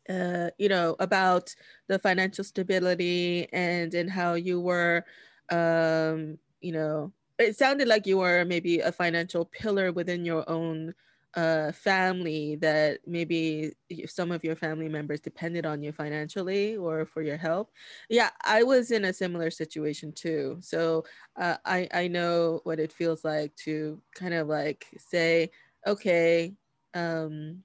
[0.10, 1.54] uh, you know, about
[1.90, 5.04] the financial stability and and how you were,
[5.52, 10.94] um, you know, it sounded like you were maybe a financial pillar within your own
[11.36, 13.72] uh, family that maybe
[14.08, 17.72] some of your family members depended on you financially or for your help.
[18.10, 20.58] Yeah, I was in a similar situation too.
[20.62, 21.06] So
[21.40, 25.52] uh, I I know what it feels like to kind of like say,
[25.86, 26.54] okay,
[26.94, 27.64] um,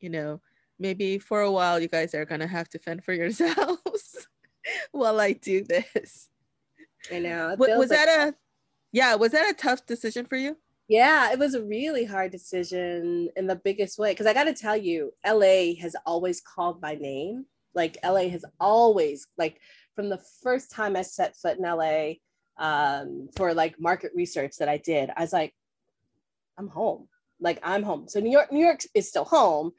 [0.00, 0.40] you know,
[0.78, 4.28] maybe for a while you guys are gonna have to fend for yourselves
[4.92, 6.28] while I do this.
[7.12, 7.56] I know.
[7.58, 8.34] Was, was like- that a
[8.96, 10.56] yeah, was that a tough decision for you?
[10.88, 14.14] Yeah, it was a really hard decision in the biggest way.
[14.14, 17.44] Cause I gotta tell you, LA has always called my name.
[17.74, 19.60] Like LA has always, like
[19.94, 22.14] from the first time I set foot in LA
[22.56, 25.52] um, for like market research that I did, I was like,
[26.56, 27.06] I'm home.
[27.38, 28.08] Like I'm home.
[28.08, 29.72] So New York, New York is still home,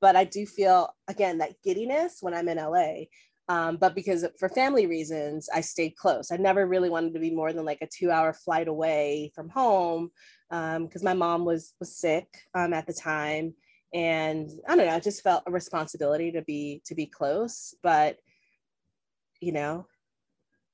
[0.00, 3.06] but I do feel again that giddiness when I'm in LA.
[3.52, 6.32] Um, but because for family reasons, I stayed close.
[6.32, 10.10] I never really wanted to be more than like a two-hour flight away from home
[10.48, 13.52] because um, my mom was was sick um, at the time,
[13.92, 14.94] and I don't know.
[14.94, 17.74] I just felt a responsibility to be to be close.
[17.82, 18.16] But
[19.42, 19.86] you know,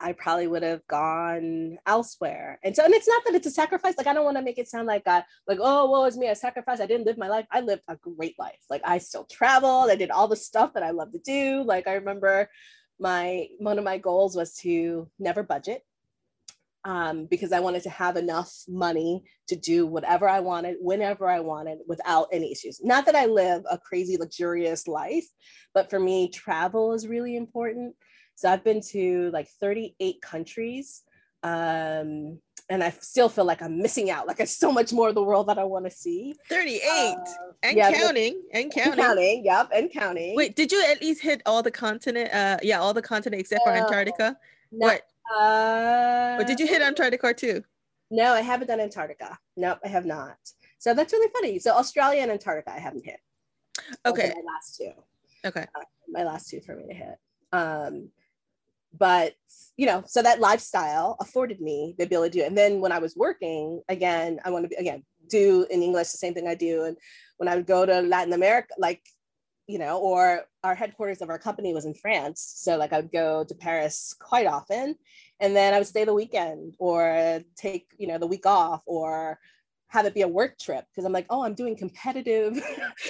[0.00, 2.58] I probably would have gone elsewhere.
[2.62, 3.94] And so, and it's not that it's a sacrifice.
[3.98, 6.28] Like, I don't want to make it sound like I, like, oh, well, it's me,
[6.28, 6.80] I sacrificed.
[6.80, 7.46] I didn't live my life.
[7.50, 8.60] I lived a great life.
[8.70, 9.90] Like, I still traveled.
[9.90, 11.62] I did all the stuff that I love to do.
[11.62, 12.48] Like, I remember
[13.00, 15.82] my, one of my goals was to never budget
[16.84, 21.40] um, because I wanted to have enough money to do whatever I wanted, whenever I
[21.40, 22.80] wanted, without any issues.
[22.82, 25.26] Not that I live a crazy, luxurious life,
[25.74, 27.94] but for me, travel is really important.
[28.38, 31.02] So I've been to like 38 countries.
[31.42, 32.38] Um,
[32.70, 34.28] and I still feel like I'm missing out.
[34.28, 36.36] Like there's so much more of the world that I want to see.
[36.48, 37.16] 38 uh,
[37.64, 38.92] and yeah, counting and counting.
[38.92, 39.44] And counting.
[39.44, 39.70] Yep.
[39.74, 40.36] And counting.
[40.36, 42.32] Wait, did you at least hit all the continent?
[42.32, 44.36] Uh yeah, all the continent except for Antarctica?
[44.70, 45.02] what?
[45.36, 47.64] Uh, but did you hit Antarctica too?
[48.12, 49.36] No, I haven't done Antarctica.
[49.56, 50.36] Nope, I have not.
[50.78, 51.58] So that's really funny.
[51.58, 53.18] So Australia and Antarctica, I haven't hit.
[54.06, 54.32] Okay.
[54.32, 54.92] My last two.
[55.44, 55.66] Okay.
[55.74, 57.16] Uh, my last two for me to hit.
[57.52, 58.10] Um,
[58.96, 59.34] but
[59.76, 63.14] you know so that lifestyle afforded me the ability to and then when i was
[63.16, 66.84] working again i want to be again do in english the same thing i do.
[66.84, 66.96] And
[67.36, 69.02] when i would go to latin america like
[69.66, 72.54] you know or our headquarters of our company was in france.
[72.56, 74.96] So like i would go to paris quite often.
[75.40, 79.38] And then i would stay the weekend or take you know the week off or
[79.88, 82.62] have it be a work trip because I'm like, oh, I'm doing competitive,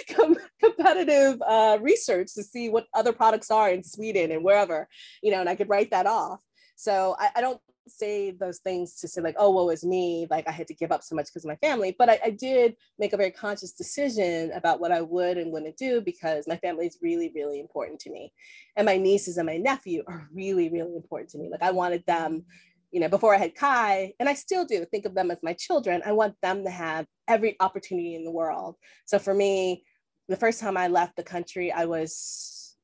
[0.63, 4.89] competitive uh, research to see what other products are in Sweden and wherever,
[5.23, 6.41] you know, and I could write that off.
[6.77, 10.47] So I, I don't say those things to say like, oh, woe is me, like
[10.49, 11.97] I had to give up so much because of my family.
[11.99, 15.77] But I, I, did make a very conscious decision about what I would and wouldn't
[15.77, 18.33] do because my family is really, really important to me.
[18.77, 21.49] And my nieces and my nephew are really, really important to me.
[21.51, 22.45] Like I wanted them
[22.91, 25.53] you know, before I had Kai, and I still do think of them as my
[25.53, 28.77] children, I want them to have every opportunity in the world.
[29.05, 29.85] So for me,
[30.29, 32.77] the first time I left the country, I was,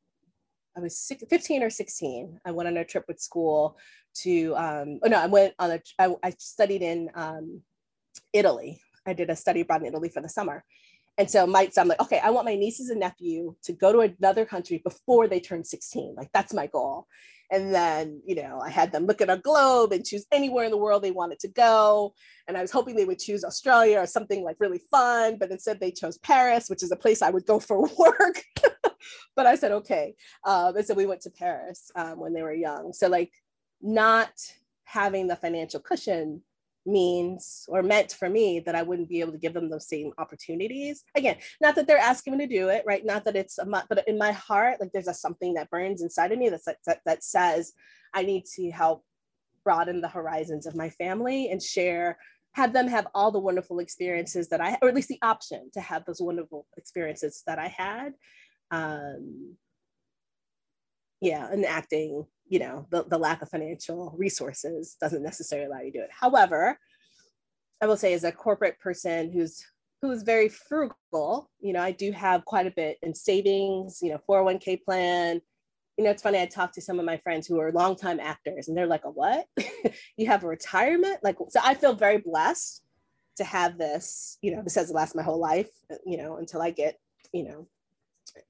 [0.77, 2.41] I was 15 or 16.
[2.45, 3.79] I went on a trip with school
[4.23, 7.63] to, um, oh no, I went on a, I, I studied in um,
[8.33, 8.81] Italy.
[9.07, 10.65] I did a study abroad in Italy for the summer.
[11.17, 13.93] And so my, so I'm like, okay, I want my nieces and nephew to go
[13.93, 16.15] to another country before they turn 16.
[16.17, 17.07] Like that's my goal.
[17.51, 20.71] And then, you know, I had them look at a globe and choose anywhere in
[20.71, 22.15] the world they wanted to go.
[22.49, 25.81] And I was hoping they would choose Australia or something like really fun, but instead
[25.81, 28.43] they chose Paris, which is a place I would go for work.
[29.37, 30.15] but I said, okay.
[30.45, 32.93] Um, and so we went to Paris um, when they were young.
[32.93, 33.33] So, like,
[33.81, 34.33] not
[34.85, 36.43] having the financial cushion
[36.87, 40.13] means or meant for me that I wouldn't be able to give them those same
[40.19, 41.05] opportunities.
[41.15, 43.05] Again, not that they're asking me to do it, right?
[43.05, 46.33] Not that it's a but in my heart, like there's a something that burns inside
[46.33, 47.73] of me that, that, that says
[48.13, 49.05] I need to help
[49.65, 52.19] broaden the horizons of my family and share
[52.55, 55.81] have them have all the wonderful experiences that I, or at least the option to
[55.81, 58.15] have those wonderful experiences that I had.
[58.71, 59.57] Um,
[61.21, 65.93] yeah, and acting you know the, the lack of financial resources doesn't necessarily allow you
[65.93, 66.11] to do it.
[66.11, 66.79] However
[67.81, 69.65] i will say as a corporate person who's
[70.01, 74.21] who's very frugal you know i do have quite a bit in savings you know
[74.29, 75.41] 401k plan.
[75.97, 78.69] You know it's funny i talked to some of my friends who are longtime actors
[78.69, 79.47] and they're like a what?
[80.17, 81.19] You have a retirement?
[81.23, 82.83] Like so i feel very blessed
[83.37, 85.71] to have this you know this has last my whole life
[86.07, 86.99] you know until i get
[87.33, 87.67] you know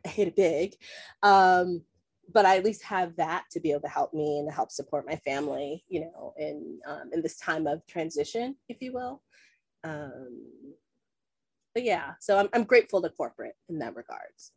[0.04, 0.74] hit it big.
[1.22, 1.82] Um
[2.32, 4.70] but I at least have that to be able to help me and to help
[4.70, 9.22] support my family, you know, in um, in this time of transition, if you will.
[9.82, 10.74] Um,
[11.74, 14.52] but yeah, so I'm I'm grateful to corporate in that regards.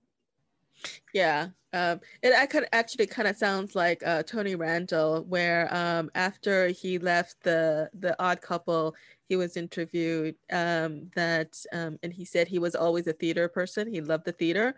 [1.13, 6.11] Yeah, um, it I could actually kind of sounds like uh, Tony Randall, where um,
[6.15, 8.95] after he left the the Odd Couple,
[9.27, 13.91] he was interviewed um, that, um, and he said he was always a theater person.
[13.91, 14.75] He loved the theater,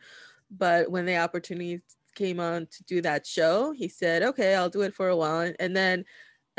[0.52, 1.82] but when the opportunity
[2.16, 5.52] came on to do that show, he said, "Okay, I'll do it for a while,"
[5.60, 6.06] and then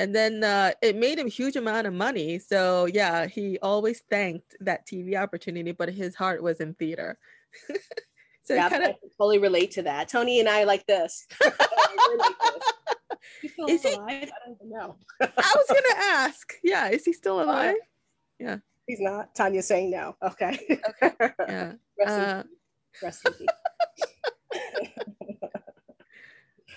[0.01, 2.39] and then uh, it made him a huge amount of money.
[2.39, 7.19] So yeah, he always thanked that TV opportunity, but his heart was in theater.
[8.45, 10.09] so yeah, kind of fully relate to that.
[10.09, 11.27] Tony and I like this.
[13.69, 13.93] is he?
[13.93, 14.09] Alive?
[14.09, 14.97] I don't know.
[15.21, 16.55] I was gonna ask.
[16.65, 17.77] Yeah, is he still alive?
[18.39, 18.57] Yeah,
[18.87, 19.35] he's not.
[19.35, 20.17] Tanya's saying no.
[20.23, 20.79] Okay.
[21.03, 21.13] Okay.
[21.47, 21.73] Yeah.
[21.99, 22.49] Rest uh, in,
[23.03, 23.49] rest in peace.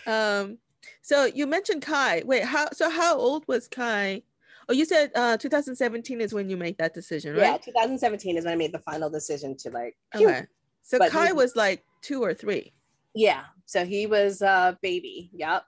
[0.07, 0.57] Um,
[1.01, 2.23] so you mentioned Kai.
[2.25, 2.67] Wait, how?
[2.73, 4.23] So how old was Kai?
[4.69, 7.41] Oh, you said uh, 2017 is when you make that decision, right?
[7.41, 9.95] Yeah, 2017 is when I made the final decision to like.
[10.15, 10.45] Okay.
[10.83, 12.73] So but Kai he, was like two or three.
[13.13, 13.43] Yeah.
[13.65, 15.29] So he was a baby.
[15.33, 15.63] Yep.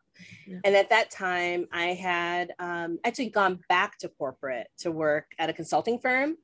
[0.47, 0.59] Yeah.
[0.63, 5.49] And at that time, I had um, actually gone back to corporate to work at
[5.49, 6.37] a consulting firm.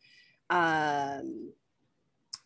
[0.50, 1.54] Um,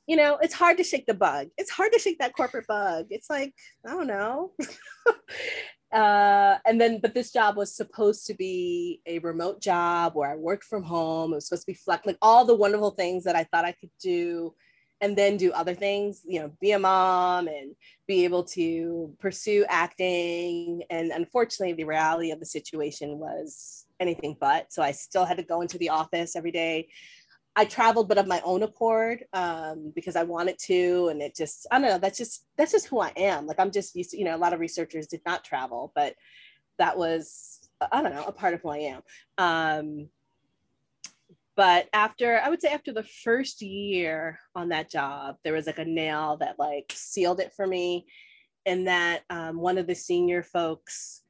[0.07, 1.47] you know, it's hard to shake the bug.
[1.57, 3.07] It's hard to shake that corporate bug.
[3.09, 3.53] It's like,
[3.85, 4.51] I don't know.
[5.93, 10.35] uh, and then, but this job was supposed to be a remote job where I
[10.35, 11.31] worked from home.
[11.31, 13.71] It was supposed to be flex, like all the wonderful things that I thought I
[13.71, 14.53] could do,
[15.01, 17.75] and then do other things, you know, be a mom and
[18.07, 20.83] be able to pursue acting.
[20.89, 24.71] And unfortunately, the reality of the situation was anything but.
[24.71, 26.89] So I still had to go into the office every day.
[27.55, 31.65] I traveled, but of my own accord, um, because I wanted to, and it just,
[31.71, 33.47] I don't know, that's just, that's just who I am.
[33.47, 36.15] Like I'm just used to, you know, a lot of researchers did not travel, but
[36.79, 37.61] that was,
[37.91, 39.01] I don't know, a part of who I am.
[39.37, 40.09] Um,
[41.55, 45.79] but after, I would say after the first year on that job, there was like
[45.79, 48.05] a nail that like sealed it for me.
[48.65, 51.21] And that um, one of the senior folks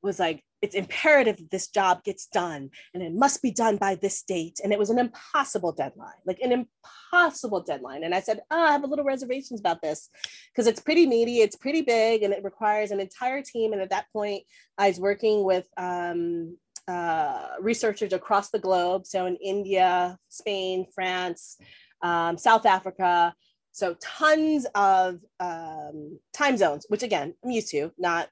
[0.00, 3.94] was like, it's imperative that this job gets done and it must be done by
[3.94, 4.60] this date.
[4.62, 6.66] And it was an impossible deadline, like an
[7.12, 8.04] impossible deadline.
[8.04, 10.10] And I said, oh, I have a little reservations about this
[10.52, 13.72] because it's pretty meaty, it's pretty big, and it requires an entire team.
[13.72, 14.42] And at that point,
[14.76, 16.56] I was working with um,
[16.88, 19.06] uh, researchers across the globe.
[19.06, 21.56] So in India, Spain, France,
[22.02, 23.34] um, South Africa.
[23.72, 28.28] So tons of um, time zones, which again, I'm used to, not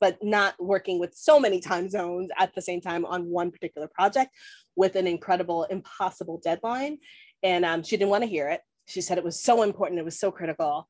[0.00, 3.88] but not working with so many time zones at the same time on one particular
[3.88, 4.34] project
[4.76, 6.98] with an incredible, impossible deadline.
[7.42, 8.60] And um, she didn't want to hear it.
[8.86, 10.88] She said it was so important, it was so critical.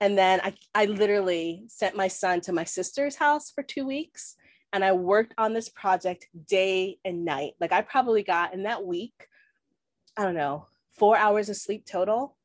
[0.00, 4.36] And then I, I literally sent my son to my sister's house for two weeks
[4.72, 7.52] and I worked on this project day and night.
[7.60, 9.28] Like I probably got in that week,
[10.16, 10.66] I don't know,
[10.98, 12.36] four hours of sleep total.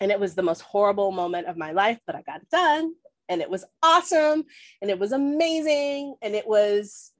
[0.00, 2.94] And it was the most horrible moment of my life, but I got it done
[3.28, 4.44] and it was awesome
[4.80, 7.12] and it was amazing and it was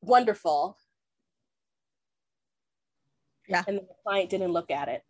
[0.00, 0.76] wonderful.
[3.48, 3.64] Yeah.
[3.66, 5.02] And the client didn't look at it,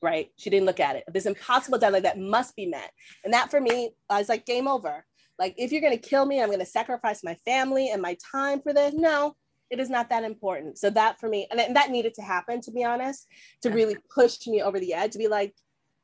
[0.00, 0.30] right?
[0.36, 1.04] She didn't look at it.
[1.12, 2.90] This impossible deadline that must be met.
[3.24, 5.04] And that for me, I was like, game over.
[5.38, 8.16] Like, if you're going to kill me, I'm going to sacrifice my family and my
[8.30, 8.94] time for this.
[8.94, 9.34] No,
[9.70, 10.78] it is not that important.
[10.78, 13.26] So that for me, and that needed to happen, to be honest,
[13.62, 15.54] to really push me over the edge to be like,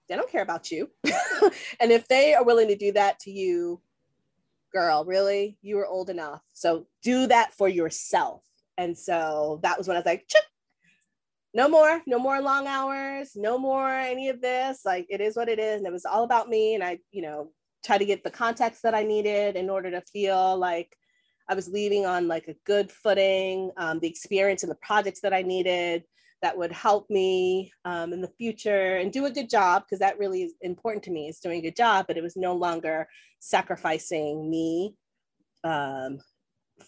[0.08, 0.90] they don't care about you.
[1.80, 3.80] and if they are willing to do that to you,
[4.72, 6.42] girl, really, you are old enough.
[6.52, 8.42] So do that for yourself.
[8.76, 10.28] And so that was when I was like,
[11.54, 14.82] no more, no more long hours, no more any of this.
[14.84, 15.78] Like it is what it is.
[15.78, 16.74] And it was all about me.
[16.74, 17.50] And I, you know,
[17.84, 20.96] try to get the context that I needed in order to feel like
[21.48, 25.32] I was leaving on like a good footing, um, the experience and the projects that
[25.32, 26.04] I needed
[26.42, 30.18] that would help me um, in the future and do a good job because that
[30.18, 33.08] really is important to me is doing a good job but it was no longer
[33.40, 34.94] sacrificing me
[35.64, 36.18] um,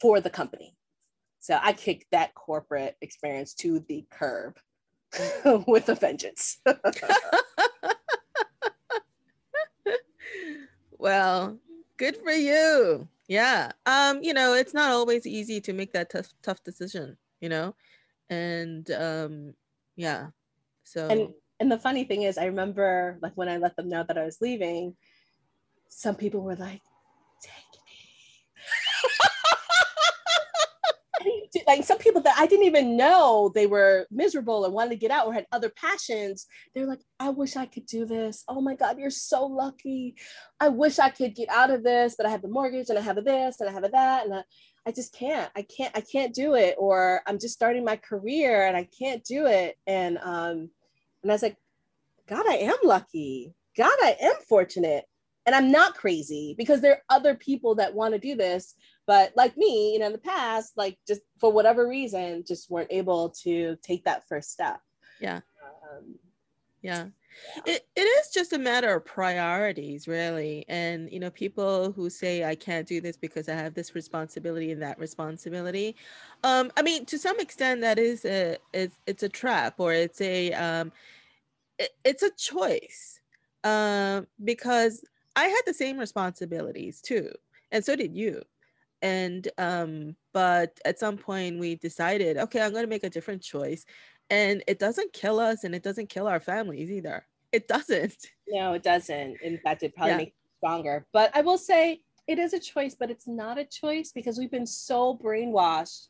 [0.00, 0.74] for the company.
[1.40, 4.58] So i kicked that corporate experience to the curb
[5.66, 6.58] with a vengeance.
[11.00, 11.58] Well
[11.96, 13.08] good for you.
[13.26, 13.72] Yeah.
[13.86, 17.74] Um you know it's not always easy to make that tough tough decision you know
[18.30, 19.52] and um
[19.96, 20.28] yeah
[20.84, 21.08] so.
[21.08, 21.28] and
[21.58, 24.24] and the funny thing is i remember like when i let them know that i
[24.24, 24.96] was leaving
[25.88, 26.80] some people were like
[27.42, 27.52] take
[27.86, 27.98] me.
[31.66, 35.10] Like some people that i didn't even know they were miserable and wanted to get
[35.10, 38.44] out or had other passions they're like i wish i could do this.
[38.48, 40.16] Oh my god you're so lucky.
[40.58, 43.02] I wish i could get out of this but i have the mortgage and i
[43.02, 44.42] have a this and i have a that and I,
[44.86, 45.50] I just can't.
[45.54, 45.96] I can't.
[45.96, 46.76] I can't do it.
[46.78, 49.78] Or I'm just starting my career and I can't do it.
[49.86, 50.70] And um,
[51.22, 51.56] and I was like,
[52.26, 53.54] God, I am lucky.
[53.76, 55.04] God, I am fortunate.
[55.46, 58.74] And I'm not crazy because there are other people that want to do this,
[59.06, 62.92] but like me, you know, in the past, like just for whatever reason, just weren't
[62.92, 64.80] able to take that first step.
[65.18, 65.40] Yeah.
[65.64, 66.16] Um,
[66.82, 67.06] yeah.
[67.64, 70.64] It, it is just a matter of priorities really.
[70.68, 74.72] And you know people who say i can't do this because i have this responsibility
[74.72, 75.96] and that responsibility
[76.44, 80.20] um i mean to some extent that is a it's, it's a trap or it's
[80.20, 80.92] a um
[81.78, 83.20] it, it's a choice
[83.64, 85.04] um uh, because
[85.36, 87.30] i had the same responsibilities too
[87.72, 88.42] and so did you.
[89.02, 93.42] And um but at some point we decided okay i'm going to make a different
[93.42, 93.86] choice
[94.30, 97.26] and it doesn't kill us and it doesn't kill our families either.
[97.52, 98.16] It doesn't.
[98.52, 99.36] No it doesn't.
[99.42, 100.16] In fact it probably yeah.
[100.16, 101.06] makes it stronger.
[101.12, 104.50] But i will say it is a choice but it's not a choice because we've
[104.50, 106.08] been so brainwashed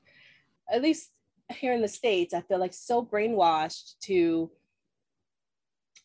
[0.72, 1.10] at least
[1.50, 4.50] here in the states i feel like so brainwashed to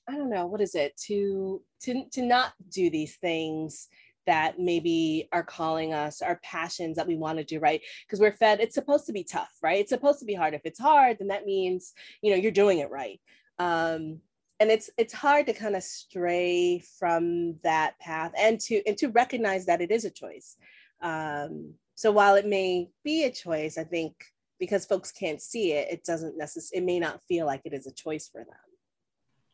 [0.10, 0.98] i don't know what is it?
[1.08, 3.88] To to to not do these things
[4.26, 8.32] that maybe are calling us our passions that we want to do right because we're
[8.32, 9.80] fed it's supposed to be tough right?
[9.80, 10.54] It's supposed to be hard.
[10.54, 13.20] If it's hard then that means you know you're doing it right.
[13.60, 14.22] Um
[14.60, 19.08] and it's it's hard to kind of stray from that path and to and to
[19.08, 20.58] recognize that it is a choice.
[21.02, 24.16] Um, so while it may be a choice, I think
[24.60, 27.88] because folks can't see it, it doesn't necessarily, it may not feel like it is
[27.88, 28.56] a choice for them.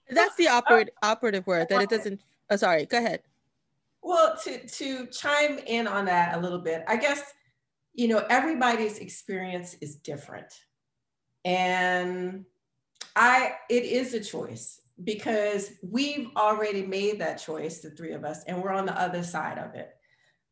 [0.10, 2.20] That's the operat- operative word that it doesn't,
[2.50, 3.22] oh, sorry, go ahead.
[4.02, 7.22] Well, to, to chime in on that a little bit, I guess,
[7.94, 10.54] you know, everybody's experience is different.
[11.46, 12.46] And
[13.16, 18.44] I, it is a choice because we've already made that choice, the three of us,
[18.46, 19.92] and we're on the other side of it.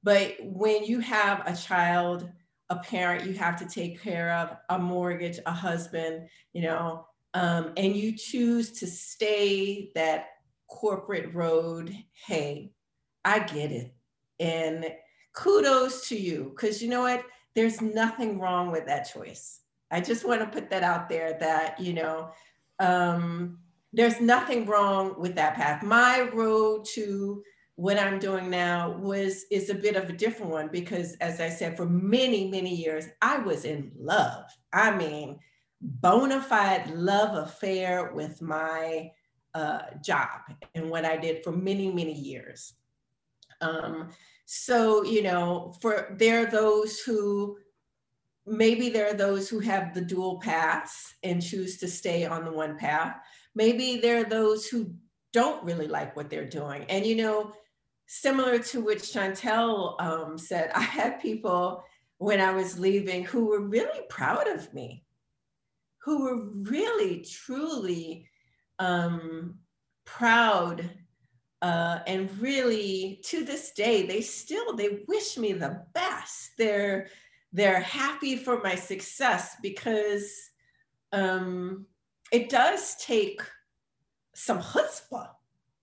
[0.03, 2.29] But when you have a child,
[2.69, 7.73] a parent you have to take care of, a mortgage, a husband, you know, um,
[7.77, 10.27] and you choose to stay that
[10.67, 11.95] corporate road,
[12.25, 12.71] hey,
[13.25, 13.93] I get it.
[14.39, 14.85] And
[15.33, 17.25] kudos to you, because you know what?
[17.55, 19.61] There's nothing wrong with that choice.
[19.91, 22.29] I just want to put that out there that, you know,
[22.79, 23.57] um,
[23.91, 25.83] there's nothing wrong with that path.
[25.83, 27.43] My road to
[27.75, 31.49] what I'm doing now was is a bit of a different one because as I
[31.49, 34.43] said, for many, many years, I was in love.
[34.73, 35.39] I mean,
[35.81, 39.11] bona fide love affair with my
[39.53, 40.41] uh, job
[40.75, 42.73] and what I did for many, many years.
[43.61, 44.09] Um,
[44.45, 47.57] so, you know, for there are those who
[48.45, 52.51] maybe there are those who have the dual paths and choose to stay on the
[52.51, 53.15] one path.
[53.53, 54.93] Maybe there are those who
[55.33, 56.83] don't really like what they're doing.
[56.89, 57.53] And, you know,
[58.07, 61.83] similar to what Chantel um, said, I had people
[62.17, 65.05] when I was leaving who were really proud of me,
[66.03, 68.27] who were really, truly
[68.79, 69.59] um,
[70.05, 70.89] proud
[71.61, 77.07] uh, and really to this day they still they wish me the best they're
[77.51, 80.31] they're happy for my success because
[81.11, 81.85] um,
[82.31, 83.41] it does take
[84.35, 85.29] some chutzpah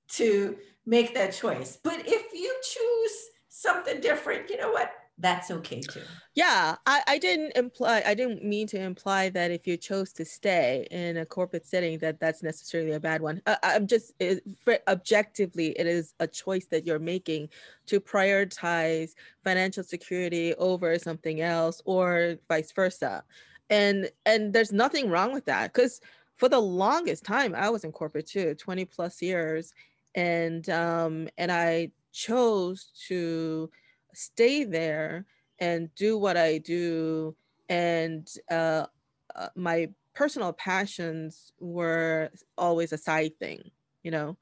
[0.08, 1.78] to make that choice.
[1.82, 4.92] But if you choose something different, you know what?
[5.18, 6.02] That's okay too.
[6.34, 10.26] Yeah, I, I didn't imply, I didn't mean to imply that if you chose to
[10.26, 13.40] stay in a corporate setting, that that's necessarily a bad one.
[13.46, 14.42] I, I'm just, it,
[14.86, 17.48] objectively, it is a choice that you're making
[17.86, 19.12] to prioritize
[19.42, 23.24] financial security over something else or vice versa.
[23.70, 26.00] And and there's nothing wrong with that because
[26.36, 29.72] for the longest time I was in corporate too, 20 plus years
[30.14, 33.70] and um, and I chose to
[34.16, 35.26] stay there
[35.58, 37.36] and do what I do,
[37.68, 38.86] and uh,
[39.34, 43.70] uh, my personal passions were always a side thing,
[44.02, 44.36] you know,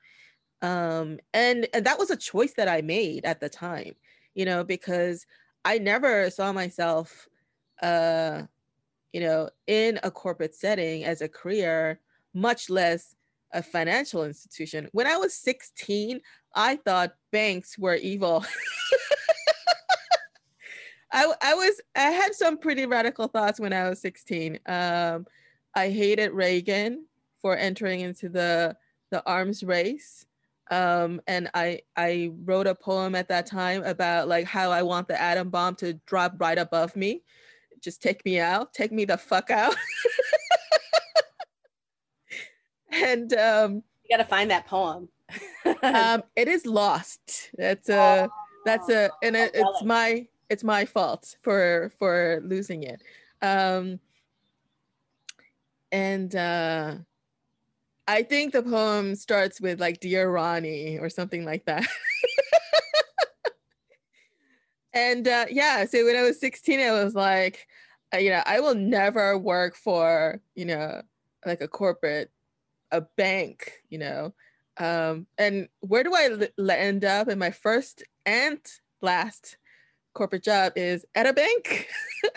[0.63, 3.95] um, and and that was a choice that I made at the time,
[4.35, 5.27] you know, because
[5.65, 7.29] I never saw myself,
[7.83, 8.43] uh,
[9.13, 12.01] you know, in a corporate setting as a career,
[12.33, 13.17] much less
[13.53, 14.89] a financial institution.
[14.93, 16.21] When I was 16,
[16.55, 18.45] I thought banks were evil.
[21.15, 24.59] I, I was I had some pretty radical thoughts when I was 16.
[24.67, 25.27] Um,
[25.75, 27.07] I hated Reagan
[27.41, 28.77] for entering into the
[29.11, 30.27] the arms race.
[30.73, 35.07] Um, and I I wrote a poem at that time about like how I want
[35.07, 37.23] the atom bomb to drop right above me.
[37.81, 39.77] Just take me out, take me the fuck out.
[42.91, 45.09] and um, you got to find that poem.
[45.83, 47.51] um, it is lost.
[47.57, 48.35] That's a oh,
[48.65, 53.03] that's a and it, it's my it's my fault for for losing it.
[53.43, 54.01] Um,
[55.93, 56.97] and uh,
[58.07, 61.87] I think the poem starts with like "Dear Ronnie" or something like that.
[64.93, 67.67] and uh, yeah, so when I was 16, I was like,
[68.15, 71.03] uh, you know, I will never work for you know
[71.47, 72.31] like a corporate
[72.95, 74.35] a bank, you know.
[74.77, 78.59] Um, and where do I l- end up in my first and
[79.03, 79.57] last
[80.15, 81.89] corporate job is at a bank.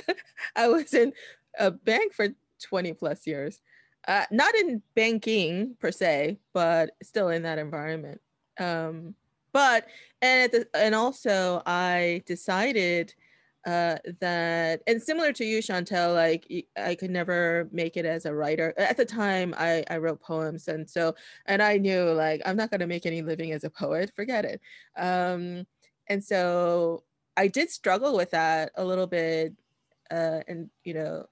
[0.56, 1.14] I was in
[1.58, 2.30] a bank for
[2.64, 3.62] 20 plus years.
[4.08, 8.22] Uh, not in banking per se, but still in that environment.
[8.60, 9.16] Um,
[9.54, 9.86] but
[10.22, 13.14] and the, and also I decided
[13.68, 16.48] uh, that and similar to you chantel like
[16.78, 20.70] i could never make it as a writer at the time i i wrote poems
[20.70, 21.14] and so
[21.48, 24.46] and i knew like i'm not going to make any living as a poet forget
[24.46, 24.62] it
[24.96, 25.66] um
[26.08, 27.04] and so
[27.38, 29.54] i did struggle with that a little bit
[30.12, 31.26] uh and you know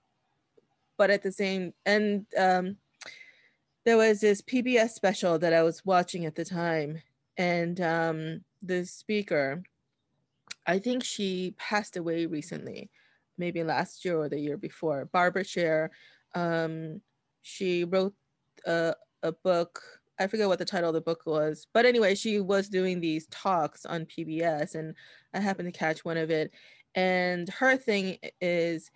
[0.98, 2.78] but at the same and um
[3.84, 7.02] there was this pbs special that i was watching at the time
[7.38, 9.62] and um the speaker
[10.66, 12.90] I think she passed away recently,
[13.38, 15.06] maybe last year or the year before.
[15.12, 15.92] Barbara Sher,
[16.34, 17.02] um,
[17.42, 18.16] she wrote
[18.66, 19.82] a, a book.
[20.20, 23.28] I forget what the title of the book was, but anyway, she was doing these
[23.28, 24.96] talks on PBS, and
[25.34, 26.52] I happened to catch one of it.
[26.96, 28.90] and her thing is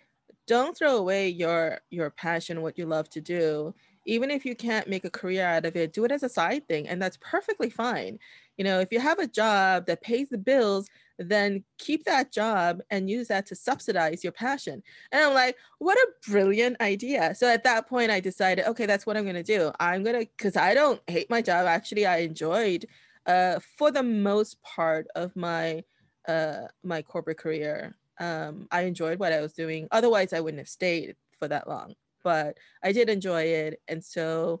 [0.46, 3.74] don't throw away your your passion what you love to do
[4.06, 6.66] even if you can't make a career out of it do it as a side
[6.68, 8.18] thing and that's perfectly fine
[8.56, 10.88] you know if you have a job that pays the bills
[11.20, 14.82] then keep that job and use that to subsidize your passion.
[15.12, 17.34] And i'm like what a brilliant idea.
[17.34, 19.72] So at that point i decided okay that's what i'm going to do.
[19.80, 21.66] I'm going to because i don't hate my job.
[21.66, 22.86] Actually i enjoyed
[23.26, 25.84] uh, for the most part of my
[26.26, 27.96] uh, my corporate career.
[28.18, 29.88] Um, i enjoyed what i was doing.
[29.90, 33.80] Otherwise i wouldn't have stayed for that long but I did enjoy it.
[33.88, 34.60] And so,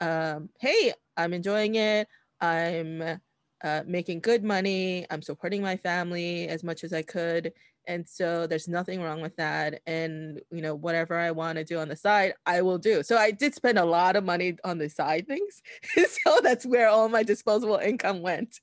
[0.00, 2.08] um, hey, I'm enjoying it.
[2.40, 3.20] I'm
[3.62, 5.06] uh, making good money.
[5.10, 7.52] I'm supporting my family as much as I could.
[7.86, 9.80] And so there's nothing wrong with that.
[9.86, 13.02] And, you know, whatever I want to do on the side, I will do.
[13.02, 15.62] So I did spend a lot of money on the side things.
[16.24, 18.60] so that's where all my disposable income went.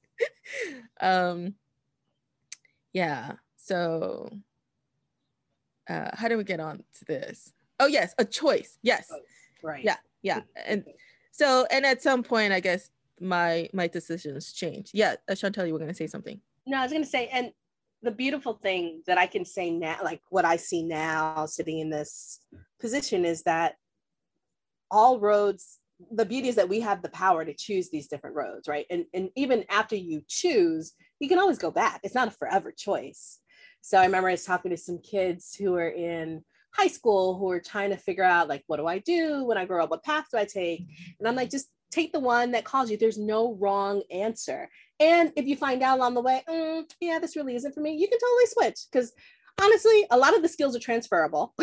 [1.01, 1.55] um,
[2.93, 3.33] yeah.
[3.57, 4.29] So
[5.89, 7.53] uh, how do we get on to this?
[7.79, 8.79] Oh yes, a choice.
[8.81, 9.11] Yes.
[9.61, 9.83] Right.
[9.83, 9.97] Yeah.
[10.21, 10.41] Yeah.
[10.65, 10.85] And
[11.31, 14.91] so and at some point I guess my my decisions change.
[14.93, 16.39] Yeah, Chantel, you were gonna say something.
[16.65, 17.51] No, I was gonna say, and
[18.03, 21.89] the beautiful thing that I can say now, like what I see now sitting in
[21.89, 22.39] this
[22.79, 23.75] position is that
[24.91, 25.79] all roads,
[26.11, 28.85] the beauty is that we have the power to choose these different roads, right?
[28.89, 32.01] And and even after you choose, you can always go back.
[32.03, 33.39] It's not a forever choice.
[33.81, 37.49] So I remember I was talking to some kids who are in high school who
[37.49, 39.89] are trying to figure out like what do I do when I grow up?
[39.89, 40.85] What path do I take?
[41.19, 42.97] And I'm like, just take the one that calls you.
[42.97, 44.69] There's no wrong answer.
[44.99, 47.95] And if you find out along the way, mm, yeah, this really isn't for me,
[47.95, 49.13] you can totally switch because
[49.61, 51.53] honestly, a lot of the skills are transferable.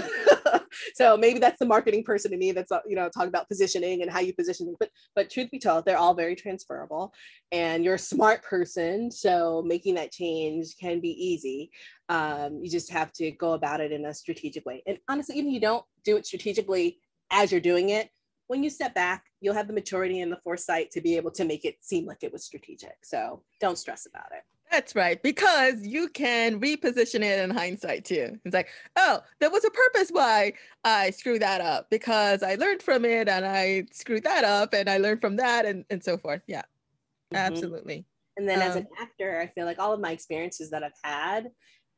[0.94, 4.02] so maybe that's the marketing person in me that's uh, you know talking about positioning
[4.02, 7.12] and how you position But but truth be told, they're all very transferable,
[7.52, 11.70] and you're a smart person, so making that change can be easy.
[12.09, 14.82] Um, you just have to go about it in a strategic way.
[14.86, 16.98] And honestly, even if you don't do it strategically
[17.30, 18.10] as you're doing it,
[18.46, 21.44] when you step back, you'll have the maturity and the foresight to be able to
[21.44, 22.96] make it seem like it was strategic.
[23.02, 24.42] So don't stress about it.
[24.70, 28.38] That's right, because you can reposition it in hindsight too.
[28.44, 32.82] It's like, oh, there was a purpose why I screwed that up because I learned
[32.82, 36.18] from it and I screwed that up and I learned from that and, and so
[36.18, 36.42] forth.
[36.48, 37.36] Yeah, mm-hmm.
[37.36, 38.04] absolutely.
[38.36, 40.92] And then um, as an actor, I feel like all of my experiences that I've
[41.04, 41.50] had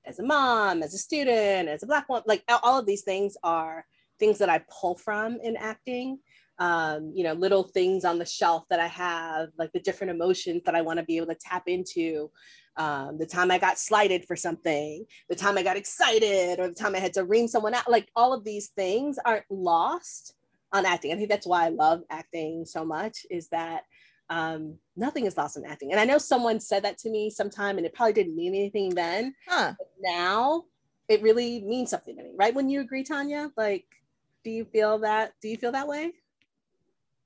[0.04, 3.36] as a mom, as a student, as a Black woman, like all of these things
[3.42, 3.86] are
[4.18, 6.18] things that I pull from in acting
[6.58, 10.62] um, you know, little things on the shelf that I have, like the different emotions
[10.64, 12.30] that I want to be able to tap into.
[12.78, 16.74] Um, the time I got slighted for something, the time I got excited, or the
[16.74, 20.34] time I had to ream someone out, like all of these things aren't lost
[20.72, 21.12] on acting.
[21.12, 23.84] I think that's why I love acting so much is that
[24.28, 25.92] um, nothing is lost in acting.
[25.92, 28.94] And I know someone said that to me sometime and it probably didn't mean anything
[28.94, 29.34] then.
[29.48, 29.74] Huh.
[30.00, 30.64] now
[31.08, 32.54] it really means something to me, right?
[32.54, 33.86] When you agree, Tanya, like,
[34.42, 35.32] do you feel that?
[35.40, 36.12] Do you feel that way?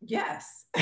[0.03, 0.65] Yes.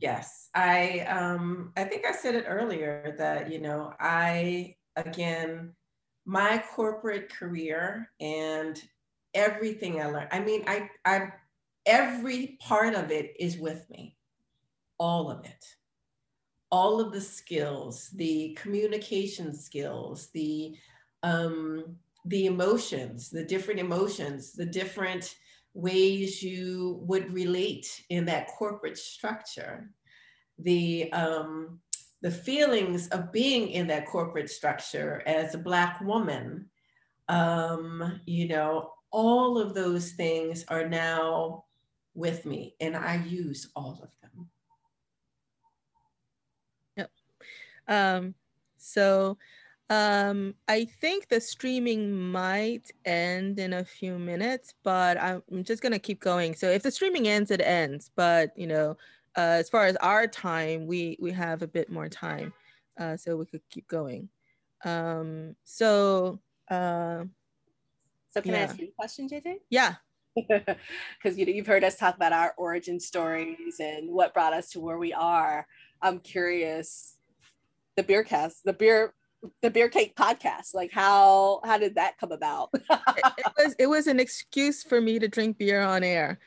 [0.00, 0.48] yes.
[0.54, 5.72] I um I think I said it earlier that you know, I again
[6.26, 8.80] my corporate career and
[9.34, 10.28] everything I learned.
[10.32, 11.28] I mean, I I
[11.86, 14.16] every part of it is with me.
[14.98, 15.64] All of it.
[16.70, 20.74] All of the skills, the communication skills, the
[21.22, 25.36] um the emotions, the different emotions, the different
[25.74, 29.90] ways you would relate in that corporate structure,
[30.58, 31.80] the um,
[32.22, 36.70] the feelings of being in that corporate structure as a black woman,
[37.28, 41.64] um, you know, all of those things are now
[42.14, 44.48] with me, and I use all of them.
[46.96, 47.10] Yep.
[47.88, 48.34] Um,
[48.78, 49.36] so
[49.90, 55.98] um, I think the streaming might end in a few minutes, but I'm just gonna
[55.98, 56.54] keep going.
[56.54, 58.10] So if the streaming ends, it ends.
[58.16, 58.96] But you know,
[59.36, 62.52] uh, as far as our time, we we have a bit more time,
[62.98, 64.28] uh, so we could keep going.
[64.84, 66.40] Um, so.
[66.70, 67.24] Uh,
[68.30, 68.58] so can yeah.
[68.58, 69.56] I ask you a question, JJ?
[69.70, 69.94] Yeah.
[70.36, 74.70] Because you know, you've heard us talk about our origin stories and what brought us
[74.70, 75.64] to where we are.
[76.02, 77.16] I'm curious.
[77.96, 79.14] The beer cast, the beer
[79.62, 80.74] the beer cake podcast.
[80.74, 82.70] Like how how did that come about?
[83.16, 86.38] It, was it was an excuse for me to drink beer on air.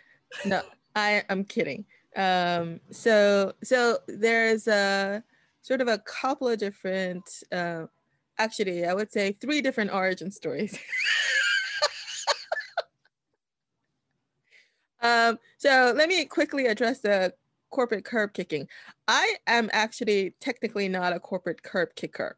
[0.46, 0.62] No
[0.96, 1.86] i i'm kidding.
[2.16, 5.24] Um so so there's a
[5.62, 7.86] sort of a couple of different uh,
[8.38, 10.78] actually i would say three different origin stories.
[15.00, 17.32] Um so let me quickly address the
[17.70, 18.68] corporate curb kicking.
[19.08, 22.36] I am actually technically not a corporate curb kicker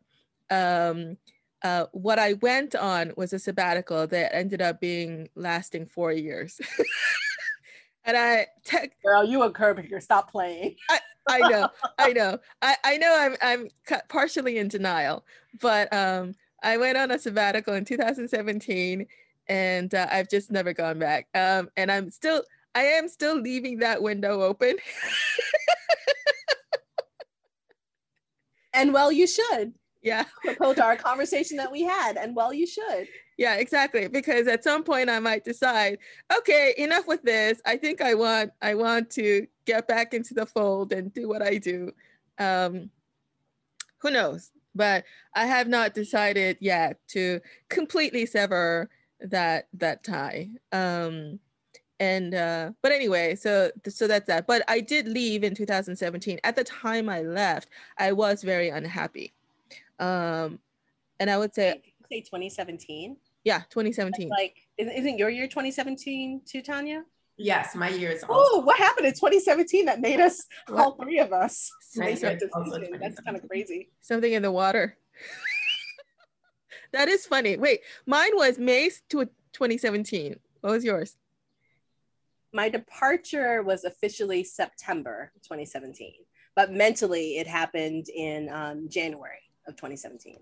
[0.50, 1.18] um,
[1.64, 6.60] uh, what I went on was a sabbatical that ended up being lasting four years.
[8.06, 10.76] and I tech girl, you and Kirby here, stop playing.
[10.90, 13.70] I, I know, I know, I, I know I'm I'm
[14.08, 15.26] partially in denial,
[15.62, 19.06] but um, I went on a sabbatical in 2017,
[19.48, 21.28] and uh, I've just never gone back.
[21.36, 22.44] Um, and I'm still,
[22.76, 24.78] I am still leaving that window open.
[28.74, 29.74] and well, you should.
[30.02, 30.26] Yeah.
[30.46, 33.08] Apropos to our conversation that we had, and well, you should.
[33.38, 34.08] Yeah, exactly.
[34.08, 35.98] Because at some point I might decide,
[36.38, 37.62] okay, enough with this.
[37.66, 41.42] I think I want I want to get back into the fold and do what
[41.42, 41.92] I do.
[42.38, 42.90] Um,
[44.00, 44.52] who knows?
[44.76, 45.04] But
[45.34, 48.90] I have not decided yet to completely sever
[49.20, 50.50] that that tie.
[50.72, 51.40] Um,
[52.00, 54.48] and uh, but anyway, so so that's that.
[54.48, 56.40] But I did leave in 2017.
[56.46, 59.34] At the time I left, I was very unhappy
[60.00, 60.60] um,
[61.20, 63.18] and I would say say 2017.
[63.44, 64.30] Yeah, 2017.
[64.30, 67.04] Like, isn't your year 2017 too, Tanya?
[67.38, 68.24] Yes, my year is.
[68.28, 73.00] Oh, what happened in 2017 that made us all three of us make that decision?
[73.00, 73.92] That's kind of crazy.
[74.02, 74.98] Something in the water.
[76.92, 77.56] that is funny.
[77.56, 80.38] Wait, mine was May to 2017.
[80.60, 81.16] What was yours?
[82.52, 86.14] My departure was officially September 2017,
[86.56, 90.40] but mentally it happened in um, January of 2017.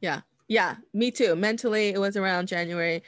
[0.00, 0.22] Yeah.
[0.48, 1.36] Yeah, me too.
[1.36, 3.04] Mentally, it was around January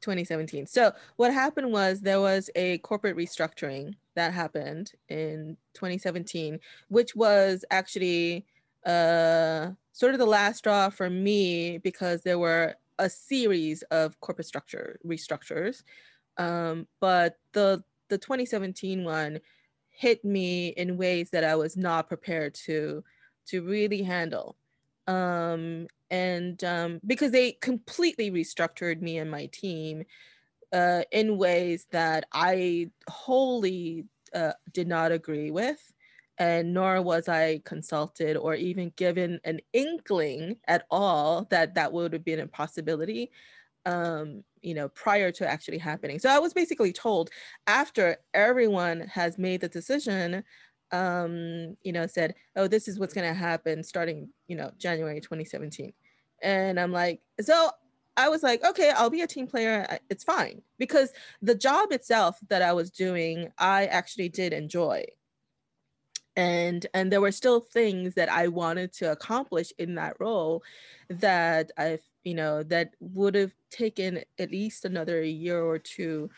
[0.00, 0.66] 2017.
[0.66, 6.58] So, what happened was there was a corporate restructuring that happened in 2017,
[6.88, 8.44] which was actually
[8.84, 14.46] uh, sort of the last straw for me because there were a series of corporate
[14.46, 15.84] structure restructures.
[16.38, 19.40] Um, but the the 2017 one
[19.90, 23.04] hit me in ways that I was not prepared to
[23.46, 24.56] to really handle
[25.06, 30.04] um, and um, because they completely restructured me and my team
[30.72, 35.80] uh, in ways that I wholly uh, did not agree with,
[36.38, 42.12] and nor was I consulted or even given an inkling at all that that would
[42.12, 43.30] have been a possibility.
[43.86, 46.18] Um, you know, prior to actually happening.
[46.18, 47.28] So I was basically told
[47.66, 50.42] after everyone has made the decision
[50.94, 55.20] um, you know, said, "Oh, this is what's going to happen starting, you know, January
[55.20, 55.92] 2017,"
[56.42, 57.70] and I'm like, so
[58.16, 59.98] I was like, okay, I'll be a team player.
[60.08, 61.12] It's fine because
[61.42, 65.04] the job itself that I was doing, I actually did enjoy.
[66.36, 70.62] And and there were still things that I wanted to accomplish in that role
[71.08, 76.30] that I've, you know, that would have taken at least another year or two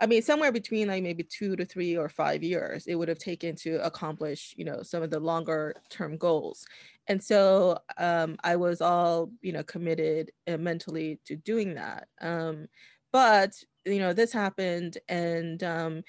[0.00, 3.18] I mean, somewhere between like maybe two to three or five years, it would have
[3.18, 6.64] taken to accomplish, you know, some of the longer term goals.
[7.08, 12.06] And so um, I was all, you know, committed uh, mentally to doing that.
[12.20, 12.68] Um,
[13.12, 13.52] but,
[13.84, 16.02] you know, this happened and, um,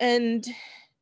[0.00, 0.46] and,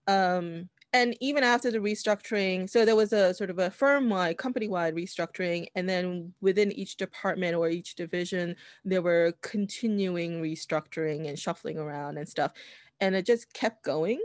[0.06, 4.94] um, and even after the restructuring so there was a sort of a firm-wide company-wide
[4.94, 11.78] restructuring and then within each department or each division there were continuing restructuring and shuffling
[11.78, 12.52] around and stuff.
[13.00, 14.20] And it just kept going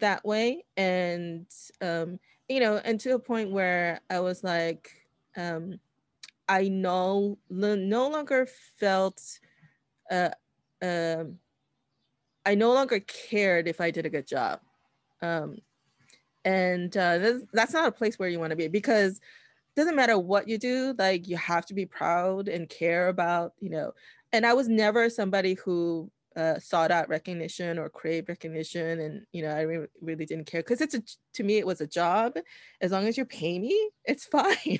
[0.00, 0.64] that way.
[0.76, 1.46] And
[1.80, 2.18] um,
[2.48, 4.90] you know and to a point where i was like
[5.36, 5.78] um,
[6.48, 8.46] i no no longer
[8.78, 9.20] felt
[10.10, 10.30] uh,
[10.82, 11.38] um,
[12.44, 14.60] i no longer cared if i did a good job.
[15.22, 15.56] Um,
[16.44, 19.96] and uh, that's, that's not a place where you want to be because it doesn't
[19.96, 23.92] matter what you do like you have to be proud and care about you know
[24.32, 29.42] and i was never somebody who uh, sought out recognition or crave recognition and you
[29.42, 31.02] know i re- really didn't care because it's a
[31.34, 32.38] to me it was a job.
[32.80, 34.78] As long as you pay me it's fine.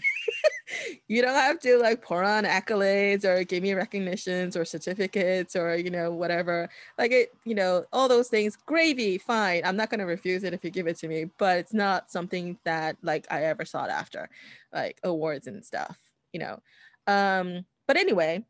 [1.08, 5.76] You don't have to like pour on accolades or give me recognitions or certificates or
[5.76, 6.70] you know whatever.
[6.96, 9.62] Like it you know all those things gravy fine.
[9.64, 12.10] I'm not going to refuse it if you give it to me but it's not
[12.10, 14.30] something that like i ever sought after
[14.72, 15.98] like awards and stuff
[16.32, 16.60] you know.
[17.06, 18.44] Um but anyway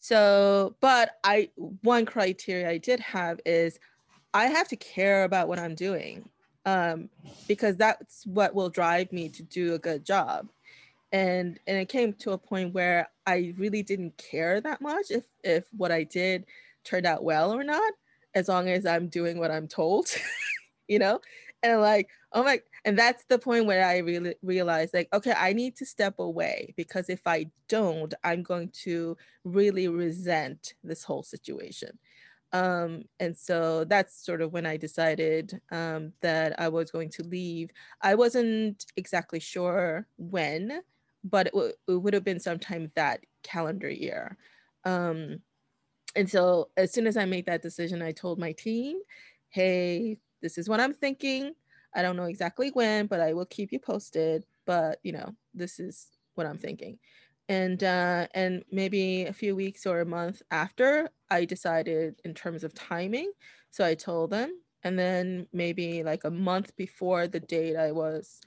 [0.00, 1.50] so, but I
[1.82, 3.78] one criteria I did have is
[4.32, 6.28] I have to care about what I'm doing
[6.64, 7.10] um,
[7.46, 10.48] because that's what will drive me to do a good job.
[11.12, 15.24] And and it came to a point where I really didn't care that much if
[15.44, 16.46] if what I did
[16.82, 17.92] turned out well or not,
[18.34, 20.06] as long as I'm doing what I'm told,
[20.88, 21.20] you know.
[21.62, 25.52] And like, oh my, and that's the point where i really realized like okay i
[25.52, 31.22] need to step away because if i don't i'm going to really resent this whole
[31.22, 31.98] situation
[32.52, 37.22] um, and so that's sort of when i decided um, that i was going to
[37.22, 37.70] leave
[38.02, 40.80] i wasn't exactly sure when
[41.24, 44.36] but it, w- it would have been sometime that calendar year.
[44.84, 45.40] Um,
[46.16, 48.98] and so as soon as I made that decision, I told my team,
[49.48, 51.54] hey, this is what I'm thinking.
[51.94, 54.46] I don't know exactly when, but I will keep you posted.
[54.66, 56.98] But you know, this is what I'm thinking.
[57.48, 62.64] And uh, and maybe a few weeks or a month after, I decided in terms
[62.64, 63.32] of timing.
[63.70, 68.40] So I told them, and then maybe like a month before the date I was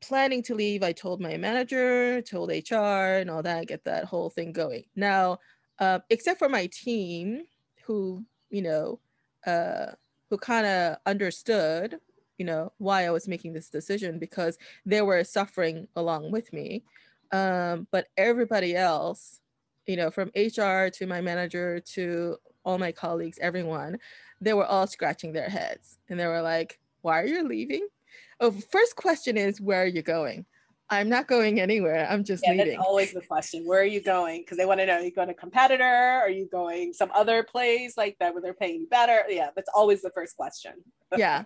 [0.00, 4.30] planning to leave, I told my manager, told HR, and all that, get that whole
[4.30, 4.84] thing going.
[4.94, 5.38] Now,
[5.78, 7.42] uh, except for my team,
[7.84, 9.00] who you know,
[9.46, 9.92] uh,
[10.30, 11.98] who kind of understood,
[12.38, 16.84] you know, why I was making this decision because they were suffering along with me.
[17.32, 19.40] Um, but everybody else,
[19.86, 23.98] you know, from HR to my manager to all my colleagues, everyone,
[24.40, 27.86] they were all scratching their heads and they were like, "Why are you leaving?"
[28.40, 30.46] Oh, first question is, "Where are you going?"
[30.88, 32.06] I'm not going anywhere.
[32.08, 32.76] I'm just yeah, leaving.
[32.76, 33.64] That's always the question.
[33.64, 34.42] Where are you going?
[34.42, 35.84] Because they want to know, are you going to competitor?
[35.84, 39.22] Are you going some other place like that where they're paying you better?
[39.28, 40.74] Yeah, that's always the first question.
[41.16, 41.44] yeah.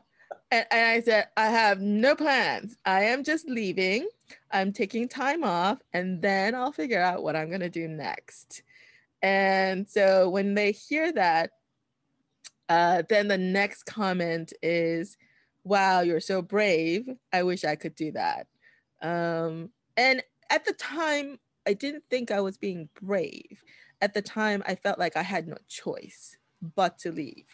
[0.51, 2.77] And, and I said, I have no plans.
[2.85, 4.09] I am just leaving.
[4.51, 8.63] I'm taking time off and then I'll figure out what I'm going to do next.
[9.23, 11.51] And so when they hear that,
[12.69, 15.17] uh, then the next comment is,
[15.65, 17.09] wow, you're so brave.
[17.33, 18.47] I wish I could do that.
[19.03, 23.63] Um, and at the time, I didn't think I was being brave.
[24.01, 26.37] At the time, I felt like I had no choice
[26.77, 27.47] but to leave.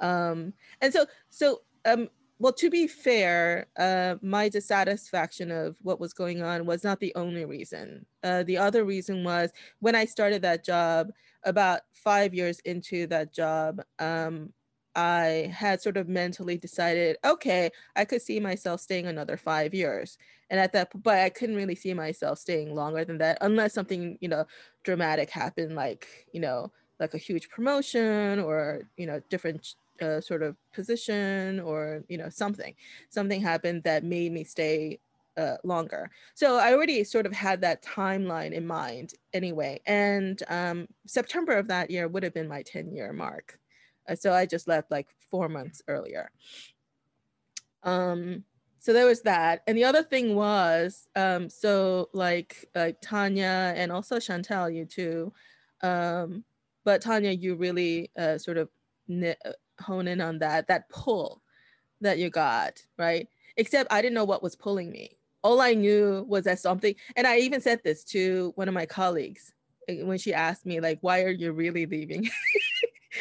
[0.00, 2.08] Um, and so, so, um,
[2.38, 7.14] well, to be fair, uh, my dissatisfaction of what was going on was not the
[7.14, 8.04] only reason.
[8.22, 9.50] Uh, the other reason was
[9.80, 11.10] when I started that job,
[11.44, 14.52] about five years into that job, um,
[14.96, 20.18] I had sort of mentally decided, okay, I could see myself staying another five years.
[20.50, 24.18] And at that, but I couldn't really see myself staying longer than that unless something,
[24.20, 24.46] you know,
[24.84, 30.42] dramatic happened, like, you know, like a huge promotion or, you know, different uh, sort
[30.42, 32.74] of position or, you know, something,
[33.10, 34.98] something happened that made me stay
[35.36, 36.10] uh, longer.
[36.34, 39.80] So I already sort of had that timeline in mind anyway.
[39.86, 43.58] And um, September of that year would have been my 10 year mark.
[44.08, 46.30] Uh, so I just left like four months earlier.
[47.82, 48.44] Um,
[48.78, 49.62] so there was that.
[49.66, 55.32] And the other thing was, um, so like like Tanya and also Chantel, you too.
[55.82, 56.44] Um,
[56.84, 58.68] but Tanya, you really uh, sort of
[59.10, 59.34] uh,
[59.80, 61.42] hone in on that, that pull
[62.00, 63.28] that you got, right?
[63.56, 65.16] Except I didn't know what was pulling me.
[65.42, 68.86] All I knew was that something, and I even said this to one of my
[68.86, 69.52] colleagues
[69.88, 72.28] eh, when she asked me, like, why are you really leaving?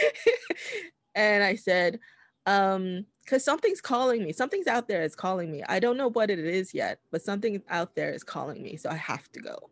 [1.16, 2.00] and I said,
[2.46, 4.34] um, because something's calling me.
[4.34, 5.64] Something's out there is calling me.
[5.68, 8.76] I don't know what it is yet, but something out there is calling me.
[8.76, 9.70] So I have to go.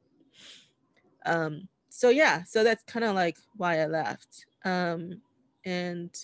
[1.25, 4.45] Um, so yeah, so that's kind of like why I left.
[4.63, 5.21] Um,
[5.65, 6.15] and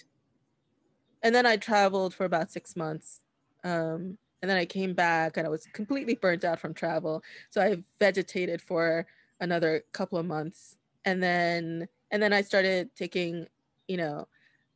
[1.24, 3.22] and then I traveled for about six months.
[3.64, 7.24] Um, and then I came back and I was completely burnt out from travel.
[7.50, 9.08] So I vegetated for
[9.40, 10.78] another couple of months.
[11.06, 13.48] And then and then I started taking
[13.88, 14.28] you know,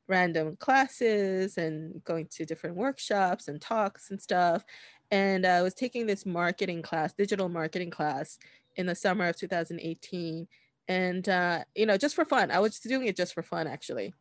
[0.07, 4.63] random classes and going to different workshops and talks and stuff.
[5.11, 8.39] And I was taking this marketing class, digital marketing class
[8.75, 10.47] in the summer of 2018.
[10.87, 12.51] And, uh, you know, just for fun.
[12.51, 14.13] I was doing it just for fun, actually.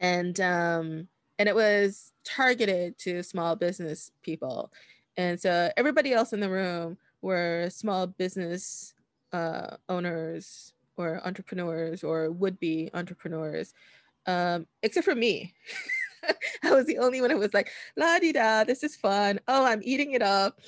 [0.00, 1.08] And, um,
[1.38, 4.72] and it was targeted to small business people.
[5.16, 8.94] And so everybody else in the room were small business
[9.32, 13.74] uh, owners, or entrepreneurs or would be entrepreneurs,
[14.26, 15.54] um, except for me.
[16.64, 19.38] I was the only one who was like, la di da, this is fun.
[19.46, 20.60] Oh, I'm eating it up.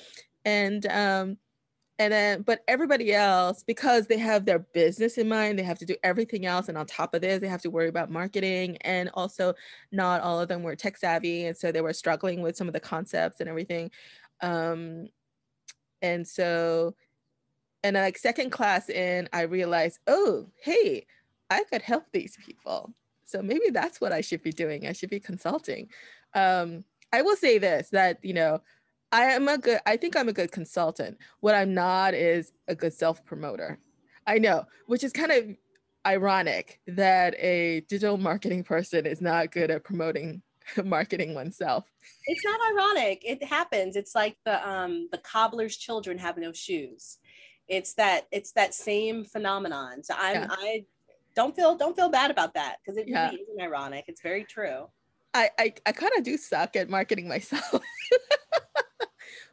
[0.45, 1.37] And um,
[1.99, 5.85] and then but everybody else, because they have their business in mind, they have to
[5.85, 6.69] do everything else.
[6.69, 8.77] And on top of this, they have to worry about marketing.
[8.81, 9.53] And also
[9.91, 11.45] not all of them were tech savvy.
[11.45, 13.91] And so they were struggling with some of the concepts and everything.
[14.41, 15.09] Um,
[16.01, 16.95] and so
[17.83, 21.05] and like second class in, I realized, oh, hey,
[21.49, 22.93] I could help these people.
[23.25, 24.87] So maybe that's what I should be doing.
[24.87, 25.89] I should be consulting.
[26.33, 28.61] Um, I will say this that, you know,
[29.11, 31.17] I am a good, I think I'm a good consultant.
[31.39, 33.79] What I'm not is a good self promoter.
[34.27, 35.45] I know, which is kind of
[36.05, 40.41] ironic that a digital marketing person is not good at promoting
[40.83, 41.85] marketing oneself.
[42.25, 43.23] It's not ironic.
[43.25, 43.95] It happens.
[43.95, 47.17] It's like the um the cobbler's children have no shoes
[47.69, 50.47] it's that it's that same phenomenon so i'm yeah.
[50.49, 50.83] i
[51.35, 53.29] don't feel don't feel bad about that because it yeah.
[53.29, 54.87] really isn't ironic it's very true
[55.33, 57.71] i i, I kind of do suck at marketing myself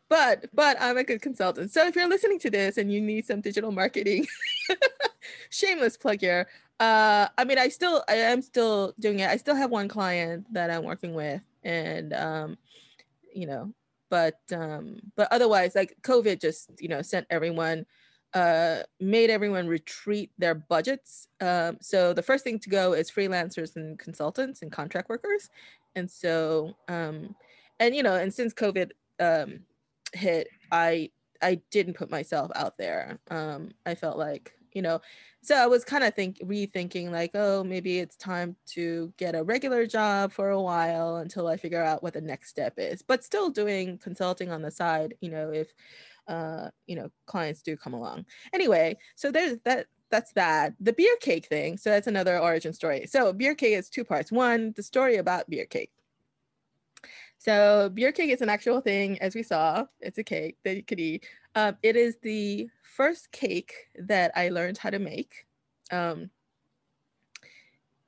[0.08, 1.72] but but I'm a good consultant.
[1.72, 4.26] So if you're listening to this and you need some digital marketing,
[5.50, 6.46] shameless plug here.
[6.78, 9.30] Uh, I mean, I still I am still doing it.
[9.30, 12.58] I still have one client that I'm working with, and um,
[13.34, 13.72] you know,
[14.10, 17.86] but um, but otherwise, like COVID just you know sent everyone
[18.34, 21.28] uh, made everyone retreat their budgets.
[21.40, 25.48] Um, so the first thing to go is freelancers and consultants and contract workers.
[25.94, 27.34] And so, um,
[27.80, 29.60] and you know, and since COVID um,
[30.12, 31.10] hit, I
[31.42, 33.18] I didn't put myself out there.
[33.30, 35.00] Um, I felt like you know,
[35.42, 39.42] so I was kind of think rethinking like, oh, maybe it's time to get a
[39.42, 43.00] regular job for a while until I figure out what the next step is.
[43.00, 45.72] But still doing consulting on the side, you know, if
[46.28, 48.26] uh, you know, clients do come along.
[48.52, 50.74] Anyway, so there's that that's that.
[50.80, 51.78] The beer cake thing.
[51.78, 53.06] So that's another origin story.
[53.06, 54.30] So beer cake is two parts.
[54.30, 55.90] One, the story about beer cake.
[57.46, 59.86] So beer cake is an actual thing, as we saw.
[60.00, 61.28] It's a cake that you could eat.
[61.54, 65.46] Um, it is the first cake that I learned how to make.
[65.92, 66.30] Um,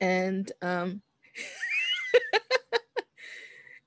[0.01, 1.01] and um,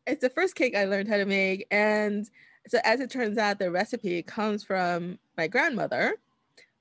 [0.06, 1.66] it's the first cake I learned how to make.
[1.70, 2.26] And
[2.66, 6.14] so as it turns out, the recipe comes from my grandmother,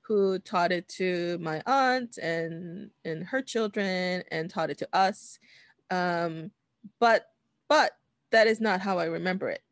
[0.00, 5.38] who taught it to my aunt and and her children, and taught it to us.
[5.90, 6.52] Um,
[6.98, 7.26] but
[7.68, 7.92] but
[8.32, 9.62] that is not how I remember it.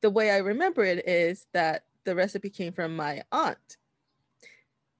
[0.00, 3.78] The way I remember it is that the recipe came from my aunt,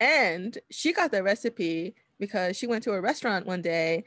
[0.00, 4.04] and she got the recipe because she went to a restaurant one day,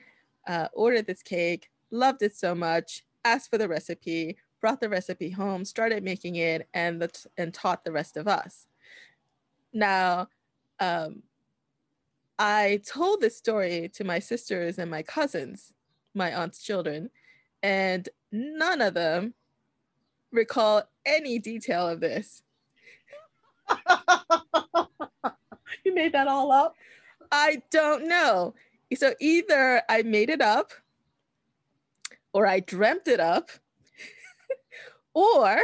[0.48, 5.30] uh, ordered this cake, loved it so much, asked for the recipe, brought the recipe
[5.30, 8.68] home, started making it, and the, and taught the rest of us.
[9.74, 10.30] Now,
[10.80, 11.24] um,
[12.40, 15.74] I told this story to my sisters and my cousins,
[16.14, 17.10] my aunt's children,
[17.64, 19.34] and none of them
[20.32, 22.44] recall any detail of this.
[25.84, 26.76] you made that all up?
[27.32, 28.54] I don't know.
[28.96, 30.72] So either I made it up
[32.34, 33.50] or I dreamt it up
[35.14, 35.60] or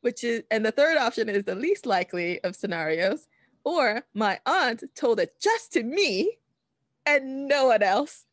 [0.00, 3.26] which is and the third option is the least likely of scenarios
[3.64, 6.38] or my aunt told it just to me
[7.06, 8.23] and no one else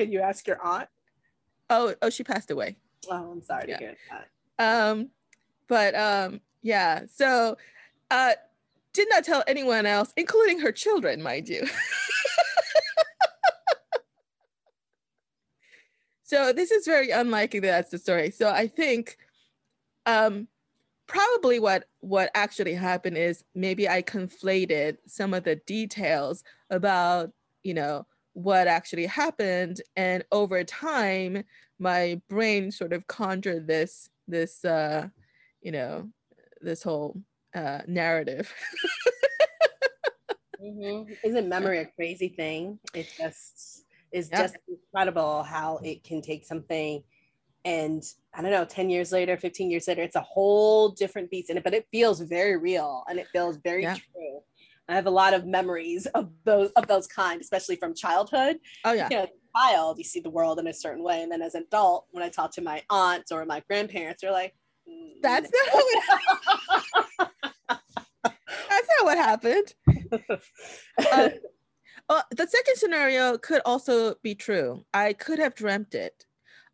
[0.00, 0.88] can you ask your aunt
[1.68, 2.76] oh oh she passed away
[3.10, 3.76] oh i'm sorry yeah.
[3.76, 5.10] to hear that um
[5.68, 7.56] but um yeah so
[8.10, 8.32] uh
[8.92, 11.66] did not tell anyone else including her children mind you
[16.30, 18.30] So this is very unlikely that that's the story.
[18.30, 19.16] So I think
[20.06, 20.46] um,
[21.08, 27.32] probably what what actually happened is maybe I conflated some of the details about
[27.64, 31.44] you know what actually happened, and over time
[31.78, 35.08] my brain sort of conjured this this uh,
[35.60, 36.08] you know
[36.60, 37.20] this whole
[37.54, 38.52] uh, narrative.
[40.62, 41.12] mm-hmm.
[41.24, 42.78] Isn't memory a crazy thing?
[42.94, 44.42] It just is yeah.
[44.42, 47.02] just incredible how it can take something
[47.64, 48.02] and
[48.32, 51.58] I don't know, 10 years later, 15 years later, it's a whole different beast in
[51.58, 53.94] it, but it feels very real and it feels very yeah.
[53.94, 54.40] true.
[54.90, 58.58] I have a lot of memories of those of those kind, especially from childhood.
[58.84, 59.08] Oh yeah.
[59.10, 59.26] You know,
[59.56, 61.22] child, you see the world in a certain way.
[61.22, 64.32] And then as an adult, when I talk to my aunts or my grandparents, they're
[64.32, 64.54] like,
[64.88, 67.30] mm, That's not what
[68.24, 69.74] That's not what happened.
[71.12, 71.28] uh,
[72.08, 74.84] uh, the second scenario could also be true.
[74.92, 76.26] I could have dreamt it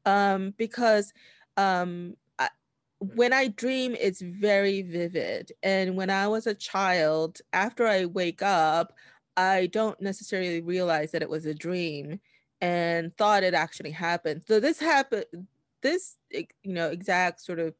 [0.04, 1.12] um, because
[1.56, 2.16] um,
[3.02, 3.16] Mm.
[3.16, 5.52] when I dream, it's very vivid.
[5.62, 8.92] And when I was a child, after I wake up,
[9.36, 12.20] I don't necessarily realize that it was a dream
[12.60, 14.44] and thought it actually happened.
[14.48, 15.26] So this happened,
[15.82, 17.74] this, you know, exact sort of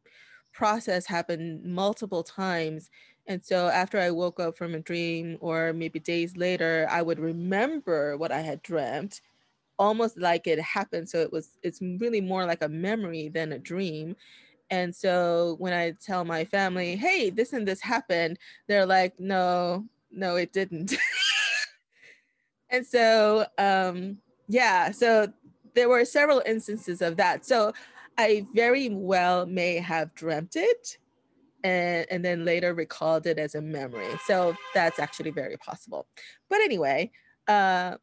[0.53, 2.91] process happened multiple times
[3.29, 7.19] and so after I woke up from a dream, or maybe days later, I would
[7.19, 9.21] remember what I had dreamt,
[9.79, 11.09] almost like it happened.
[11.09, 14.17] So it was, it's really more like a memory than a dream.
[14.71, 19.87] And so when I tell my family, hey, this and this happened, they're like, no,
[20.11, 20.95] no, it didn't.
[22.71, 24.19] and so, um,
[24.49, 25.33] yeah, so
[25.75, 27.45] there were several instances of that.
[27.45, 27.73] So
[28.19, 30.99] I very well may have dreamt it
[31.63, 34.09] and, and then later recalled it as a memory.
[34.25, 36.07] So that's actually very possible.
[36.49, 37.11] But anyway,
[37.47, 37.97] uh,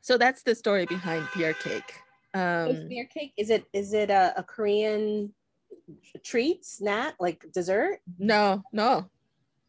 [0.00, 2.00] so that's the story behind beer cake.
[2.34, 5.32] Um, beer cake is it is it a, a Korean
[6.24, 8.00] treat snack like dessert?
[8.18, 9.08] No, no.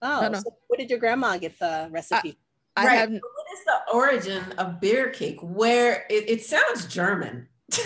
[0.02, 0.40] Oh, no, no.
[0.40, 2.38] So what did your grandma get the recipe?
[2.76, 2.98] I, I right.
[3.00, 3.10] have.
[3.12, 5.40] What is the origin of beer cake?
[5.42, 7.48] Where it, it sounds German.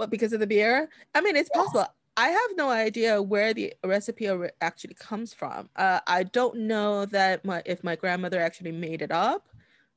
[0.00, 0.88] What because of the beer?
[1.14, 1.84] I mean, it's possible.
[2.16, 4.30] I have no idea where the recipe
[4.62, 5.68] actually comes from.
[5.76, 9.49] Uh, I don't know that my if my grandmother actually made it up,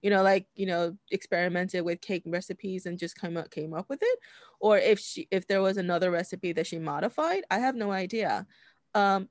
[0.03, 3.89] you know, like you know, experimented with cake recipes and just came up came up
[3.89, 4.19] with it,
[4.59, 7.43] or if she if there was another recipe that she modified.
[7.49, 8.45] I have no idea.
[8.93, 9.29] Um,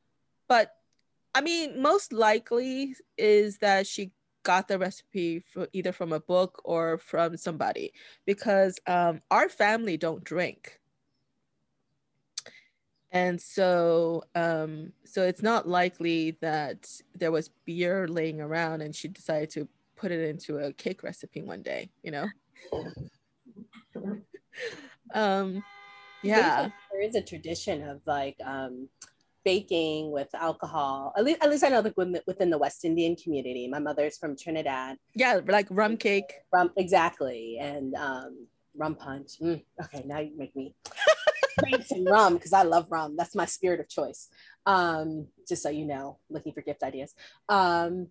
[0.49, 0.73] but
[1.35, 4.12] I mean, most likely is that she
[4.44, 7.93] got the recipe for either from a book or from somebody
[8.27, 10.81] because um, our family don't drink
[13.12, 19.07] and so um, so it's not likely that there was beer laying around and she
[19.07, 19.69] decided to
[20.03, 22.27] put it into a cake recipe one day you know
[25.15, 25.62] um
[26.23, 28.89] yeah there is a tradition of like um
[29.45, 31.12] baking with alcohol.
[31.16, 31.97] At least, at least I know that
[32.27, 33.69] within the West Indian community.
[33.69, 34.99] My mother's from Trinidad.
[35.15, 36.33] Yeah, like rum cake.
[36.53, 38.47] Rum, exactly, and um,
[38.77, 39.33] rum punch.
[39.43, 40.74] Mm, okay, now you make me
[41.85, 43.16] some rum because I love rum.
[43.16, 44.29] That's my spirit of choice.
[44.66, 47.15] Um, just so you know, looking for gift ideas.
[47.49, 48.09] Um,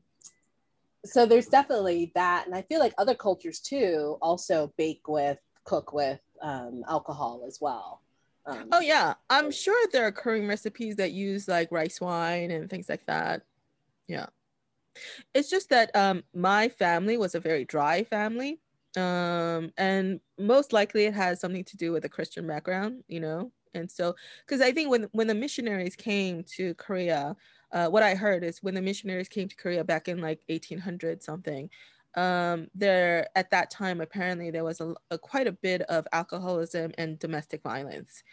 [1.06, 5.94] so there's definitely that, and I feel like other cultures too also bake with, cook
[5.94, 8.02] with um, alcohol as well.
[8.45, 12.69] Um, oh yeah, I'm sure there are curry recipes that use like rice wine and
[12.69, 13.44] things like that.
[14.07, 14.28] Yeah,
[15.34, 18.60] it's just that um, my family was a very dry family,
[18.98, 23.52] um, and most likely it has something to do with a Christian background, you know.
[23.73, 24.15] And so,
[24.45, 27.36] because I think when when the missionaries came to Korea,
[27.72, 31.23] uh, what I heard is when the missionaries came to Korea back in like 1800
[31.23, 31.69] something,
[32.15, 36.91] um, there at that time apparently there was a, a, quite a bit of alcoholism
[36.98, 38.23] and domestic violence.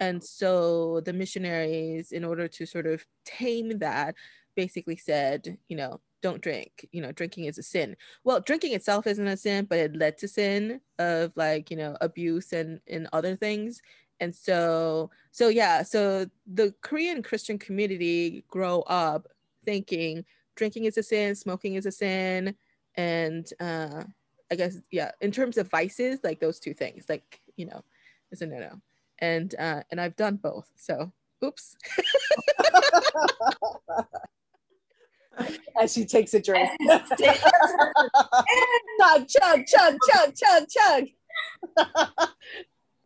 [0.00, 4.16] And so the missionaries in order to sort of tame that
[4.54, 6.86] basically said you know don't drink.
[6.92, 7.96] You know drinking is a sin.
[8.24, 11.96] Well drinking itself isn't a sin but it led to sin of like you know
[12.00, 13.80] abuse and and other things
[14.22, 16.24] and so so yeah so
[16.54, 19.26] the korean christian community grow up
[19.64, 20.24] thinking
[20.54, 22.54] drinking is a sin smoking is a sin
[22.94, 24.04] and uh
[24.50, 27.82] i guess yeah in terms of vices like those two things like you know
[28.30, 28.80] is a no-no.
[29.18, 31.12] And uh and i've done both so
[31.44, 31.76] oops.
[35.80, 36.68] As she takes a drink.
[39.00, 41.04] Chug chug chug chug chug chug.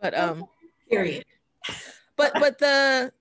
[0.01, 0.47] But um
[0.89, 1.25] period.
[2.17, 3.13] But but the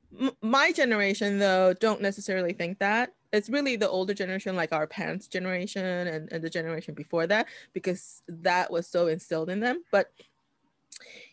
[0.42, 3.14] my generation though don't necessarily think that.
[3.34, 7.48] It's really the older generation like our parents generation and, and the generation before that
[7.74, 9.84] because that was so instilled in them.
[9.92, 10.12] But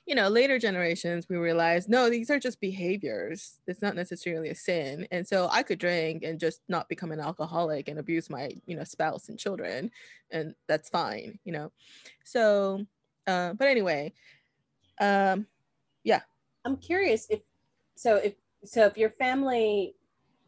[0.05, 3.61] you know later generations we realized no these are just behaviors.
[3.69, 5.07] It's not necessarily a sin.
[5.13, 8.77] And so i could drink and just not become an alcoholic and abuse my you
[8.77, 9.91] know spouse and children
[10.31, 11.71] and that's fine you know.
[12.25, 12.85] So
[13.29, 14.13] uh, but anyway
[15.01, 15.47] um
[16.05, 16.21] yeah
[16.65, 17.41] i'm curious if
[17.95, 18.35] so if
[18.65, 19.95] so if your family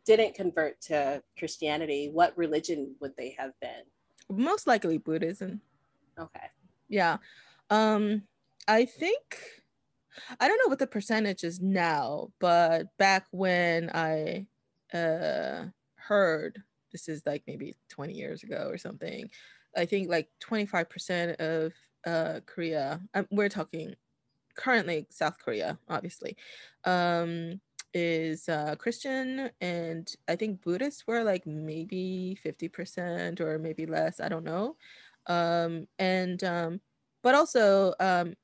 [0.05, 3.83] didn't convert to Christianity, what religion would they have been?
[4.31, 5.61] Most likely Buddhism.
[6.19, 6.47] Okay.
[6.89, 7.19] Yeah.
[7.71, 8.23] Um
[8.69, 9.39] I think
[10.39, 14.47] I don't know what the percentage is now, but back when I
[14.93, 15.67] uh
[15.97, 16.63] heard
[16.93, 19.29] this is like maybe 20 years ago or something.
[19.77, 21.73] I think like 25% of
[22.07, 23.95] uh Korea, um, we're talking
[24.55, 26.37] currently South Korea, obviously.
[26.85, 27.61] Um
[27.95, 34.21] is uh, Christian, and I think Buddhists were like maybe 50% or maybe less.
[34.21, 34.77] I don't know.
[35.27, 36.81] Um, and, um,
[37.23, 38.35] but also um,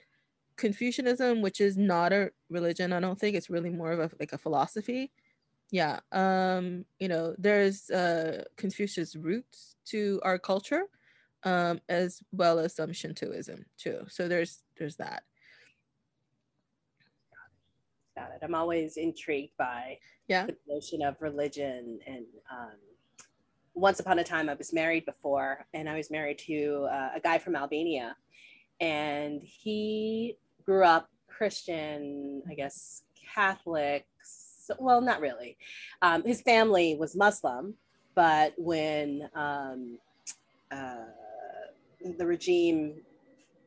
[0.57, 4.33] Confucianism, which is not a religion, I don't think it's really more of a, like
[4.33, 5.11] a philosophy.
[5.73, 5.99] Yeah.
[6.13, 10.85] Um, you know, there's uh, Confucius roots to our culture,
[11.43, 14.05] um, as well as some Shintoism too.
[14.09, 15.25] So there's, there's that
[18.21, 18.45] about it.
[18.45, 19.99] I'm always intrigued by
[20.29, 20.47] yeah.
[20.47, 21.99] the notion of religion.
[22.07, 22.77] And um,
[23.75, 27.21] once upon a time, I was married before, and I was married to uh, a
[27.21, 28.17] guy from Albania,
[28.81, 33.03] and he grew up Christian, I guess
[33.35, 34.07] Catholic.
[34.79, 35.57] Well, not really.
[36.03, 37.75] Um, his family was Muslim,
[38.15, 39.99] but when um,
[40.71, 41.07] uh,
[42.19, 43.01] the regime,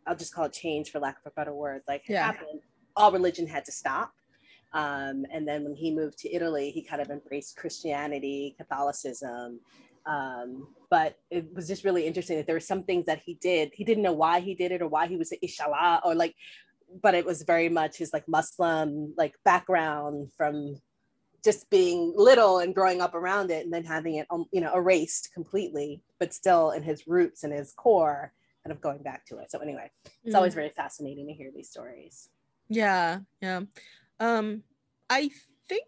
[0.07, 2.25] I'll just call it change for lack of a better word, like yeah.
[2.25, 2.61] happened,
[2.95, 4.13] all religion had to stop.
[4.73, 9.59] Um, and then when he moved to Italy, he kind of embraced Christianity, Catholicism.
[10.05, 13.71] Um, but it was just really interesting that there were some things that he did.
[13.73, 16.35] He didn't know why he did it or why he was inshallah or like,
[17.01, 20.75] but it was very much his like Muslim like background from
[21.43, 24.73] just being little and growing up around it and then having it um, you know
[24.75, 28.31] erased completely but still in his roots and his core
[28.63, 29.89] kind of going back to it so anyway
[30.23, 30.37] it's mm.
[30.37, 32.29] always very fascinating to hear these stories
[32.69, 33.61] Yeah, yeah.
[34.19, 34.63] Um,
[35.09, 35.29] I
[35.67, 35.87] think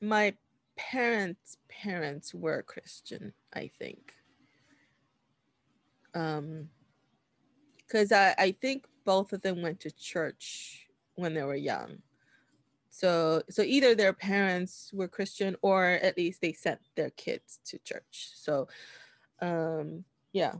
[0.00, 0.34] my
[0.76, 3.32] parents' parents were Christian.
[3.52, 4.12] I think.
[6.14, 6.68] Um,
[7.94, 11.98] because I I think both of them went to church when they were young.
[12.90, 17.78] So so either their parents were Christian or at least they sent their kids to
[17.78, 18.30] church.
[18.34, 18.68] So
[19.40, 20.54] um yeah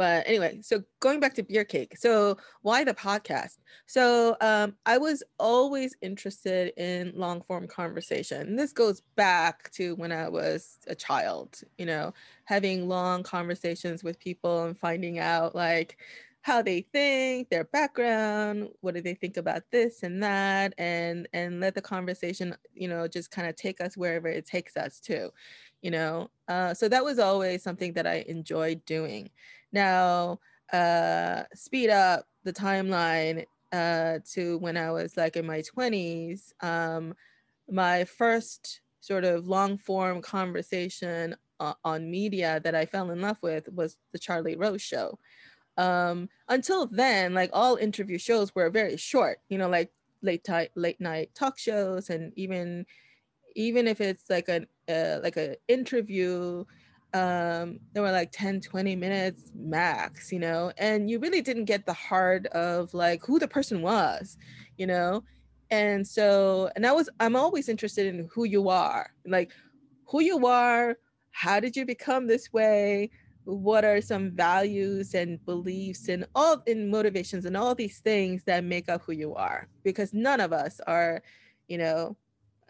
[0.00, 3.58] but anyway so going back to beer cake so why the podcast?
[3.84, 8.40] So um, i was always interested in long form conversation.
[8.40, 12.14] And this goes back to when i was a child you know
[12.44, 15.98] having long conversations with people and finding out like
[16.40, 21.60] how they think their background what do they think about this and that and and
[21.60, 25.30] let the conversation you know just kind of take us wherever it takes us to
[25.82, 26.30] you know?
[26.46, 29.30] Uh, so that was always something that i enjoyed doing
[29.72, 30.38] now
[30.72, 37.14] uh, speed up the timeline uh, to when i was like in my 20s um,
[37.68, 43.38] my first sort of long form conversation uh, on media that i fell in love
[43.42, 45.18] with was the charlie rose show.
[45.76, 49.90] Um, until then like all interview shows were very short you know like
[50.20, 52.84] late night late night talk shows and even
[53.56, 56.64] even if it's like an uh, like an interview
[57.12, 61.84] um they were like 10 20 minutes max you know and you really didn't get
[61.84, 64.36] the heart of like who the person was
[64.76, 65.22] you know
[65.70, 69.50] and so and i was i'm always interested in who you are like
[70.06, 70.96] who you are
[71.32, 73.10] how did you become this way
[73.44, 78.62] what are some values and beliefs and all in motivations and all these things that
[78.62, 81.20] make up who you are because none of us are
[81.66, 82.16] you know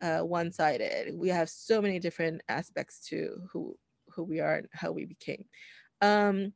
[0.03, 1.15] uh, one-sided.
[1.15, 3.77] We have so many different aspects to who
[4.15, 5.45] who we are and how we became.
[6.01, 6.53] Um,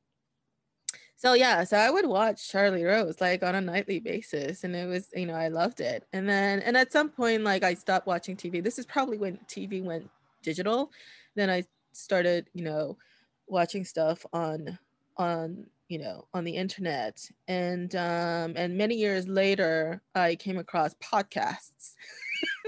[1.17, 4.87] so yeah, so I would watch Charlie Rose like on a nightly basis, and it
[4.87, 6.07] was you know I loved it.
[6.13, 8.63] And then and at some point like I stopped watching TV.
[8.63, 10.11] This is probably when TV went
[10.43, 10.91] digital.
[11.35, 12.99] Then I started you know
[13.47, 14.79] watching stuff on
[15.17, 20.95] on you know on the internet and um and many years later i came across
[20.95, 21.93] podcasts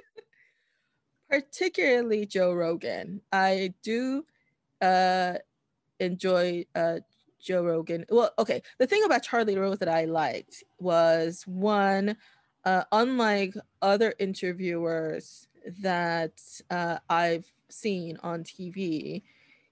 [1.29, 3.21] particularly Joe Rogan.
[3.33, 4.25] I do
[4.81, 5.35] uh,
[6.01, 6.99] enjoy uh,
[7.41, 8.05] Joe Rogan.
[8.09, 8.63] Well, okay.
[8.79, 12.17] The thing about Charlie Rose that I liked was one,
[12.65, 15.49] uh, unlike other interviewers
[15.81, 16.41] that
[16.71, 19.23] uh, I've seen on TV,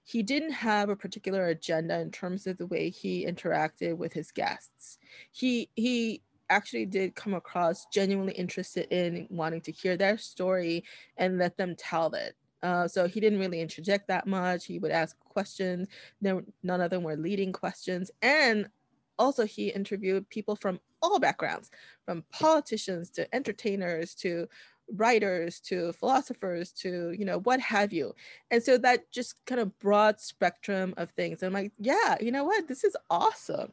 [0.03, 4.31] he didn't have a particular agenda in terms of the way he interacted with his
[4.31, 4.99] guests.
[5.31, 10.83] He he actually did come across genuinely interested in wanting to hear their story
[11.17, 12.35] and let them tell it.
[12.63, 14.65] Uh, so he didn't really interject that much.
[14.65, 15.87] He would ask questions.
[16.21, 18.11] There, none of them were leading questions.
[18.21, 18.69] And
[19.17, 21.71] also, he interviewed people from all backgrounds,
[22.05, 24.47] from politicians to entertainers to
[24.93, 28.13] writers to philosophers to you know what have you
[28.51, 32.43] and so that just kind of broad spectrum of things i'm like yeah you know
[32.43, 33.71] what this is awesome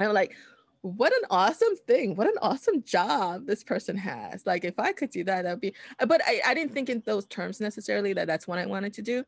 [0.00, 0.34] i'm like
[0.86, 4.46] what an awesome thing what an awesome job this person has.
[4.46, 6.88] Like if i could do that that would be uh, but I, I didn't think
[6.88, 9.24] in those terms necessarily that that's what i wanted to do.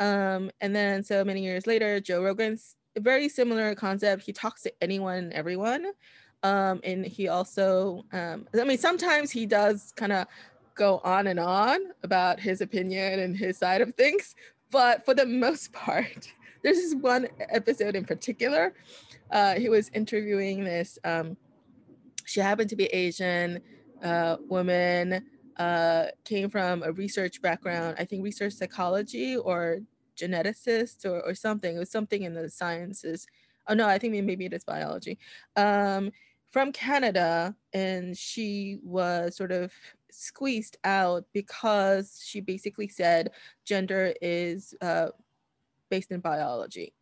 [0.00, 4.22] Um and then so many years later joe rogan's very similar concept.
[4.22, 5.86] He talks to anyone and everyone.
[6.42, 10.26] Um and he also um i mean sometimes he does kind of
[10.74, 14.34] go on and on about his opinion and his side of things
[14.70, 16.32] but for the most part
[16.64, 18.74] there's this one episode in particular
[19.30, 20.98] uh, he was interviewing this.
[21.04, 21.36] Um,
[22.24, 23.60] she happened to be Asian
[24.02, 25.24] uh, woman,
[25.56, 29.80] uh, came from a research background, I think research psychology or
[30.16, 31.76] geneticist or, or something.
[31.76, 33.26] It was something in the sciences.
[33.68, 35.18] Oh no, I think maybe it is biology.
[35.56, 36.10] Um,
[36.50, 39.72] from Canada, and she was sort of
[40.12, 43.32] squeezed out because she basically said
[43.64, 45.08] gender is uh,
[45.90, 46.94] based in biology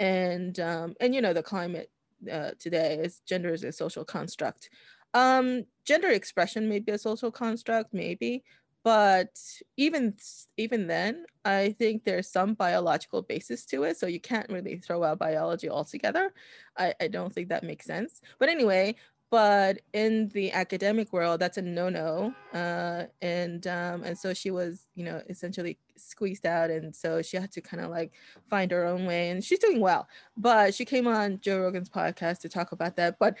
[0.00, 1.90] and um, and you know the climate
[2.30, 4.70] uh, today is gender is a social construct.
[5.12, 8.42] Um, gender expression may be a social construct, maybe,
[8.82, 9.38] but
[9.76, 10.14] even
[10.56, 13.98] even then, I think there's some biological basis to it.
[13.98, 16.32] So you can't really throw out biology altogether.
[16.78, 18.22] I, I don't think that makes sense.
[18.38, 18.96] But anyway,
[19.30, 24.88] but in the academic world that's a no-no uh, and um, and so she was
[24.94, 28.12] you know essentially squeezed out and so she had to kind of like
[28.48, 30.08] find her own way and she's doing well.
[30.36, 33.36] But she came on joe rogan's podcast to talk about that but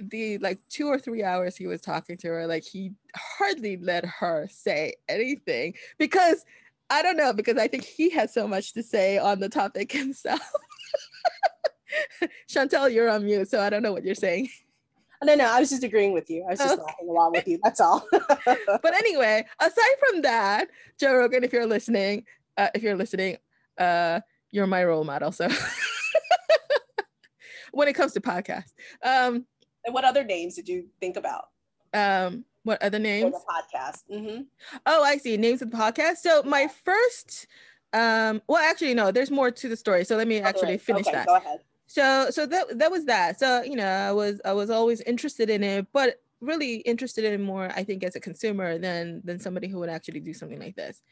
[0.00, 4.04] the like two or three hours he was talking to her like he hardly let
[4.04, 6.46] her say anything because
[6.88, 9.92] i don't know because i think he has so much to say on the topic
[10.02, 10.40] himself.
[12.48, 14.48] Chantel you're on mute so i don't know what you're saying
[15.22, 16.44] No, no, I was just agreeing with you.
[16.44, 16.82] I was just okay.
[16.82, 17.60] laughing along with you.
[17.62, 18.06] That's all.
[18.46, 20.68] but anyway, aside from that,
[20.98, 22.24] Joe Rogan, if you're listening,
[22.56, 23.36] uh, if you're listening,
[23.78, 24.20] uh,
[24.50, 25.30] you're my role model.
[25.30, 25.48] So
[27.72, 28.72] when it comes to podcasts,
[29.04, 29.46] um,
[29.84, 31.46] and what other names did you think about?
[31.94, 33.34] Um, what other names?
[33.34, 34.02] For the podcast.
[34.12, 34.42] Mm-hmm.
[34.86, 35.36] Oh, I see.
[35.36, 36.18] Names of the podcast.
[36.18, 37.46] So my first,
[37.92, 39.10] um, well, actually, no.
[39.10, 40.04] There's more to the story.
[40.04, 41.26] So let me actually finish okay, that.
[41.26, 41.60] Go ahead.
[41.92, 43.38] So, so that that was that.
[43.38, 47.42] So you know, I was I was always interested in it, but really interested in
[47.42, 50.74] more, I think, as a consumer than than somebody who would actually do something like
[50.74, 51.02] this.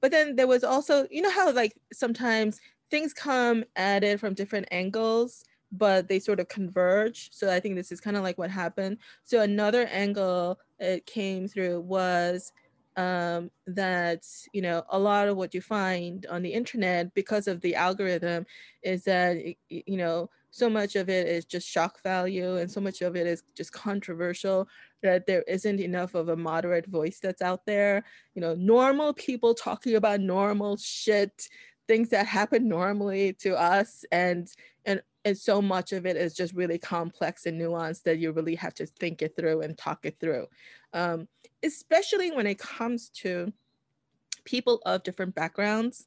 [0.00, 4.32] But then there was also, you know, how like sometimes things come at it from
[4.32, 5.44] different angles
[5.74, 7.30] but they sort of converge.
[7.32, 8.98] So I think this is kind of like what happened.
[9.24, 12.52] So another angle it came through was
[12.96, 17.60] um, that you know a lot of what you find on the internet because of
[17.60, 18.46] the algorithm
[18.82, 19.36] is that
[19.68, 23.26] you know so much of it is just shock value and so much of it
[23.26, 24.68] is just controversial
[25.02, 28.04] that there isn't enough of a moderate voice that's out there.
[28.34, 31.48] You know normal people talking about normal shit
[31.88, 34.48] things that happen normally to us and
[34.84, 38.54] and and so much of it is just really complex and nuanced that you really
[38.56, 40.46] have to think it through and talk it through.
[40.92, 41.28] Um,
[41.62, 43.52] especially when it comes to
[44.44, 46.06] people of different backgrounds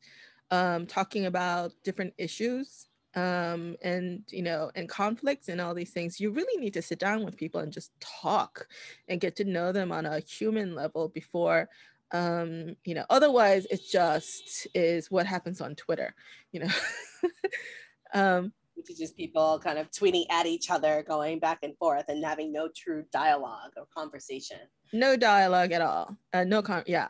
[0.51, 6.19] um, talking about different issues um, and you know and conflicts and all these things
[6.19, 8.67] you really need to sit down with people and just talk
[9.07, 11.69] and get to know them on a human level before
[12.11, 16.13] um, you know otherwise it just is what happens on twitter
[16.51, 16.69] you know?
[18.13, 22.05] Um, which is just people kind of tweeting at each other, going back and forth,
[22.07, 24.59] and having no true dialogue or conversation.
[24.93, 26.15] No dialogue at all.
[26.33, 26.83] Uh, no con.
[26.85, 27.09] Yeah,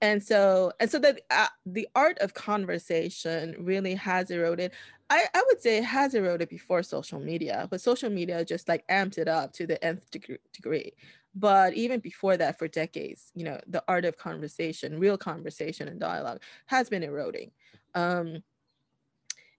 [0.00, 4.72] and so and so that uh, the art of conversation really has eroded.
[5.08, 8.86] I, I would say it has eroded before social media, but social media just like
[8.88, 10.92] amped it up to the nth degree.
[11.34, 16.00] But even before that, for decades, you know, the art of conversation, real conversation and
[16.00, 17.50] dialogue has been eroding.
[17.94, 18.42] Um,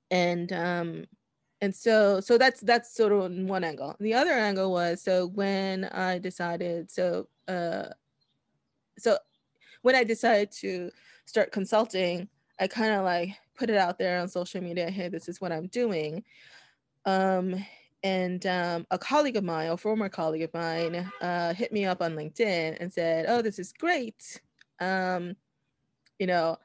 [0.09, 1.05] and um,
[1.61, 3.95] and so so that's that's sort of one angle.
[3.99, 7.89] The other angle was so when i decided so uh
[8.97, 9.17] so
[9.81, 10.91] when i decided to
[11.25, 12.27] start consulting
[12.59, 15.51] i kind of like put it out there on social media hey this is what
[15.51, 16.23] i'm doing.
[17.05, 17.55] Um
[18.03, 22.01] and um, a colleague of mine a former colleague of mine uh, hit me up
[22.01, 24.39] on linkedin and said oh this is great.
[24.79, 25.35] Um,
[26.19, 26.57] you know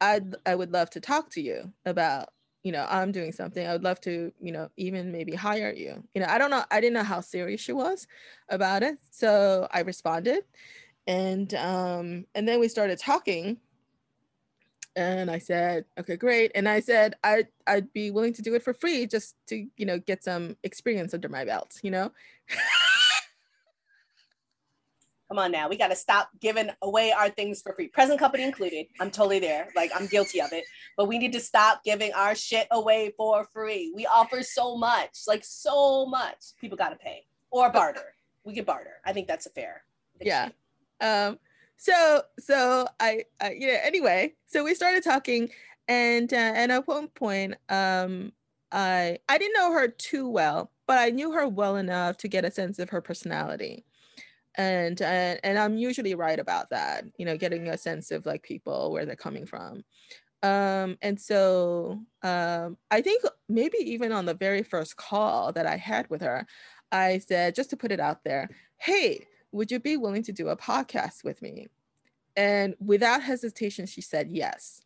[0.00, 2.28] i i would love to talk to you about
[2.62, 6.02] you know i'm doing something i would love to you know even maybe hire you.
[6.14, 8.06] You know i don't know i didn't know how serious she was
[8.48, 10.44] about it so i responded
[11.06, 13.58] and um and then we started talking
[14.96, 18.62] and i said okay great and i said i i'd be willing to do it
[18.62, 22.10] for free just to you know get some experience under my belt you know
[25.30, 25.68] come on now.
[25.68, 28.86] We got to stop giving away our things for free present company included.
[28.98, 29.68] I'm totally there.
[29.76, 30.64] Like i'm guilty of it.
[30.96, 33.92] But we need to stop giving our shit away for free.
[33.94, 36.56] We offer so much like so much.
[36.60, 38.14] People got to pay or barter.
[38.44, 39.00] We can barter.
[39.04, 39.84] I think that's a fair
[40.20, 40.50] yeah.
[41.00, 41.38] Um
[41.76, 45.48] so so I, I know anyway so we started talking
[45.88, 48.32] and uh, and at one point um
[48.70, 52.44] i i didn't know her too well but i knew her well enough to get
[52.44, 53.86] a sense of her personality
[54.60, 58.42] and and and i'm usually right about that you know getting a sense of like
[58.42, 59.82] people where they're coming from.
[60.42, 65.76] Um and so um i think maybe even on the very first call that i
[65.76, 66.46] had with her
[66.92, 68.48] i said just to put it out there
[68.78, 71.68] hey would you be willing to do a podcast with me?
[72.36, 74.82] And without hesitation she said yes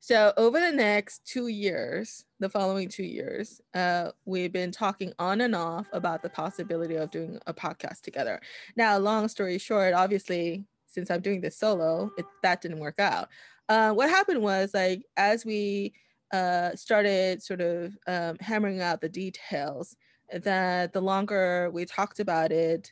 [0.00, 5.42] so over the next two years, the following two years, uh, we've been talking on
[5.42, 8.40] and off about the possibility of doing a podcast together.
[8.76, 13.28] Now, long story short, obviously, since I'm doing this solo, it, that didn't work out.
[13.68, 15.92] Uh, what happened was like as we
[16.32, 19.96] uh, started sort of um, hammering out the details,
[20.32, 22.90] that the longer we talked about it,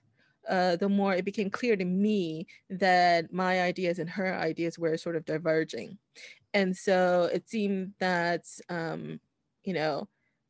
[0.48, 4.96] uh, the more it became clear to me that my ideas and her ideas were
[4.96, 5.98] sort of diverging
[6.55, 9.20] and so it seemed that um,
[9.65, 10.09] you know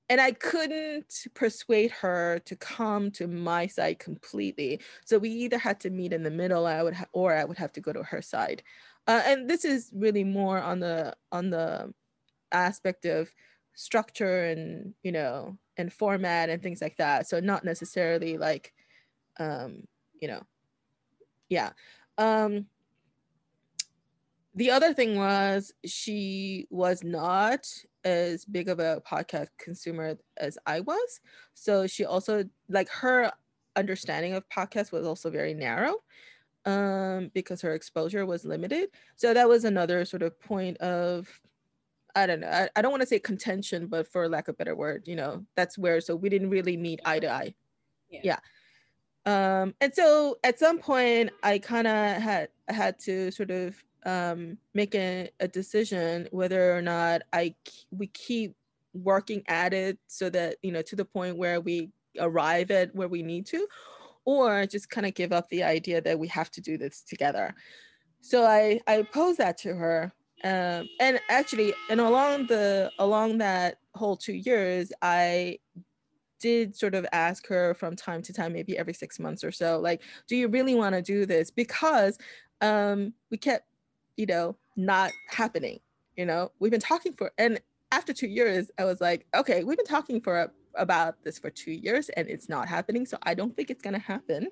[0.09, 4.81] and i couldn't persuade her to come to my side completely.
[5.05, 7.59] So we either had to meet in the middle i would ha- or i would
[7.59, 8.63] have to go to her side.
[9.07, 11.93] Uh, and this is really more on the on the
[12.53, 13.31] aspect of
[13.75, 17.29] structure and you know and format and things like that.
[17.29, 18.73] So not necessarily like
[19.39, 19.85] um
[20.21, 20.43] you know
[21.49, 21.71] yeah.
[22.19, 22.67] Um
[24.59, 27.65] the other thing was she was not
[28.03, 31.21] as big of a podcast consumer as I was.
[31.55, 33.31] So she also like her
[33.77, 35.95] understanding of podcasts was also very narrow
[36.65, 38.89] um, because her exposure was limited.
[39.15, 41.29] So that was another sort of point of
[42.17, 42.49] I don't know.
[42.49, 45.15] I, I don't want to say contention, but for lack of a better word, you
[45.15, 47.55] know, that's where so we didn't really meet eye to eye.
[48.11, 48.21] Yeah.
[48.25, 48.39] yeah.
[49.25, 53.77] Um, and so at some point I kind of had had to sort of
[54.07, 57.55] um, make a, a decision whether or not I
[57.91, 58.55] we keep
[58.95, 63.09] working at it so that you know to the point where we arrive at where
[63.09, 63.67] we need to
[64.25, 67.55] or just kind of give up the idea that we have to do this together.
[68.21, 70.13] So i i posed that to her
[70.45, 75.59] um, and actually and along the along that whole two years i
[76.41, 79.81] did sort of ask her from time to time maybe every six months or so
[79.81, 81.51] like do you really want to do this?
[81.51, 82.19] Because
[82.61, 83.67] um we kept
[84.19, 85.79] you know not happening
[86.17, 87.61] you know we've been talking for and
[87.93, 91.73] after two years i was like okay we've been talking for about this for two
[91.73, 94.49] years and it's not happening so i don't think it's going to happen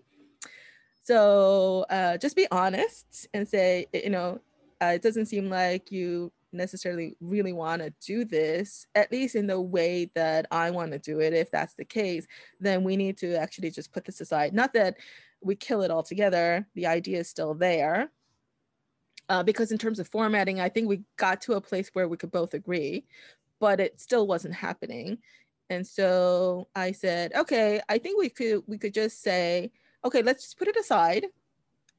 [1.02, 4.40] so uh, just be honest and say you know
[4.82, 9.46] uh, it doesn't seem like you necessarily really want to do this, at least in
[9.46, 11.32] the way that I want to do it.
[11.32, 12.26] If that's the case,
[12.60, 14.54] then we need to actually just put this aside.
[14.54, 14.96] Not that
[15.42, 18.10] we kill it altogether, the idea is still there.
[19.28, 22.16] Uh, because in terms of formatting, I think we got to a place where we
[22.16, 23.04] could both agree,
[23.58, 25.18] but it still wasn't happening.
[25.68, 29.72] And so I said, okay, I think we could we could just say,
[30.04, 31.26] okay, let's just put it aside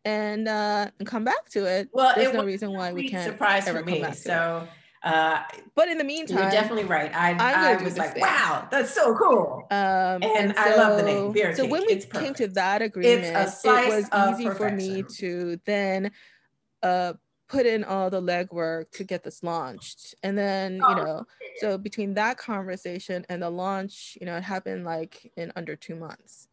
[0.05, 1.89] and uh and come back to it.
[1.91, 4.09] Well, there's it no reason why we can't surprise ever for me.
[4.13, 4.65] so
[5.03, 5.43] uh
[5.75, 8.21] but in the meantime you're definitely right i i was like thing.
[8.21, 11.83] wow that's so cool um and, and so, i love the name Beer so when
[11.85, 12.37] we it's came perfect.
[12.37, 16.11] to that agreement it was easy for me to then
[16.83, 17.13] uh
[17.49, 21.25] put in all the legwork to get this launched and then you oh, know
[21.57, 25.95] so between that conversation and the launch you know it happened like in under two
[25.95, 26.47] months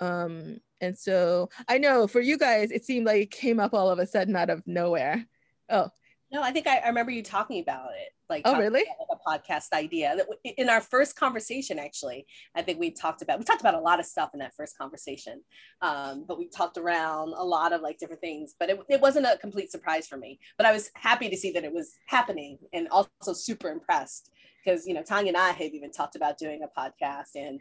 [0.00, 3.90] um and so I know for you guys, it seemed like it came up all
[3.90, 5.26] of a sudden out of nowhere.
[5.68, 5.88] Oh.
[6.32, 8.12] No, I think I, I remember you talking about it.
[8.28, 8.84] Like, oh, really?
[9.10, 10.16] a podcast idea.
[10.56, 13.98] In our first conversation, actually, I think we talked about, we talked about a lot
[13.98, 15.42] of stuff in that first conversation.
[15.82, 19.26] Um, but we talked around a lot of like different things, but it, it wasn't
[19.26, 20.38] a complete surprise for me.
[20.56, 24.30] But I was happy to see that it was happening and also super impressed
[24.64, 27.58] because, you know, Tanya and I have even talked about doing a podcast and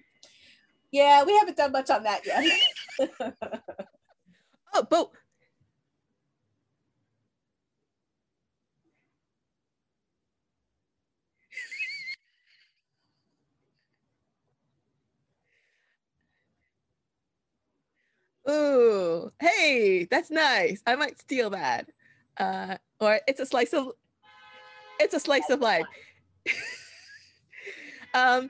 [0.92, 3.14] yeah, we haven't done much on that yet.
[4.74, 5.10] oh, but
[18.50, 20.82] Ooh, hey, that's nice.
[20.88, 21.90] I might steal that.
[22.38, 23.92] Uh, or it's a slice of
[25.00, 25.86] it's a slice of life.
[28.14, 28.50] um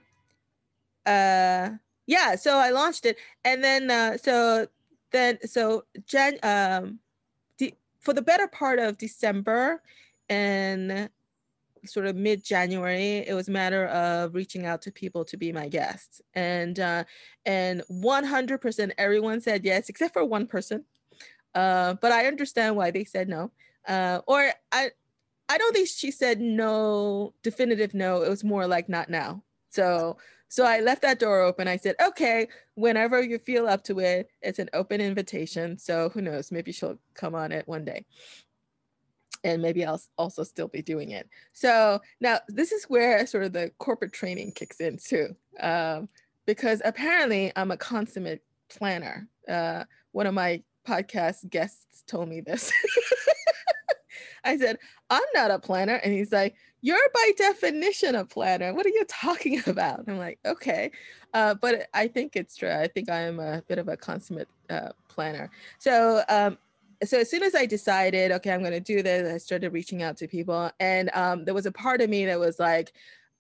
[1.06, 1.70] uh
[2.08, 4.68] yeah so i launched it and then uh, so
[5.12, 7.00] then so jan um
[7.58, 9.82] de- for the better part of december
[10.30, 11.10] and
[11.86, 15.52] sort of mid January, it was a matter of reaching out to people to be
[15.52, 17.04] my guests, and uh,
[17.46, 20.86] and 100% everyone said yes, except for one person.
[21.56, 23.52] Uh, but I understand why they said no,
[23.88, 24.92] uh, or I
[25.50, 28.22] I don't think she said no, definitive no.
[28.22, 29.44] It was more like not now.
[29.70, 30.18] So
[30.50, 31.68] so I left that door open.
[31.68, 35.78] I said, okay, whenever you feel up to it, it's an open invitation.
[35.78, 38.06] So who knows, maybe she'll come on it one day.
[39.44, 41.30] And maybe I'll also still be doing it.
[41.54, 45.36] So now this is where sort of the corporate training kicks in too.
[45.60, 46.10] Um,
[46.46, 49.28] because apparently I'm a consummate planner.
[49.48, 52.72] Uh, one of my podcast guests told me this.
[54.44, 54.78] I said,
[55.10, 55.96] I'm not a planner.
[55.96, 58.74] And he's like, you're by definition a planner.
[58.74, 60.06] What are you talking about?
[60.08, 60.92] I'm like, okay.
[61.34, 62.72] Uh, but I think it's true.
[62.72, 65.52] I think I am a bit of a consummate uh, planner.
[65.78, 66.58] So, um,
[67.04, 70.04] so as soon as I decided, okay, I'm going to do this, I started reaching
[70.04, 70.72] out to people.
[70.80, 72.92] And um, there was a part of me that was like,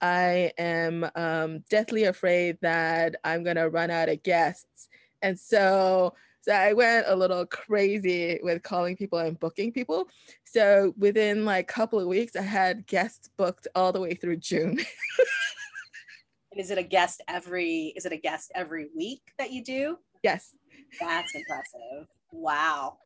[0.01, 4.87] I am um, deathly afraid that I'm going to run out of guests.
[5.21, 10.07] And so so I went a little crazy with calling people and booking people.
[10.45, 14.37] So within like a couple of weeks, I had guests booked all the way through
[14.37, 14.79] June.
[16.51, 19.97] and is it a guest every is it a guest every week that you do?
[20.23, 20.55] Yes.
[20.99, 22.07] That's impressive.
[22.31, 22.97] Wow.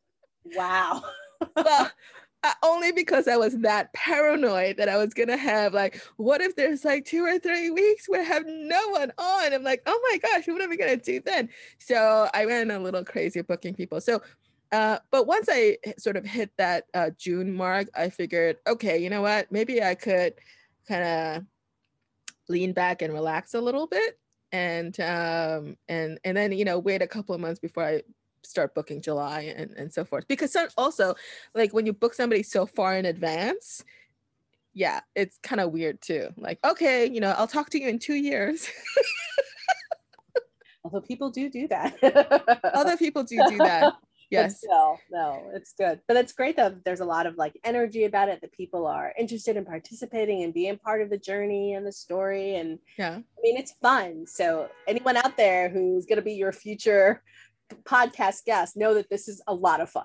[0.44, 1.02] Wow.
[1.56, 1.90] well,
[2.62, 6.84] only because I was that paranoid that I was gonna have like, what if there's
[6.84, 9.52] like two or three weeks where I have no one on?
[9.52, 11.48] I'm like, oh my gosh, what am I gonna do then?
[11.78, 14.00] So I went a little crazy booking people.
[14.00, 14.20] So,
[14.72, 19.08] uh, but once I sort of hit that uh, June mark, I figured, okay, you
[19.08, 19.50] know what?
[19.50, 20.34] Maybe I could
[20.86, 21.44] kind of
[22.48, 24.18] lean back and relax a little bit
[24.52, 28.02] and um and and then you know wait a couple of months before i
[28.44, 30.26] start booking july and and so forth.
[30.28, 31.14] Because also
[31.54, 33.82] like when you book somebody so far in advance
[34.74, 36.28] yeah it's kind of weird too.
[36.36, 38.68] Like okay you know i'll talk to you in two years.
[40.84, 41.96] Although people do do that.
[42.74, 43.94] Other people do do that.
[44.30, 44.64] Yes.
[44.66, 46.00] no no it's good.
[46.08, 49.12] But it's great that there's a lot of like energy about it that people are
[49.16, 53.12] interested in participating and being part of the journey and the story and yeah.
[53.12, 54.26] I mean it's fun.
[54.26, 57.22] So anyone out there who's going to be your future
[57.74, 60.04] podcast guests know that this is a lot of fun.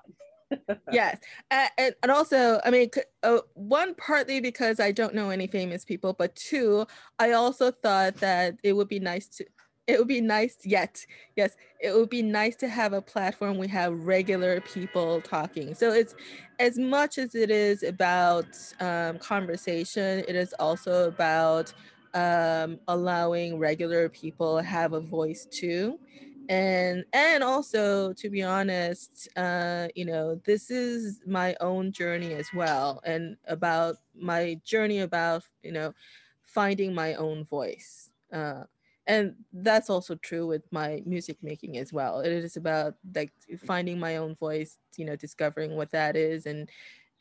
[0.92, 1.18] Yes.
[1.52, 2.90] And, and also i mean
[3.22, 6.84] uh, one partly because i don't know any famous people but two
[7.20, 9.44] i also thought that it would be nice to
[9.86, 11.04] it would be nice yet
[11.36, 15.74] yes it would be nice to have a platform we have regular people talking.
[15.74, 16.14] So it's
[16.58, 18.46] as much as it is about
[18.80, 21.72] um, conversation it is also about
[22.12, 25.98] um, allowing regular people have a voice too
[26.50, 32.52] and and also to be honest uh, you know this is my own journey as
[32.52, 35.94] well and about my journey about you know
[36.42, 38.64] finding my own voice uh,
[39.06, 42.20] and that's also true with my music making as well.
[42.20, 43.32] It is about like
[43.66, 46.70] finding my own voice you know discovering what that is and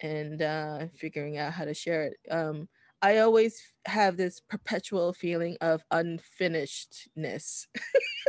[0.02, 2.18] and uh, figuring out how to share it.
[2.32, 2.68] Um,
[3.02, 7.68] i always have this perpetual feeling of unfinishedness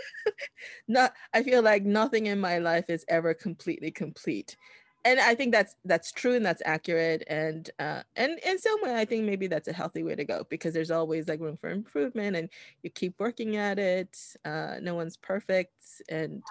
[0.89, 4.57] not i feel like nothing in my life is ever completely complete
[5.05, 8.95] and I think that's that's true and that's accurate and uh, and in some way
[8.95, 11.71] I think maybe that's a healthy way to go because there's always like room for
[11.71, 12.51] improvement and
[12.83, 14.19] you keep working at it.
[14.45, 15.75] Uh, no one's perfect
[16.09, 16.43] and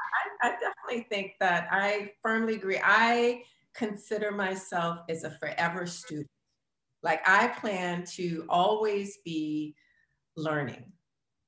[0.41, 2.79] I, I definitely think that I firmly agree.
[2.83, 3.43] I
[3.75, 6.27] consider myself as a forever student.
[7.03, 9.75] Like I plan to always be
[10.35, 10.91] learning.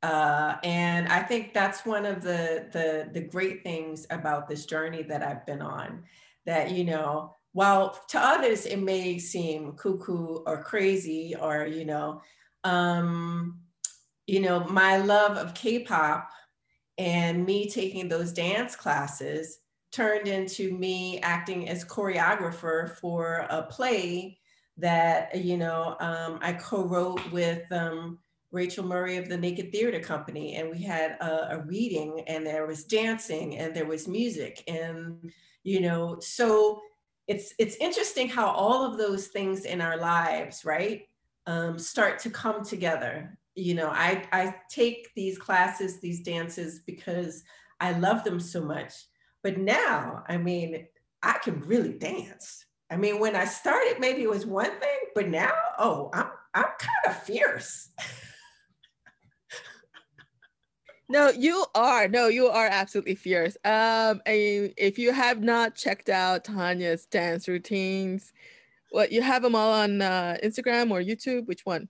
[0.04, 5.04] Uh, and I think that's one of the, the the great things about this journey
[5.04, 6.04] that I've been on
[6.46, 12.22] that, you know, while to others it may seem cuckoo or crazy or, you know,
[12.64, 13.60] um,
[14.26, 16.30] you know, my love of K-pop
[16.98, 19.60] and me taking those dance classes
[19.92, 24.40] turned into me acting as choreographer for a play
[24.78, 28.20] that you know um, I co-wrote with um,
[28.52, 32.68] Rachel Murray of the Naked Theater Company, and we had a, a, reading, and there
[32.68, 35.32] was dancing, and there was music, and
[35.64, 36.82] you know so
[37.28, 41.08] it's it's interesting how all of those things in our lives right
[41.48, 43.38] um, start to come together.
[43.56, 47.44] You know i i take these classes these dances because
[47.82, 48.94] i love them so much.
[49.44, 50.88] But now i mean
[51.22, 55.28] i can really dance i mean when i started maybe it was one thing but
[55.28, 57.90] now oh i'm i'm kind of fierce
[61.12, 62.08] No, you are.
[62.08, 63.58] No, you are absolutely fierce.
[63.66, 68.32] Um, and if you have not checked out Tanya's dance routines,
[68.92, 71.48] what you have them all on uh, Instagram or YouTube?
[71.48, 71.90] Which one?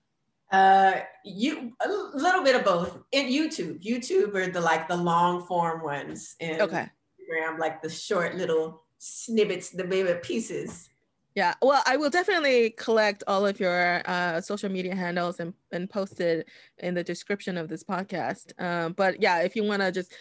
[0.52, 2.98] Uh, you a little bit of both.
[3.12, 6.90] In YouTube, YouTube are the like the long form ones, and okay.
[7.20, 10.90] Instagram like the short little snippets, the baby pieces.
[11.34, 15.90] Yeah, well, I will definitely collect all of your uh, social media handles and, and
[15.90, 16.48] post it
[16.80, 18.52] in the description of this podcast.
[18.62, 20.12] Um, but yeah, if you want to just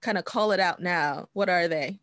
[0.00, 1.98] kind of call it out now, what are they?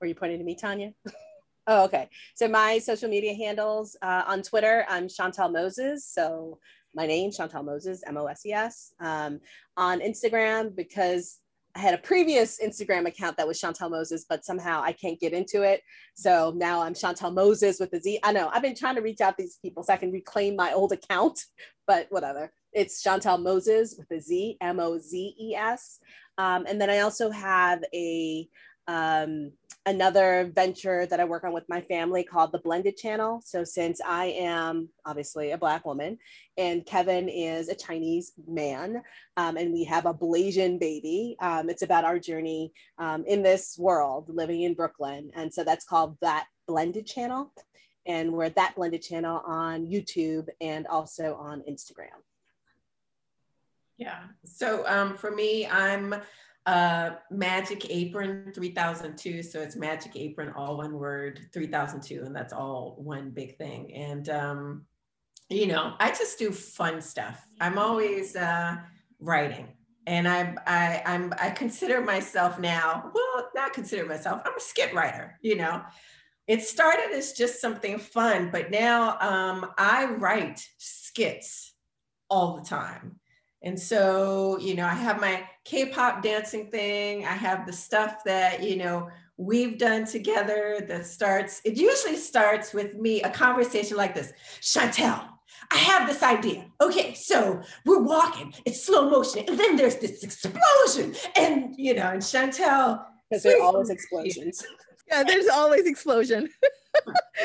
[0.00, 0.92] Were you pointing to me, Tanya?
[1.66, 2.08] oh, okay.
[2.36, 6.06] So my social media handles uh, on Twitter, I'm Chantel Moses.
[6.06, 6.58] So
[6.94, 8.92] my name, Chantel Moses, M O S E S.
[9.00, 9.40] Um,
[9.76, 11.40] on Instagram, because
[11.76, 15.32] I had a previous Instagram account that was Chantel Moses, but somehow I can't get
[15.32, 15.82] into it.
[16.14, 18.20] So now I'm Chantel Moses with a Z.
[18.22, 20.72] I know I've been trying to reach out these people so I can reclaim my
[20.72, 21.40] old account,
[21.86, 22.52] but whatever.
[22.72, 25.98] It's Chantel Moses with a Z, M O Z E S.
[26.38, 28.48] Um, and then I also have a
[28.86, 29.52] um,
[29.86, 33.42] another venture that I work on with my family called the Blended Channel.
[33.44, 36.18] So, since I am obviously a Black woman
[36.56, 39.02] and Kevin is a Chinese man,
[39.36, 43.76] um, and we have a Blasian baby, um, it's about our journey um, in this
[43.78, 45.30] world living in Brooklyn.
[45.34, 47.52] And so that's called That Blended Channel.
[48.06, 52.20] And we're at That Blended Channel on YouTube and also on Instagram.
[53.96, 54.24] Yeah.
[54.44, 56.16] So um, for me, I'm
[56.66, 59.42] uh, Magic Apron 3002.
[59.42, 62.22] So it's Magic Apron, all one word, 3002.
[62.24, 63.94] And that's all one big thing.
[63.94, 64.86] And, um,
[65.50, 67.46] you know, I just do fun stuff.
[67.60, 68.76] I'm always uh,
[69.20, 69.68] writing.
[70.06, 74.92] And I, I, I'm, I consider myself now, well, not consider myself, I'm a skit
[74.94, 75.82] writer, you know.
[76.46, 81.72] it started as just something fun, but now um, I write skits
[82.28, 83.18] all the time.
[83.62, 88.22] And so, you know, I have my K pop dancing thing, I have the stuff
[88.24, 93.96] that, you know, we've done together that starts, it usually starts with me, a conversation
[93.96, 95.28] like this Chantel,
[95.70, 96.66] I have this idea.
[96.80, 101.14] Okay, so we're walking, it's slow motion, and then there's this explosion.
[101.36, 103.04] And, you know, and Chantel.
[103.28, 104.64] Because there are always explosions.
[105.08, 106.48] yeah, there's always explosion.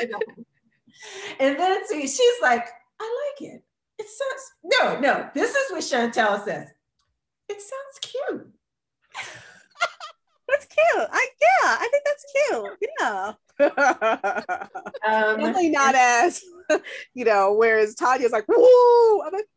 [1.40, 2.66] and then see, she's like,
[3.00, 3.62] I like it.
[3.98, 5.28] It sounds no, no.
[5.34, 6.68] This is what Chantel says.
[7.50, 8.46] It sounds cute.
[10.48, 11.08] that's cute.
[11.10, 12.90] I yeah, I think that's cute.
[13.00, 13.32] Yeah.
[15.04, 16.42] um, Definitely not as
[17.14, 17.52] you know.
[17.52, 19.48] Whereas Tanya's like, "Whoa!" I'm like,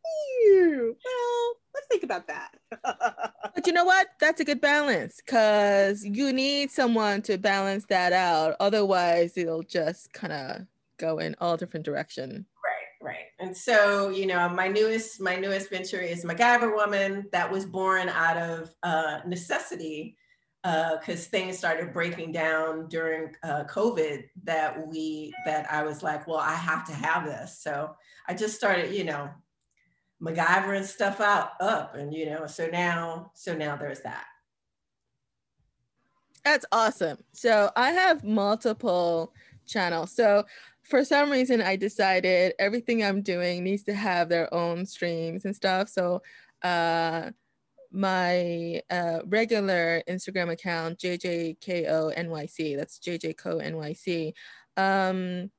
[0.44, 2.50] "Ew." Well, let's think about that.
[3.54, 4.08] but you know what?
[4.18, 8.56] That's a good balance because you need someone to balance that out.
[8.58, 10.66] Otherwise, it'll just kind of
[10.98, 12.46] go in all different direction.
[13.14, 13.26] Right.
[13.38, 18.08] And so, you know, my newest my newest venture is MacGyver Woman that was born
[18.08, 20.16] out of uh, necessity
[20.64, 26.26] because uh, things started breaking down during uh, COVID that we that I was like,
[26.26, 27.60] well, I have to have this.
[27.60, 27.94] So
[28.26, 29.30] I just started, you know,
[30.20, 34.24] MacGyvering stuff out up, and you know, so now, so now there's that.
[36.44, 37.18] That's awesome.
[37.32, 39.32] So I have multiple
[39.66, 40.10] channels.
[40.10, 40.44] So
[40.84, 45.56] for some reason, I decided everything I'm doing needs to have their own streams and
[45.56, 45.88] stuff.
[45.88, 46.22] So
[46.62, 47.30] uh,
[47.90, 54.34] my uh, regular Instagram account, JJKONYC, that's JJKONYC.
[54.76, 55.50] Um,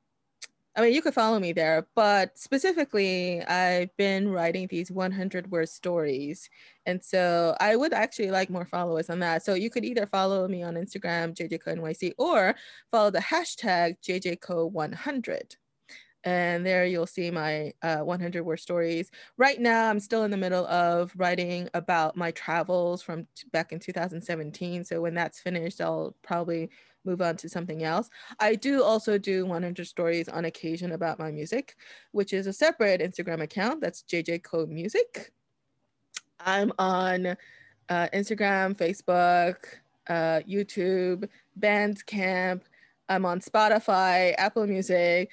[0.78, 5.70] I mean, you could follow me there, but specifically, I've been writing these 100 word
[5.70, 6.50] stories.
[6.86, 9.44] And so I would actually like more followers on that.
[9.46, 12.56] So you could either follow me on Instagram, JJKONYC, or
[12.92, 15.56] follow the hashtag JJCo100.
[16.24, 19.12] and there you'll see my uh, 100 word stories.
[19.38, 23.72] Right now, I'm still in the middle of writing about my travels from t- back
[23.72, 24.84] in 2017.
[24.86, 26.70] So when that's finished, I'll probably
[27.06, 28.10] move on to something else.
[28.40, 31.76] I do also do 100 stories on occasion about my music,
[32.12, 33.82] which is a separate Instagram account.
[33.82, 35.32] That's JJ Code Music.
[36.40, 37.28] I'm on
[37.90, 39.56] uh, Instagram, Facebook,
[40.08, 41.28] uh, YouTube,
[41.60, 42.62] Bandcamp.
[43.08, 45.30] I'm on Spotify, Apple Music,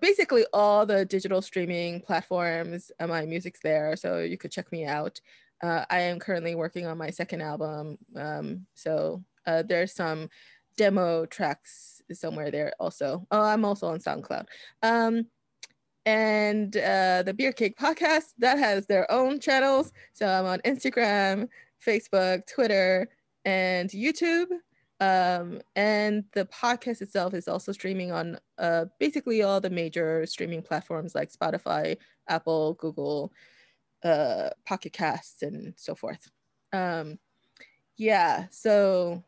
[0.00, 2.90] basically all the digital streaming platforms.
[2.98, 5.20] Uh, my music's there, so you could check me out.
[5.62, 10.28] Uh, I am currently working on my second album, um, so uh, there's some
[10.76, 13.26] demo tracks is somewhere there also.
[13.30, 14.46] Oh, I'm also on SoundCloud.
[14.82, 15.26] Um,
[16.06, 19.92] and uh, the Beer Cake Podcast that has their own channels.
[20.12, 21.48] So I'm on Instagram,
[21.84, 23.08] Facebook, Twitter,
[23.44, 24.46] and YouTube.
[25.00, 30.62] Um, and the podcast itself is also streaming on uh, basically all the major streaming
[30.62, 31.96] platforms like Spotify,
[32.28, 33.32] Apple, Google,
[34.02, 36.30] uh, Pocket Casts, and so forth.
[36.72, 37.18] Um,
[37.96, 39.22] yeah, so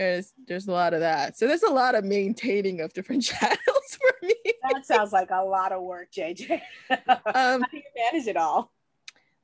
[0.00, 1.36] there's there's a lot of that.
[1.36, 4.34] So there's a lot of maintaining of different channels for me.
[4.72, 6.50] That sounds like a lot of work, JJ.
[6.90, 8.72] um, How do you manage it all?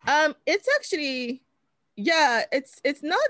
[0.07, 1.43] Um, it's actually,
[1.97, 3.29] yeah, it's it's not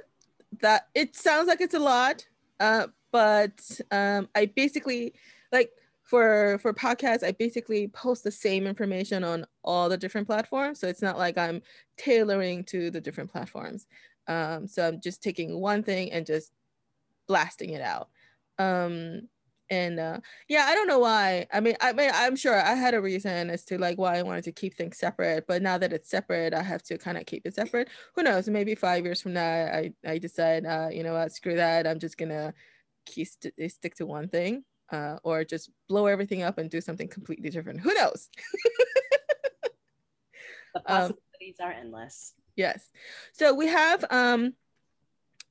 [0.61, 2.27] that it sounds like it's a lot
[2.61, 5.15] uh, but um, i basically
[5.53, 5.71] like
[6.03, 10.87] for for podcasts i basically post the same information on all the different platforms so
[10.87, 11.61] it's not like i'm
[11.97, 13.87] tailoring to the different platforms
[14.29, 16.53] um, so i'm just taking one thing and just
[17.27, 18.09] blasting it out.
[18.59, 19.29] Um,
[19.69, 21.47] and uh, yeah i don't know why.
[21.53, 24.23] I mean i mean i'm sure i had a reason as to like why i
[24.23, 27.27] wanted to keep things separate but now that it's separate i have to kind of
[27.27, 27.89] keep it separate.
[28.15, 28.49] Who knows?
[28.49, 31.33] Maybe five years from now i i decide uh, you know what?
[31.33, 31.87] Screw that.
[31.87, 32.55] I'm just gonna
[33.07, 36.81] keep st- eh, stick to one thing uh, or just blow everything up and do
[36.81, 37.81] something completely different.
[37.81, 38.29] Who knows?
[40.75, 42.35] The possibilities um, are endless.
[42.55, 42.91] yes.
[43.33, 44.53] So we have um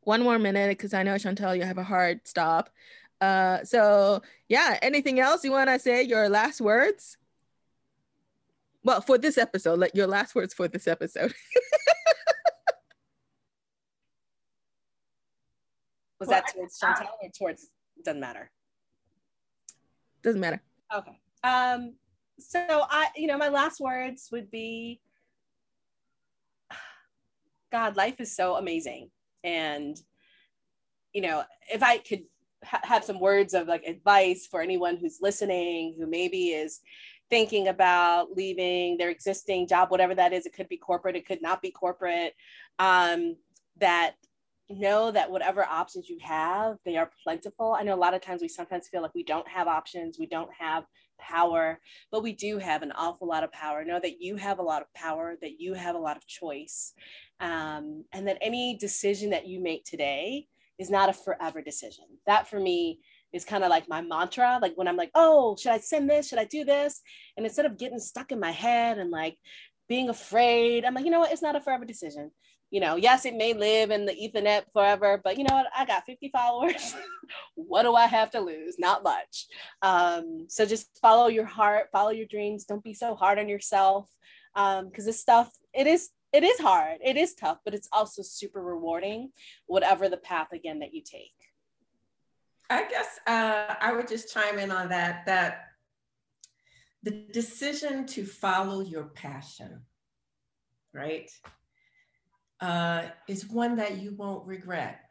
[0.06, 2.70] one more minute because i know chantel you have a hard stop
[3.22, 6.04] uh, so yeah, anything else you want to say?
[6.04, 7.18] Your last words?
[8.84, 11.34] Well, for this episode, like your last words for this episode.
[16.20, 17.68] Was that towards Chantel or towards?
[18.04, 18.52] Doesn't matter.
[20.22, 20.62] Doesn't matter.
[20.96, 21.20] Okay.
[21.44, 21.96] Um.
[22.38, 25.00] So I, you know, my last words would be,
[27.72, 29.10] God, life is so amazing,
[29.46, 29.98] and
[31.14, 32.24] you know, if I could
[32.64, 36.82] ha- have some words of like advice for anyone who's listening who maybe is
[37.30, 41.42] thinking about leaving their existing job whatever that is it could be corporate it could
[41.42, 42.36] not be corporate
[42.78, 43.36] um,
[43.80, 44.16] that
[44.70, 47.76] know that whatever options you have, they are plentiful.
[47.78, 50.26] I know a lot of times we sometimes feel like we don't have options, we
[50.26, 50.86] don't have
[51.18, 51.80] power,
[52.12, 53.84] but we do have an awful lot of power.
[53.84, 56.94] Know that you have a lot of power, that you have a lot of choice,
[57.40, 60.48] um, and that any decision that you make today
[60.80, 62.06] is not a forever decision.
[62.28, 63.00] That for me
[63.34, 64.60] is kind of like my mantra.
[64.62, 66.28] Like when I'm like, oh, should I send this?
[66.28, 67.02] Should I do this?
[67.38, 69.38] And instead of getting stuck in my head and like
[69.88, 71.32] being afraid, I'm like, you know what?
[71.32, 72.32] It's not a forever decision
[72.72, 75.68] you know, yes, it may live in the Ethernet forever, but you know what?
[75.76, 76.96] I got 50 followers.
[77.56, 78.78] what do I have to lose?
[78.80, 79.48] Not much.
[79.82, 82.66] Um, so just follow your heart, follow your dreams.
[82.66, 84.10] Don't be so hard on yourself.
[84.56, 86.98] Um, because this stuff, it is, it is hard.
[87.04, 89.32] It is tough, but it's also super rewarding,
[89.68, 91.34] whatever the path again that you take.
[92.70, 95.66] I guess uh, I would just chime in on that, that
[97.04, 99.82] the decision to follow your passion,
[100.94, 101.30] right?
[102.62, 105.02] Uh, is one that you won't regret.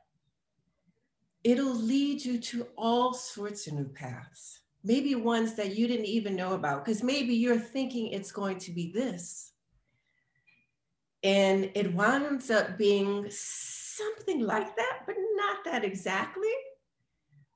[1.43, 6.37] It'll lead you to all sorts of new paths, maybe ones that you didn't even
[6.37, 9.53] know about, because maybe you're thinking it's going to be this.
[11.23, 16.53] And it winds up being something like that, but not that exactly.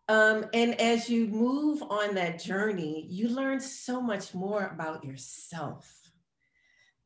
[0.08, 5.97] Um, and as you move on that journey, you learn so much more about yourself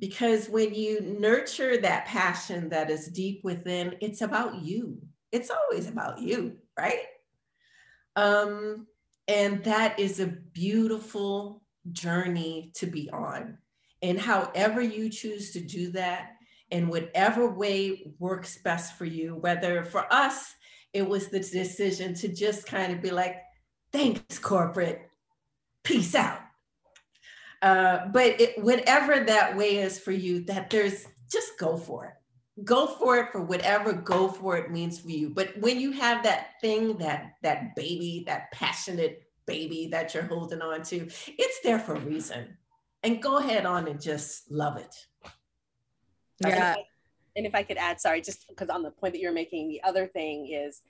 [0.02, 4.98] because when you nurture that passion that is deep within, it's about you.
[5.30, 7.04] It's always about you, right?
[8.16, 8.88] Um,
[9.28, 13.58] and that is a beautiful journey to be on.
[14.02, 16.32] And however you choose to do that,
[16.72, 20.52] in whatever way works best for you, whether for us,
[20.92, 23.36] it was the decision to just kind of be like,
[23.92, 25.08] thanks, corporate,
[25.84, 26.41] peace out.
[27.62, 32.64] Uh, but it, whatever that way is for you, that there's just go for it.
[32.64, 35.30] Go for it for whatever go for it means for you.
[35.30, 40.60] But when you have that thing, that that baby, that passionate baby that you're holding
[40.60, 42.58] on to, it's there for a reason.
[43.04, 44.94] And go ahead on and just love it.
[46.40, 46.76] Yeah.
[47.34, 49.82] And if I could add, sorry, just because on the point that you're making, the
[49.82, 50.82] other thing is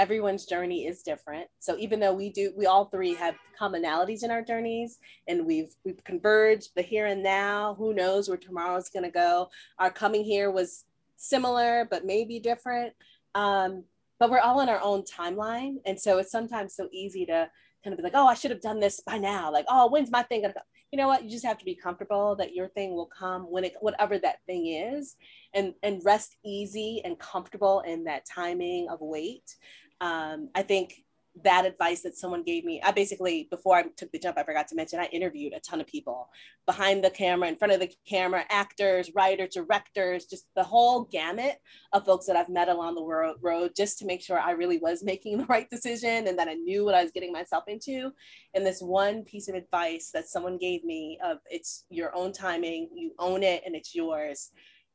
[0.00, 1.46] everyone's journey is different.
[1.58, 4.98] So even though we do we all three have commonalities in our journeys
[5.28, 9.50] and we've we've converged the here and now who knows where tomorrow's going to go.
[9.78, 12.94] Our coming here was similar but maybe different.
[13.34, 13.84] Um,
[14.18, 15.76] but we're all in our own timeline.
[15.84, 17.50] And so it's sometimes so easy to
[17.84, 19.52] kind of be like oh i should have done this by now.
[19.52, 21.22] Like oh when's my thing gonna come you know what?
[21.22, 24.38] You just have to be comfortable that your thing will come when it whatever that
[24.46, 25.16] thing is
[25.54, 29.54] and and rest easy and comfortable in that timing of wait
[30.00, 31.02] um, i think
[31.44, 34.66] that advice that someone gave me i basically before i took the jump i forgot
[34.66, 36.28] to mention i interviewed a ton of people
[36.66, 41.58] behind the camera in front of the camera actors writers directors just the whole gamut
[41.92, 45.02] of folks that i've met along the road, just to make sure i really was
[45.10, 48.10] making the right decision and that i knew what i was getting myself into
[48.54, 52.88] and this one piece of advice that someone gave me of it's your own timing
[52.94, 54.50] you own it and it's yours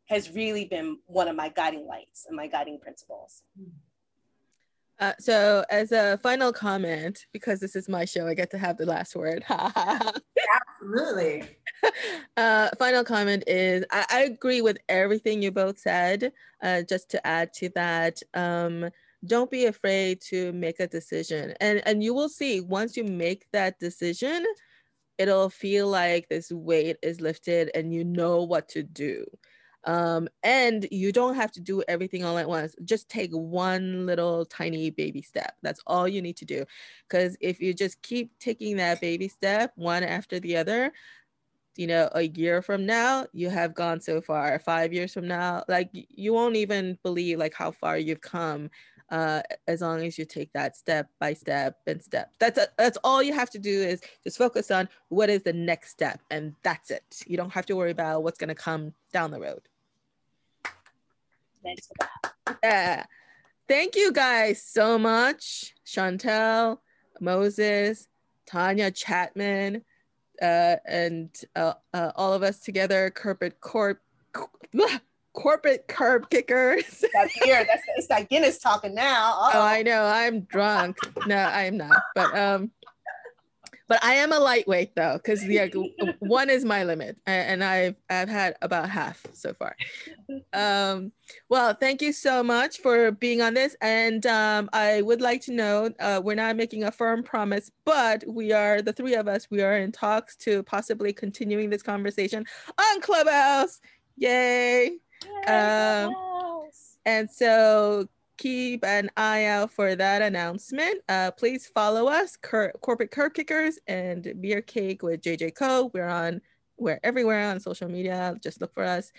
[0.08, 3.70] has really been one of my guiding lights and my guiding principles mm-hmm.
[5.00, 8.78] Uh, so, as a final comment, because this is my show, I get to have
[8.78, 9.44] the last word.
[9.50, 11.44] Absolutely.
[12.38, 16.32] Uh, final comment is I, I, agree with everything you both said.
[16.64, 18.90] Uh, just to add to that, um,
[19.26, 23.46] don't be afraid to make a decision, and and you will see once you make
[23.52, 24.46] that decision,
[25.18, 29.26] it'll feel like this weight is lifted, and you know what to do.
[29.86, 32.76] Um, and you don't have to do everything all at once.
[32.84, 35.56] Just take one little tiny baby step.
[35.62, 36.66] That's all you need to do.
[37.08, 40.92] Because if you just keep taking that baby step one after the other,
[41.78, 44.58] you know, a year from now, you have gone so far.
[44.60, 48.70] Five years from now, like you won't even believe like how far you've come
[49.10, 52.32] uh, as long as you take that step by step and step.
[52.40, 55.54] That's a, that's all you have to do is just focus on what is the
[55.54, 57.04] next step, and that's it.
[57.28, 59.62] You don't have to worry about what's going to come down the road.
[61.66, 62.08] Thanks for
[62.46, 62.58] that.
[62.64, 63.06] Yeah.
[63.68, 66.78] Thank you guys so much, Chantel,
[67.20, 68.08] Moses,
[68.46, 69.82] Tanya Chapman,
[70.40, 74.00] uh, and uh, uh, all of us together, corporate corp,
[75.34, 77.04] corporate curb kickers.
[77.14, 77.66] That's here.
[77.66, 79.32] That's it's that Guinness talking now.
[79.32, 79.52] Uh-oh.
[79.56, 80.06] Oh, I know.
[80.06, 80.98] I'm drunk.
[81.26, 82.02] no, I am not.
[82.14, 82.72] But um,
[83.88, 85.68] but I am a lightweight though, because yeah,
[86.20, 89.76] one is my limit, and I've I've had about half so far.
[90.54, 91.12] Um,
[91.50, 95.54] well, thank you so much for being on this, and um, I would like to
[95.54, 99.48] know uh, we're not making a firm promise, but we are the three of us.
[99.52, 102.46] We are in talks to possibly continuing this conversation
[102.78, 103.82] on Clubhouse.
[104.18, 104.98] Yay!
[105.48, 106.14] Yay um,
[107.06, 108.08] and so
[108.38, 111.02] keep an eye out for that announcement.
[111.08, 115.92] Uh, please follow us, Cur- Corporate Curb Kickers and Beer Cake with JJ Co.
[115.94, 116.42] We're on,
[116.78, 118.36] we're everywhere on social media.
[118.42, 119.12] Just look for us.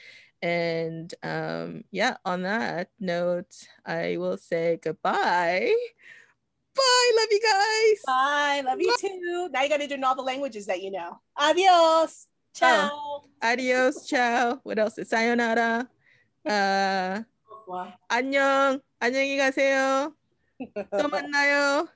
[0.43, 5.73] And um, yeah, on that note, I will say goodbye.
[6.75, 7.13] Bye.
[7.17, 8.03] Love you guys.
[8.07, 8.63] Bye.
[8.65, 9.49] Love you too.
[9.51, 11.19] Now you got to do all the languages that you know.
[11.39, 12.27] Adios.
[12.55, 12.91] Ciao.
[12.93, 13.25] Oh.
[13.43, 14.07] Adios.
[14.07, 14.61] Ciao.
[14.63, 14.99] What else?
[14.99, 15.89] Is sayonara.
[16.45, 17.23] Uh,
[18.09, 18.86] 안녕.
[18.99, 20.15] 안녕히 가세요.
[20.99, 21.87] 또 만나요.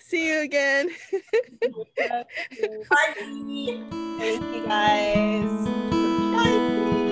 [0.00, 0.88] See you again.
[2.88, 3.12] Bye.
[4.18, 5.52] Thank you guys.
[6.32, 7.05] Bye.